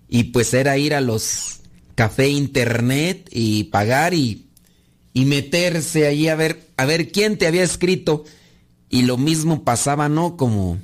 y 0.06 0.24
pues 0.24 0.52
era 0.52 0.76
ir 0.76 0.92
a 0.92 1.00
los 1.00 1.60
café 1.94 2.28
internet 2.28 3.30
y 3.32 3.64
pagar 3.64 4.12
y, 4.12 4.48
y 5.14 5.24
meterse 5.24 6.06
ahí 6.06 6.28
a 6.28 6.34
ver 6.34 6.68
a 6.76 6.84
ver 6.84 7.10
quién 7.10 7.38
te 7.38 7.46
había 7.46 7.62
escrito. 7.62 8.24
Y 8.90 9.02
lo 9.04 9.16
mismo 9.16 9.64
pasaba 9.64 10.10
no 10.10 10.36
como 10.36 10.78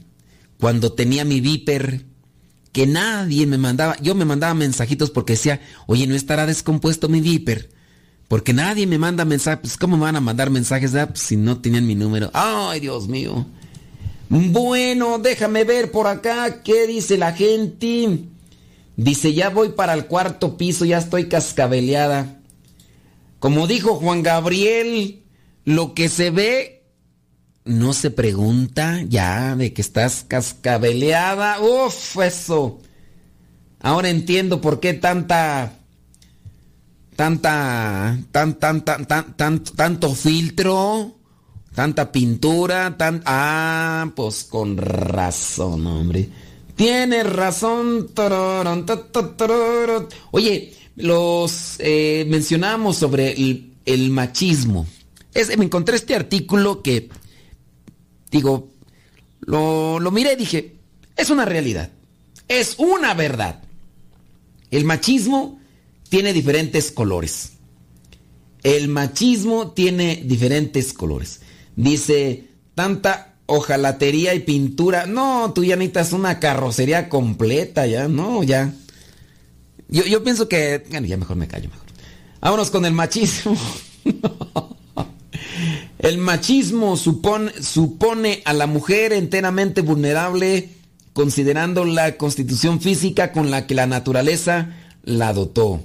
cuando 0.59 0.95
tenía 0.95 1.27
mi 1.27 1.43
Viper 1.43 2.07
que 2.73 2.87
nadie 2.87 3.47
me 3.47 3.59
mandaba 3.59 3.99
yo 4.01 4.15
me 4.15 4.25
mandaba 4.25 4.55
mensajitos 4.55 5.11
porque 5.11 5.35
decía 5.35 5.61
oye 5.87 6.07
no 6.07 6.15
estará 6.15 6.47
descompuesto 6.47 7.11
mi 7.11 7.21
Viper 7.21 7.79
porque 8.31 8.53
nadie 8.53 8.87
me 8.87 8.97
manda 8.97 9.25
mensajes. 9.25 9.59
Pues, 9.61 9.77
¿Cómo 9.77 9.97
me 9.97 10.05
van 10.05 10.15
a 10.15 10.21
mandar 10.21 10.51
mensajes 10.51 10.95
ah, 10.95 11.11
si 11.15 11.37
no 11.37 11.61
tenían 11.61 11.85
mi 11.85 11.97
número? 11.97 12.31
Ay, 12.33 12.79
Dios 12.79 13.09
mío. 13.09 13.45
Bueno, 14.29 15.19
déjame 15.19 15.65
ver 15.65 15.91
por 15.91 16.07
acá 16.07 16.63
qué 16.63 16.87
dice 16.87 17.19
la 17.19 17.33
gente. 17.33 18.21
Dice, 18.97 19.35
ya 19.35 19.51
voy 19.51 19.71
para 19.71 19.95
el 19.95 20.07
cuarto 20.07 20.57
piso, 20.57 20.85
ya 20.85 20.99
estoy 20.99 21.29
cascabeleada. 21.29 22.39
Como 23.41 23.67
dijo 23.67 23.97
Juan 23.97 24.23
Gabriel, 24.23 25.25
lo 25.65 25.95
que 25.95 26.09
se 26.09 26.31
ve 26.31 26.85
no 27.65 27.93
se 27.95 28.13
pregunta 28.13 29.03
ya 29.09 29.57
de 29.57 29.73
que 29.73 29.83
estás 29.83 30.25
cascabeleada. 30.29 31.61
Uf, 31.61 32.17
eso. 32.21 32.79
Ahora 33.81 34.09
entiendo 34.09 34.61
por 34.61 34.79
qué 34.79 34.95
tanta 34.95 35.80
tanta, 37.21 38.17
tan, 38.33 38.55
tan, 38.59 38.81
tan, 38.83 39.05
tan, 39.05 39.37
tan- 39.37 39.61
tanto 39.63 40.15
filtro, 40.15 41.17
tanta 41.75 42.11
pintura, 42.11 42.97
tan, 42.97 43.21
ah, 43.27 44.11
pues 44.17 44.45
con 44.45 44.79
razón, 44.79 45.87
hombre. 45.87 46.31
Tienes 46.75 47.31
razón. 47.31 48.09
Oye, 50.31 50.73
los 50.97 51.77
eh, 51.81 52.25
mencionamos 52.27 52.97
sobre 52.97 53.33
el, 53.33 53.75
el 53.85 54.09
machismo. 54.09 54.87
Es- 55.35 55.55
me 55.59 55.67
encontré 55.67 55.97
este 55.97 56.15
artículo 56.15 56.81
que, 56.81 57.11
digo, 58.31 58.71
lo, 59.41 60.01
lo 60.01 60.11
miré 60.11 60.33
y 60.33 60.37
dije, 60.37 60.77
es 61.19 61.29
una 61.29 61.45
realidad, 61.45 61.91
es 62.49 62.77
una 62.79 63.13
verdad. 63.13 63.63
El 64.71 64.87
machismo 64.87 65.60
tiene 66.11 66.35
diferentes 66.35 66.91
colores. 66.91 67.53
El 68.63 68.89
machismo 68.89 69.71
tiene 69.71 70.23
diferentes 70.27 70.93
colores. 70.93 71.41
Dice, 71.77 72.49
tanta 72.75 73.37
hojalatería 73.47 74.35
y 74.35 74.41
pintura. 74.41 75.07
No, 75.07 75.53
tú 75.55 75.65
ya 75.65 75.77
necesitas 75.77 76.13
una 76.13 76.39
carrocería 76.39 77.09
completa, 77.09 77.87
ya, 77.87 78.09
no, 78.09 78.43
ya. 78.43 78.75
Yo, 79.89 80.05
yo 80.05 80.23
pienso 80.23 80.47
que. 80.47 80.85
ya 80.91 81.17
mejor 81.17 81.37
me 81.37 81.49
callo, 81.49 81.71
mejor. 81.71 81.87
Vámonos 82.41 82.71
con 82.71 82.85
el 82.85 82.93
machismo. 82.93 83.57
el 85.99 86.19
machismo 86.19 86.97
supone, 86.97 87.53
supone 87.63 88.43
a 88.45 88.53
la 88.53 88.67
mujer 88.67 89.13
enteramente 89.13 89.81
vulnerable 89.81 90.71
considerando 91.13 91.85
la 91.85 92.17
constitución 92.17 92.81
física 92.81 93.33
con 93.33 93.51
la 93.51 93.67
que 93.67 93.75
la 93.75 93.87
naturaleza 93.87 94.77
la 95.03 95.33
dotó. 95.33 95.85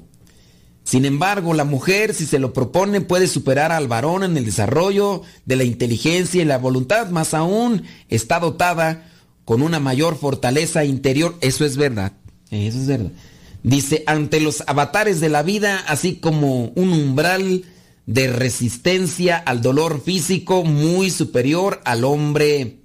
Sin 0.86 1.04
embargo, 1.04 1.56
la 1.56 1.64
mujer, 1.64 2.14
si 2.14 2.28
se 2.28 2.38
lo 2.38 2.54
propone, 2.54 3.02
puede 3.02 3.28
superar 3.28 3.72
al 3.72 3.88
varón 3.88 4.24
en 4.24 4.38
el 4.38 4.46
desarrollo 4.46 5.24
de 5.46 5.56
la 5.56 5.64
inteligencia 5.64 6.44
y 6.44 6.46
la 6.46 6.60
voluntad, 6.60 7.10
más 7.10 7.34
aún 7.34 7.84
está 8.08 8.40
dotada 8.40 9.10
con 9.46 9.64
una 9.64 9.80
mayor 9.80 10.16
fortaleza 10.16 10.86
interior. 10.86 11.36
Eso 11.42 11.66
es 11.66 11.76
verdad, 11.76 12.14
eso 12.52 12.78
es 12.78 12.86
verdad. 12.86 13.12
Dice, 13.64 14.04
ante 14.06 14.40
los 14.40 14.64
avatares 14.68 15.20
de 15.20 15.30
la 15.30 15.42
vida, 15.42 15.84
así 15.88 16.18
como 16.18 16.66
un 16.76 16.94
umbral 16.94 17.64
de 18.06 18.28
resistencia 18.28 19.38
al 19.38 19.64
dolor 19.64 20.04
físico 20.04 20.64
muy 20.64 21.10
superior 21.10 21.82
al 21.84 22.04
hombre. 22.04 22.78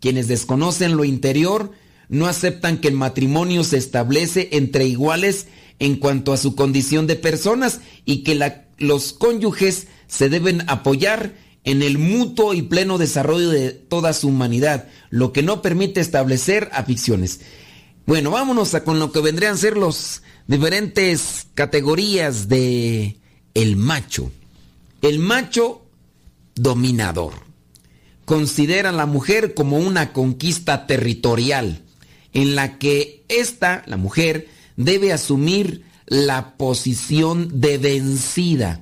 Quienes 0.00 0.26
desconocen 0.26 0.96
lo 0.96 1.04
interior 1.04 1.70
no 2.08 2.26
aceptan 2.26 2.78
que 2.78 2.88
el 2.88 2.94
matrimonio 2.94 3.62
se 3.62 3.76
establece 3.76 4.48
entre 4.50 4.86
iguales 4.86 5.46
en 5.78 5.96
cuanto 5.96 6.32
a 6.32 6.36
su 6.36 6.54
condición 6.54 7.06
de 7.06 7.16
personas 7.16 7.80
y 8.04 8.22
que 8.22 8.38
los 8.78 9.12
cónyuges 9.12 9.88
se 10.06 10.28
deben 10.28 10.68
apoyar 10.68 11.34
en 11.64 11.82
el 11.82 11.98
mutuo 11.98 12.54
y 12.54 12.62
pleno 12.62 12.98
desarrollo 12.98 13.48
de 13.50 13.70
toda 13.70 14.12
su 14.12 14.28
humanidad, 14.28 14.88
lo 15.10 15.32
que 15.32 15.42
no 15.42 15.62
permite 15.62 16.00
establecer 16.00 16.68
aficiones. 16.72 17.40
Bueno, 18.06 18.30
vámonos 18.30 18.74
a 18.74 18.84
con 18.84 18.98
lo 18.98 19.12
que 19.12 19.20
vendrían 19.20 19.54
a 19.54 19.58
ser 19.58 19.78
los 19.78 20.22
diferentes 20.46 21.46
categorías 21.54 22.48
de 22.48 23.16
el 23.54 23.76
macho. 23.76 24.30
El 25.00 25.18
macho 25.18 25.86
dominador 26.54 27.32
considera 28.26 28.90
a 28.90 28.92
la 28.92 29.06
mujer 29.06 29.54
como 29.54 29.78
una 29.78 30.12
conquista 30.12 30.86
territorial 30.86 31.82
en 32.32 32.54
la 32.54 32.78
que 32.78 33.24
ésta, 33.28 33.84
la 33.86 33.96
mujer, 33.96 34.48
debe 34.76 35.12
asumir 35.12 35.84
la 36.06 36.56
posición 36.56 37.60
de 37.60 37.78
vencida 37.78 38.80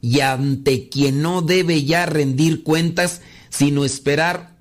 y 0.00 0.20
ante 0.20 0.88
quien 0.88 1.22
no 1.22 1.42
debe 1.42 1.84
ya 1.84 2.06
rendir 2.06 2.62
cuentas, 2.62 3.20
sino 3.50 3.84
esperar 3.84 4.56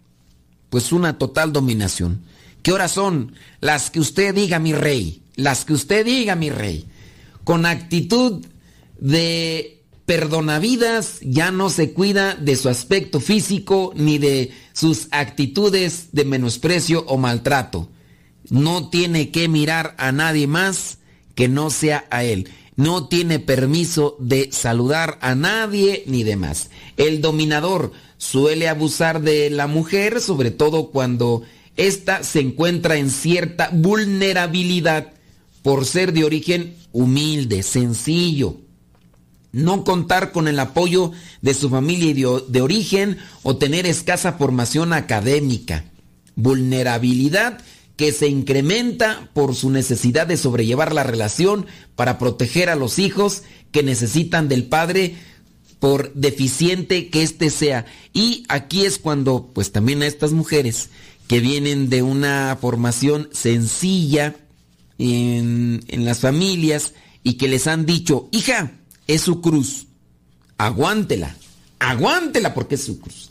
pues 0.70 0.92
una 0.92 1.18
total 1.18 1.52
dominación. 1.52 2.22
¿Qué 2.64 2.72
horas 2.72 2.92
son? 2.92 3.34
Las 3.60 3.90
que 3.90 4.00
usted 4.00 4.36
diga, 4.36 4.60
mi 4.60 4.74
rey, 4.74 5.24
las 5.36 5.66
que 5.66 5.74
usted 5.74 6.06
diga, 6.06 6.36
mi 6.36 6.50
rey. 6.50 6.86
Con 7.44 7.66
actitud 7.66 8.46
de 9.00 9.82
perdonavidas, 10.06 11.20
ya 11.22 11.52
no 11.52 11.70
se 11.70 11.92
cuida 11.92 12.36
de 12.36 12.56
su 12.56 12.70
aspecto 12.70 13.20
físico 13.20 13.94
ni 13.96 14.20
de 14.20 14.52
sus 14.74 15.08
actitudes 15.12 16.10
de 16.12 16.26
menosprecio 16.26 17.04
o 17.08 17.18
maltrato 17.18 17.90
no 18.52 18.90
tiene 18.90 19.32
que 19.32 19.48
mirar 19.48 19.96
a 19.98 20.12
nadie 20.12 20.46
más 20.46 21.00
que 21.36 21.48
no 21.48 21.70
sea 21.70 22.06
a 22.12 22.26
él. 22.26 22.50
No 22.76 23.08
tiene 23.08 23.40
permiso 23.40 24.18
de 24.20 24.50
saludar 24.52 25.18
a 25.22 25.36
nadie 25.36 26.04
ni 26.06 26.24
demás. 26.24 26.70
El 26.98 27.22
dominador 27.22 27.94
suele 28.18 28.68
abusar 28.68 29.22
de 29.22 29.50
la 29.50 29.68
mujer, 29.68 30.20
sobre 30.20 30.52
todo 30.52 30.92
cuando 30.92 31.44
ésta 31.78 32.24
se 32.24 32.42
encuentra 32.42 32.98
en 32.98 33.10
cierta 33.10 33.70
vulnerabilidad 33.72 35.14
por 35.64 35.86
ser 35.86 36.12
de 36.12 36.26
origen 36.26 36.76
humilde, 36.92 37.64
sencillo. 37.64 38.58
No 39.54 39.86
contar 39.86 40.34
con 40.34 40.50
el 40.50 40.60
apoyo 40.60 41.14
de 41.42 41.54
su 41.54 41.70
familia 41.70 42.28
de 42.48 42.62
origen 42.62 43.18
o 43.44 43.56
tener 43.56 43.86
escasa 43.86 44.34
formación 44.34 44.92
académica. 44.92 45.86
Vulnerabilidad 46.36 47.60
que 48.02 48.14
se 48.14 48.28
incrementa 48.28 49.30
por 49.32 49.54
su 49.54 49.70
necesidad 49.70 50.26
de 50.26 50.36
sobrellevar 50.36 50.92
la 50.92 51.04
relación 51.04 51.68
para 51.96 52.18
proteger 52.18 52.72
a 52.72 52.76
los 52.76 52.98
hijos 52.98 53.44
que 53.72 53.84
necesitan 53.84 54.48
del 54.48 54.64
padre 54.64 55.18
por 55.78 56.12
deficiente 56.16 57.12
que 57.12 57.22
éste 57.22 57.52
sea. 57.52 57.86
Y 58.12 58.44
aquí 58.50 58.86
es 58.86 58.98
cuando, 58.98 59.52
pues 59.54 59.72
también 59.72 60.02
a 60.02 60.08
estas 60.08 60.32
mujeres 60.32 60.90
que 61.28 61.42
vienen 61.42 61.90
de 61.90 62.02
una 62.02 62.58
formación 62.60 63.30
sencilla 63.34 64.36
en, 64.98 65.84
en 65.88 66.04
las 66.04 66.22
familias 66.22 66.96
y 67.22 67.34
que 67.34 67.50
les 67.50 67.68
han 67.68 67.86
dicho, 67.86 68.30
hija, 68.32 68.80
es 69.06 69.22
su 69.22 69.42
cruz, 69.42 69.86
aguántela, 70.58 71.38
aguántela 71.78 72.56
porque 72.56 72.74
es 72.74 72.84
su 72.84 73.00
cruz. 73.00 73.30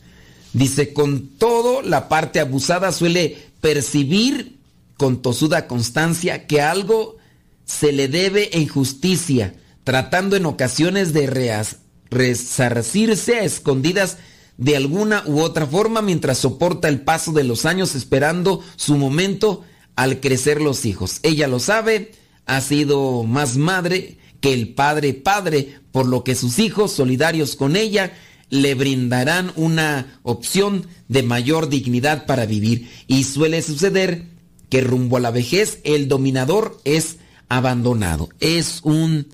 Dice, 0.52 0.92
con 0.92 1.26
todo, 1.26 1.82
la 1.82 2.08
parte 2.08 2.38
abusada 2.38 2.92
suele 2.92 3.36
percibir 3.60 4.59
con 5.00 5.22
tosuda 5.22 5.66
constancia 5.66 6.46
que 6.46 6.60
algo 6.60 7.16
se 7.64 7.90
le 7.90 8.06
debe 8.06 8.58
en 8.58 8.68
justicia, 8.68 9.54
tratando 9.82 10.36
en 10.36 10.44
ocasiones 10.44 11.14
de 11.14 11.64
resarcirse 12.10 13.36
a 13.36 13.44
escondidas 13.44 14.18
de 14.58 14.76
alguna 14.76 15.22
u 15.24 15.40
otra 15.40 15.66
forma 15.66 16.02
mientras 16.02 16.36
soporta 16.36 16.88
el 16.88 17.00
paso 17.00 17.32
de 17.32 17.44
los 17.44 17.64
años 17.64 17.94
esperando 17.94 18.62
su 18.76 18.98
momento 18.98 19.64
al 19.96 20.20
crecer 20.20 20.60
los 20.60 20.84
hijos. 20.84 21.20
Ella 21.22 21.48
lo 21.48 21.60
sabe, 21.60 22.12
ha 22.44 22.60
sido 22.60 23.24
más 23.24 23.56
madre 23.56 24.18
que 24.42 24.52
el 24.52 24.74
padre 24.74 25.14
padre, 25.14 25.78
por 25.92 26.04
lo 26.04 26.24
que 26.24 26.34
sus 26.34 26.58
hijos, 26.58 26.92
solidarios 26.92 27.56
con 27.56 27.74
ella, 27.74 28.12
le 28.50 28.74
brindarán 28.74 29.50
una 29.56 30.20
opción 30.24 30.88
de 31.08 31.22
mayor 31.22 31.70
dignidad 31.70 32.26
para 32.26 32.44
vivir. 32.44 32.90
Y 33.06 33.24
suele 33.24 33.62
suceder 33.62 34.29
que 34.70 34.80
rumbo 34.80 35.16
a 35.18 35.20
la 35.20 35.30
vejez 35.30 35.80
el 35.84 36.08
dominador 36.08 36.80
es 36.84 37.18
abandonado. 37.48 38.28
Es 38.40 38.80
un 38.82 39.26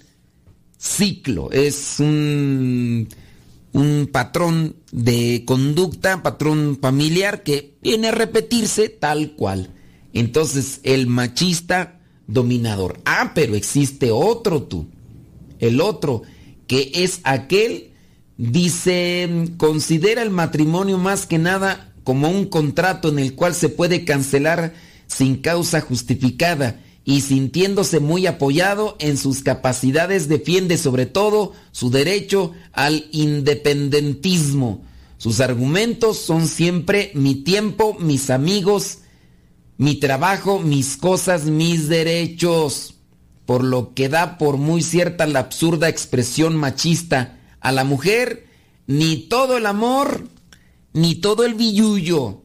ciclo, 0.78 1.52
es 1.52 1.96
un, 2.00 3.08
un 3.72 4.08
patrón 4.10 4.76
de 4.90 5.44
conducta, 5.46 6.22
patrón 6.22 6.78
familiar 6.80 7.42
que 7.42 7.76
viene 7.82 8.08
a 8.08 8.12
repetirse 8.12 8.88
tal 8.88 9.32
cual. 9.32 9.70
Entonces, 10.12 10.80
el 10.82 11.06
machista 11.06 12.00
dominador. 12.26 13.00
Ah, 13.04 13.32
pero 13.34 13.54
existe 13.54 14.10
otro 14.10 14.64
tú. 14.64 14.88
El 15.58 15.80
otro, 15.80 16.22
que 16.66 16.90
es 16.94 17.20
aquel 17.22 17.92
Dice, 18.38 19.28
considera 19.56 20.22
el 20.22 20.30
matrimonio 20.30 20.98
más 20.98 21.24
que 21.24 21.38
nada 21.38 21.94
como 22.04 22.28
un 22.28 22.44
contrato 22.44 23.08
en 23.08 23.18
el 23.18 23.34
cual 23.34 23.54
se 23.54 23.70
puede 23.70 24.04
cancelar 24.04 24.74
sin 25.06 25.36
causa 25.36 25.80
justificada 25.80 26.80
y 27.04 27.20
sintiéndose 27.20 28.00
muy 28.00 28.26
apoyado 28.26 28.96
en 28.98 29.16
sus 29.16 29.42
capacidades 29.42 30.28
defiende 30.28 30.76
sobre 30.76 31.06
todo 31.06 31.52
su 31.70 31.90
derecho 31.90 32.52
al 32.72 33.06
independentismo. 33.12 34.84
Sus 35.16 35.40
argumentos 35.40 36.18
son 36.18 36.48
siempre 36.48 37.12
mi 37.14 37.36
tiempo, 37.36 37.96
mis 38.00 38.28
amigos, 38.28 38.98
mi 39.78 39.94
trabajo, 39.94 40.58
mis 40.58 40.96
cosas, 40.96 41.44
mis 41.44 41.88
derechos. 41.88 42.94
Por 43.46 43.62
lo 43.62 43.94
que 43.94 44.08
da 44.08 44.36
por 44.36 44.56
muy 44.56 44.82
cierta 44.82 45.26
la 45.26 45.38
absurda 45.38 45.88
expresión 45.88 46.56
machista 46.56 47.38
a 47.60 47.70
la 47.70 47.84
mujer 47.84 48.46
ni 48.88 49.16
todo 49.28 49.56
el 49.56 49.66
amor, 49.66 50.28
ni 50.92 51.14
todo 51.14 51.44
el 51.44 51.54
billullo. 51.54 52.42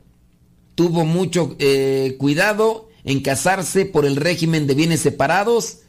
Tuvo 0.75 1.05
mucho 1.05 1.55
eh, 1.59 2.15
cuidado 2.17 2.89
en 3.03 3.21
casarse 3.21 3.85
por 3.85 4.05
el 4.05 4.15
régimen 4.15 4.67
de 4.67 4.75
bienes 4.75 5.01
separados, 5.01 5.79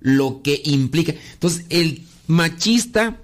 lo 0.00 0.42
que 0.42 0.60
implica... 0.64 1.14
Entonces, 1.34 1.64
el 1.68 2.04
machista 2.26 3.20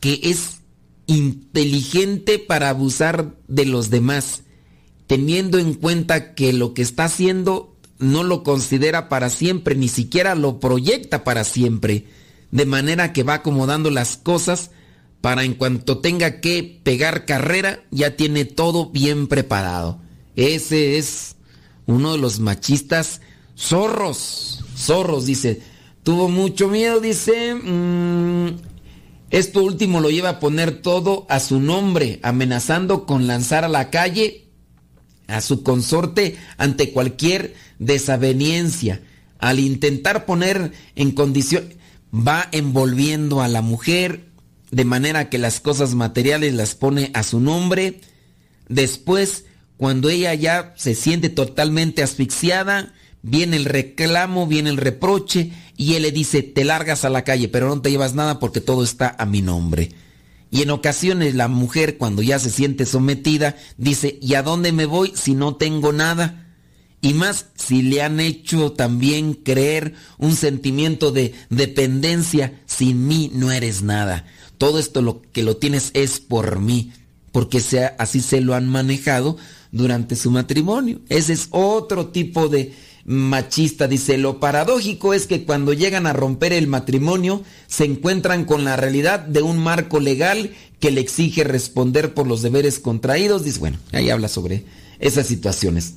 que 0.00 0.20
es 0.22 0.58
inteligente 1.06 2.38
para 2.38 2.68
abusar 2.68 3.34
de 3.48 3.64
los 3.64 3.90
demás, 3.90 4.42
teniendo 5.06 5.58
en 5.58 5.74
cuenta 5.74 6.34
que 6.34 6.52
lo 6.52 6.74
que 6.74 6.82
está 6.82 7.04
haciendo 7.04 7.74
no 7.98 8.22
lo 8.22 8.42
considera 8.42 9.08
para 9.08 9.30
siempre, 9.30 9.74
ni 9.74 9.88
siquiera 9.88 10.34
lo 10.34 10.60
proyecta 10.60 11.24
para 11.24 11.44
siempre, 11.44 12.06
de 12.50 12.66
manera 12.66 13.12
que 13.12 13.22
va 13.22 13.34
acomodando 13.34 13.90
las 13.90 14.16
cosas 14.16 14.70
para 15.20 15.42
en 15.44 15.54
cuanto 15.54 15.98
tenga 15.98 16.40
que 16.40 16.80
pegar 16.82 17.24
carrera, 17.24 17.82
ya 17.90 18.16
tiene 18.16 18.44
todo 18.44 18.90
bien 18.90 19.26
preparado. 19.26 20.00
Ese 20.38 20.98
es 20.98 21.34
uno 21.86 22.12
de 22.12 22.18
los 22.18 22.38
machistas 22.38 23.20
zorros. 23.56 24.64
Zorros, 24.76 25.26
dice. 25.26 25.60
Tuvo 26.04 26.28
mucho 26.28 26.68
miedo, 26.68 27.00
dice. 27.00 27.56
Mm, 27.56 28.56
esto 29.30 29.64
último 29.64 30.00
lo 30.00 30.10
lleva 30.10 30.28
a 30.28 30.38
poner 30.38 30.80
todo 30.80 31.26
a 31.28 31.40
su 31.40 31.58
nombre, 31.58 32.20
amenazando 32.22 33.04
con 33.04 33.26
lanzar 33.26 33.64
a 33.64 33.68
la 33.68 33.90
calle 33.90 34.44
a 35.26 35.40
su 35.40 35.64
consorte 35.64 36.36
ante 36.56 36.92
cualquier 36.92 37.54
desaveniencia. 37.80 39.02
al 39.40 39.60
intentar 39.60 40.24
poner 40.24 40.72
en 40.96 41.12
condición, 41.12 41.74
va 42.12 42.48
envolviendo 42.50 43.40
a 43.40 43.46
la 43.46 43.62
mujer 43.62 44.30
de 44.72 44.84
manera 44.84 45.30
que 45.30 45.38
las 45.38 45.60
cosas 45.60 45.94
materiales 45.94 46.54
las 46.54 46.74
pone 46.74 47.12
a 47.14 47.22
su 47.22 47.38
nombre. 47.38 48.00
Después, 48.68 49.44
cuando 49.78 50.10
ella 50.10 50.34
ya 50.34 50.74
se 50.76 50.94
siente 50.94 51.30
totalmente 51.30 52.02
asfixiada, 52.02 52.92
viene 53.22 53.56
el 53.56 53.64
reclamo, 53.64 54.46
viene 54.46 54.70
el 54.70 54.76
reproche 54.76 55.52
y 55.76 55.94
él 55.94 56.02
le 56.02 56.10
dice, 56.12 56.42
te 56.42 56.64
largas 56.64 57.04
a 57.04 57.10
la 57.10 57.22
calle, 57.22 57.48
pero 57.48 57.68
no 57.68 57.80
te 57.80 57.90
llevas 57.90 58.14
nada 58.14 58.40
porque 58.40 58.60
todo 58.60 58.82
está 58.82 59.14
a 59.16 59.24
mi 59.24 59.40
nombre. 59.40 59.90
Y 60.50 60.62
en 60.62 60.70
ocasiones 60.70 61.36
la 61.36 61.46
mujer 61.46 61.96
cuando 61.96 62.22
ya 62.22 62.40
se 62.40 62.50
siente 62.50 62.86
sometida 62.86 63.56
dice, 63.76 64.18
¿y 64.20 64.34
a 64.34 64.42
dónde 64.42 64.72
me 64.72 64.84
voy 64.84 65.12
si 65.14 65.34
no 65.34 65.54
tengo 65.54 65.92
nada? 65.92 66.48
Y 67.00 67.14
más 67.14 67.46
si 67.54 67.82
le 67.82 68.02
han 68.02 68.18
hecho 68.18 68.72
también 68.72 69.34
creer 69.34 69.94
un 70.18 70.34
sentimiento 70.34 71.12
de 71.12 71.34
dependencia, 71.50 72.60
sin 72.66 73.06
mí 73.06 73.30
no 73.32 73.52
eres 73.52 73.82
nada. 73.82 74.26
Todo 74.56 74.80
esto 74.80 75.02
lo 75.02 75.22
que 75.22 75.44
lo 75.44 75.56
tienes 75.56 75.92
es 75.94 76.18
por 76.18 76.58
mí, 76.58 76.92
porque 77.30 77.60
sea, 77.60 77.94
así 78.00 78.20
se 78.20 78.40
lo 78.40 78.56
han 78.56 78.68
manejado 78.68 79.36
durante 79.72 80.16
su 80.16 80.30
matrimonio. 80.30 81.00
Ese 81.08 81.32
es 81.32 81.48
otro 81.50 82.08
tipo 82.08 82.48
de, 82.48 82.72
machista. 83.08 83.88
Dice, 83.88 84.18
lo 84.18 84.38
paradójico 84.38 85.14
es 85.14 85.26
que 85.26 85.44
cuando 85.44 85.72
llegan 85.72 86.06
a 86.06 86.12
romper 86.12 86.52
el 86.52 86.66
matrimonio 86.66 87.42
se 87.66 87.84
encuentran 87.84 88.44
con 88.44 88.64
la 88.64 88.76
realidad 88.76 89.20
de 89.20 89.40
un 89.40 89.58
marco 89.58 89.98
legal 89.98 90.50
que 90.78 90.90
le 90.90 91.00
exige 91.00 91.42
responder 91.42 92.12
por 92.12 92.26
los 92.26 92.42
deberes 92.42 92.78
contraídos. 92.78 93.44
Dice, 93.44 93.60
bueno, 93.60 93.78
ahí 93.92 94.10
habla 94.10 94.28
sobre 94.28 94.64
esas 95.00 95.26
situaciones. 95.26 95.94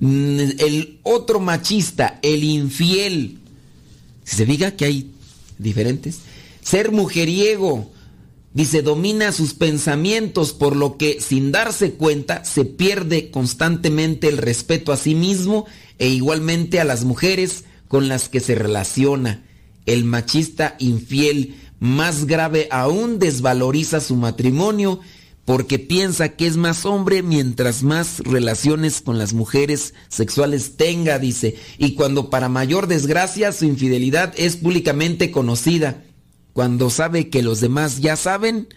Mm, 0.00 0.40
el 0.58 0.98
otro 1.02 1.40
machista, 1.40 2.18
el 2.22 2.44
infiel. 2.44 3.38
Si 4.24 4.36
se 4.36 4.44
diga 4.44 4.72
que 4.72 4.84
hay 4.84 5.10
diferentes. 5.58 6.18
Ser 6.62 6.92
mujeriego. 6.92 7.90
Dice, 8.54 8.82
domina 8.82 9.32
sus 9.32 9.54
pensamientos, 9.54 10.52
por 10.52 10.76
lo 10.76 10.98
que 10.98 11.20
sin 11.20 11.52
darse 11.52 11.92
cuenta 11.94 12.44
se 12.44 12.66
pierde 12.66 13.30
constantemente 13.30 14.28
el 14.28 14.36
respeto 14.36 14.92
a 14.92 14.98
sí 14.98 15.14
mismo 15.14 15.64
e 15.98 16.08
igualmente 16.08 16.78
a 16.78 16.84
las 16.84 17.04
mujeres 17.04 17.64
con 17.88 18.08
las 18.08 18.28
que 18.28 18.40
se 18.40 18.54
relaciona. 18.54 19.42
El 19.86 20.04
machista 20.04 20.76
infiel 20.78 21.54
más 21.80 22.26
grave 22.26 22.68
aún 22.70 23.18
desvaloriza 23.18 24.00
su 24.00 24.16
matrimonio 24.16 25.00
porque 25.44 25.78
piensa 25.78 26.30
que 26.30 26.46
es 26.46 26.56
más 26.56 26.84
hombre 26.84 27.22
mientras 27.22 27.82
más 27.82 28.20
relaciones 28.20 29.00
con 29.00 29.18
las 29.18 29.32
mujeres 29.32 29.94
sexuales 30.08 30.76
tenga, 30.76 31.18
dice, 31.18 31.56
y 31.78 31.94
cuando 31.94 32.30
para 32.30 32.48
mayor 32.48 32.86
desgracia 32.86 33.50
su 33.50 33.64
infidelidad 33.64 34.32
es 34.36 34.56
públicamente 34.56 35.32
conocida, 35.32 36.04
cuando 36.52 36.90
sabe 36.90 37.28
que 37.28 37.42
los 37.42 37.60
demás 37.60 38.00
ya 38.00 38.16
saben, 38.16 38.68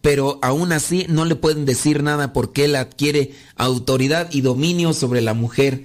pero 0.00 0.38
aún 0.42 0.72
así 0.72 1.06
no 1.08 1.24
le 1.24 1.36
pueden 1.36 1.66
decir 1.66 2.02
nada 2.02 2.32
porque 2.32 2.64
él 2.64 2.76
adquiere 2.76 3.32
autoridad 3.56 4.28
y 4.32 4.40
dominio 4.40 4.92
sobre 4.92 5.20
la 5.20 5.34
mujer. 5.34 5.84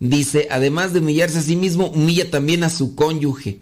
Dice, 0.00 0.48
además 0.50 0.92
de 0.92 1.00
humillarse 1.00 1.38
a 1.38 1.42
sí 1.42 1.56
mismo, 1.56 1.86
humilla 1.86 2.30
también 2.30 2.64
a 2.64 2.70
su 2.70 2.94
cónyuge. 2.94 3.60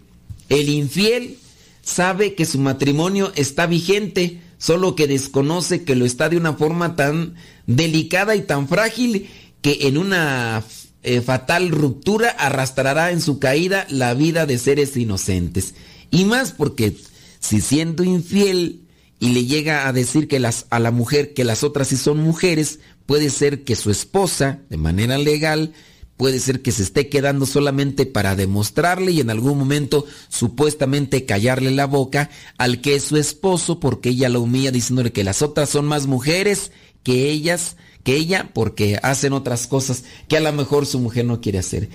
El 0.49 0.69
infiel 0.69 1.37
sabe 1.83 2.33
que 2.33 2.45
su 2.45 2.59
matrimonio 2.59 3.31
está 3.35 3.67
vigente, 3.67 4.41
solo 4.57 4.95
que 4.95 5.07
desconoce 5.07 5.83
que 5.83 5.95
lo 5.95 6.05
está 6.05 6.29
de 6.29 6.37
una 6.37 6.53
forma 6.53 6.95
tan 6.95 7.35
delicada 7.67 8.35
y 8.35 8.41
tan 8.41 8.67
frágil 8.67 9.29
que 9.61 9.87
en 9.87 9.97
una 9.97 10.63
eh, 11.03 11.21
fatal 11.21 11.69
ruptura 11.69 12.29
arrastrará 12.29 13.11
en 13.11 13.21
su 13.21 13.39
caída 13.39 13.85
la 13.89 14.13
vida 14.13 14.45
de 14.45 14.57
seres 14.57 14.97
inocentes. 14.97 15.75
Y 16.13 16.25
más 16.25 16.51
porque 16.51 16.95
si 17.39 17.59
siendo 17.59 18.03
infiel 18.03 18.83
y 19.19 19.29
le 19.29 19.45
llega 19.45 19.87
a 19.87 19.93
decir 19.93 20.27
que 20.27 20.39
las, 20.39 20.67
a 20.69 20.77
la 20.77 20.91
mujer 20.91 21.33
que 21.33 21.43
las 21.43 21.63
otras 21.63 21.87
sí 21.87 21.97
son 21.97 22.19
mujeres, 22.19 22.79
puede 23.07 23.31
ser 23.31 23.63
que 23.63 23.75
su 23.75 23.89
esposa, 23.89 24.59
de 24.69 24.77
manera 24.77 25.17
legal, 25.17 25.73
puede 26.15 26.37
ser 26.39 26.61
que 26.61 26.71
se 26.71 26.83
esté 26.83 27.09
quedando 27.09 27.47
solamente 27.47 28.05
para 28.05 28.35
demostrarle 28.35 29.11
y 29.11 29.21
en 29.21 29.31
algún 29.31 29.57
momento 29.57 30.05
supuestamente 30.29 31.25
callarle 31.25 31.71
la 31.71 31.87
boca 31.87 32.29
al 32.59 32.79
que 32.79 32.95
es 32.95 33.05
su 33.05 33.17
esposo 33.17 33.79
porque 33.79 34.09
ella 34.09 34.29
lo 34.29 34.41
humilla 34.41 34.69
diciéndole 34.69 35.11
que 35.11 35.23
las 35.23 35.41
otras 35.41 35.71
son 35.71 35.85
más 35.85 36.05
mujeres 36.05 36.71
que 37.01 37.31
ellas, 37.31 37.75
que 38.03 38.17
ella 38.17 38.51
porque 38.53 38.99
hacen 39.01 39.33
otras 39.33 39.65
cosas 39.65 40.03
que 40.27 40.37
a 40.37 40.41
lo 40.41 40.53
mejor 40.53 40.85
su 40.85 40.99
mujer 40.99 41.25
no 41.25 41.41
quiere 41.41 41.57
hacer. 41.57 41.89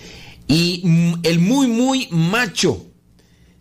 Y 0.48 0.82
mm, 0.82 1.20
el 1.22 1.38
muy 1.38 1.68
muy 1.68 2.08
macho 2.10 2.84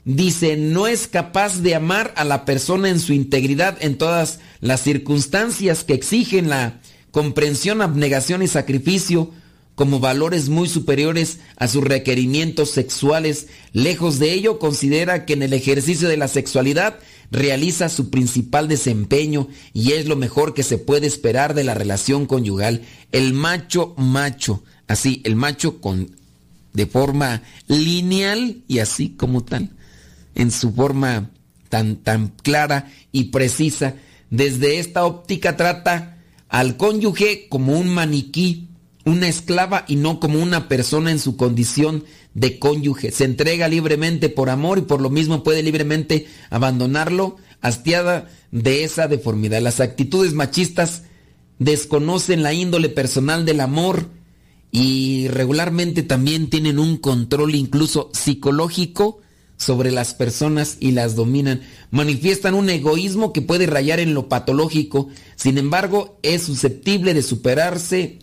dice, 0.08 0.56
no 0.56 0.88
es 0.88 1.08
capaz 1.08 1.60
de 1.60 1.76
amar 1.76 2.14
a 2.16 2.24
la 2.24 2.46
persona 2.46 2.88
en 2.88 3.02
su 3.02 3.12
integridad 3.12 3.78
en 3.82 3.98
todas 3.98 4.40
las 4.62 4.82
circunstancias 4.82 5.84
que 5.84 5.94
exigen 5.94 6.50
la 6.50 6.80
comprensión, 7.12 7.82
abnegación 7.82 8.42
y 8.42 8.48
sacrificio 8.48 9.32
como 9.76 10.00
valores 10.00 10.48
muy 10.48 10.70
superiores 10.70 11.40
a 11.58 11.68
sus 11.68 11.84
requerimientos 11.84 12.72
sexuales. 12.72 13.48
Lejos 13.74 14.18
de 14.18 14.32
ello, 14.32 14.60
considera 14.60 15.26
que 15.26 15.34
en 15.34 15.44
el 15.44 15.52
ejercicio 15.52 16.08
de 16.08 16.18
la 16.18 16.30
sexualidad 16.30 17.00
realiza 17.30 17.90
su 17.90 18.10
principal 18.10 18.70
desempeño 18.70 19.50
y 19.74 19.92
es 19.92 20.06
lo 20.08 20.16
mejor 20.16 20.54
que 20.54 20.64
se 20.64 20.78
puede 20.78 21.06
esperar 21.06 21.54
de 21.54 21.66
la 21.66 21.74
relación 21.74 22.28
conyugal. 22.28 22.82
El 23.12 23.34
macho 23.34 23.94
macho, 23.98 24.64
así, 24.88 25.22
el 25.26 25.36
macho 25.36 25.82
con 25.82 26.16
de 26.72 26.86
forma 26.86 27.42
lineal 27.68 28.62
y 28.68 28.80
así 28.80 29.10
como 29.10 29.44
tal, 29.44 29.72
en 30.38 30.52
su 30.52 30.72
forma 30.72 31.32
tan 31.70 31.98
tan 31.98 32.30
clara 32.30 32.92
y 33.12 33.26
precisa. 33.26 33.96
Desde 34.30 34.80
esta 34.80 35.06
óptica 35.06 35.58
trata 35.58 36.18
al 36.48 36.78
cónyuge 36.78 37.48
como 37.50 37.78
un 37.78 37.90
maniquí 37.90 38.68
una 39.08 39.30
esclava 39.30 39.86
y 39.88 39.96
no 39.96 40.20
como 40.20 40.42
una 40.44 40.68
persona 40.68 41.12
en 41.12 41.20
su 41.20 41.38
condición 41.38 42.04
de 42.34 42.60
cónyuge. 42.60 43.12
Se 43.12 43.24
entrega 43.24 43.70
libremente 43.70 44.28
por 44.28 44.50
amor 44.50 44.80
y 44.80 44.82
por 44.82 45.02
lo 45.02 45.10
mismo 45.10 45.44
puede 45.44 45.64
libremente 45.64 46.28
abandonarlo, 46.50 47.38
hastiada 47.62 48.30
de 48.52 48.84
esa 48.84 49.08
deformidad. 49.08 49.62
Las 49.62 49.80
actitudes 49.80 50.34
machistas 50.34 51.04
desconocen 51.58 52.44
la 52.44 52.54
índole 52.54 52.90
personal 52.90 53.46
del 53.46 53.62
amor 53.62 54.10
y 54.72 55.30
regularmente 55.30 56.04
también 56.04 56.50
tienen 56.50 56.78
un 56.78 56.98
control 56.98 57.56
incluso 57.56 58.10
psicológico 58.14 59.22
sobre 59.58 59.92
las 59.92 60.14
personas 60.14 60.78
y 60.80 60.92
las 60.92 61.16
dominan. 61.16 61.62
Manifiestan 61.92 62.54
un 62.54 62.70
egoísmo 62.70 63.34
que 63.34 63.42
puede 63.42 63.66
rayar 63.66 64.00
en 64.00 64.14
lo 64.14 64.30
patológico, 64.30 65.10
sin 65.36 65.58
embargo 65.58 66.20
es 66.24 66.44
susceptible 66.44 67.14
de 67.14 67.24
superarse 67.24 68.20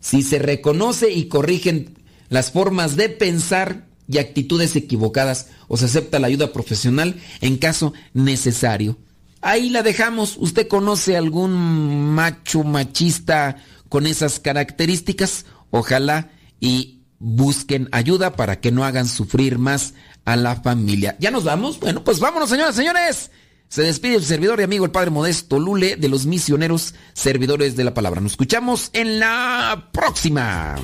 si 0.00 0.22
se 0.22 0.38
reconoce 0.38 1.10
y 1.12 1.26
corrigen 1.26 1.96
las 2.28 2.50
formas 2.50 2.96
de 2.96 3.08
pensar 3.08 3.86
y 4.08 4.18
actitudes 4.18 4.74
equivocadas 4.74 5.48
o 5.68 5.76
se 5.76 5.86
acepta 5.86 6.18
la 6.18 6.26
ayuda 6.26 6.52
profesional 6.52 7.20
en 7.40 7.56
caso 7.56 7.92
necesario. 8.12 8.98
Ahí 9.40 9.70
la 9.70 9.82
dejamos. 9.82 10.36
¿Usted 10.38 10.68
conoce 10.68 11.16
algún 11.16 11.52
macho 12.14 12.62
machista 12.62 13.56
con 13.88 14.06
esas 14.06 14.38
características? 14.38 15.46
Ojalá 15.70 16.30
y 16.60 17.00
busquen 17.18 17.88
ayuda 17.92 18.34
para 18.34 18.60
que 18.60 18.72
no 18.72 18.84
hagan 18.84 19.06
sufrir 19.06 19.58
más 19.58 19.94
a 20.24 20.36
la 20.36 20.56
familia. 20.56 21.16
¿Ya 21.18 21.30
nos 21.30 21.44
vamos? 21.44 21.80
Bueno, 21.80 22.04
pues 22.04 22.20
vámonos, 22.20 22.50
señoras 22.50 22.74
señores. 22.74 23.30
Se 23.68 23.82
despide 23.82 24.18
su 24.18 24.26
servidor 24.26 24.60
y 24.60 24.64
amigo 24.64 24.84
el 24.84 24.90
Padre 24.90 25.10
Modesto 25.10 25.58
Lule 25.58 25.96
de 25.96 26.08
los 26.08 26.26
misioneros 26.26 26.94
servidores 27.14 27.74
de 27.74 27.84
la 27.84 27.94
palabra. 27.94 28.20
Nos 28.20 28.32
escuchamos 28.32 28.90
en 28.92 29.18
la 29.18 29.88
próxima. 29.92 30.76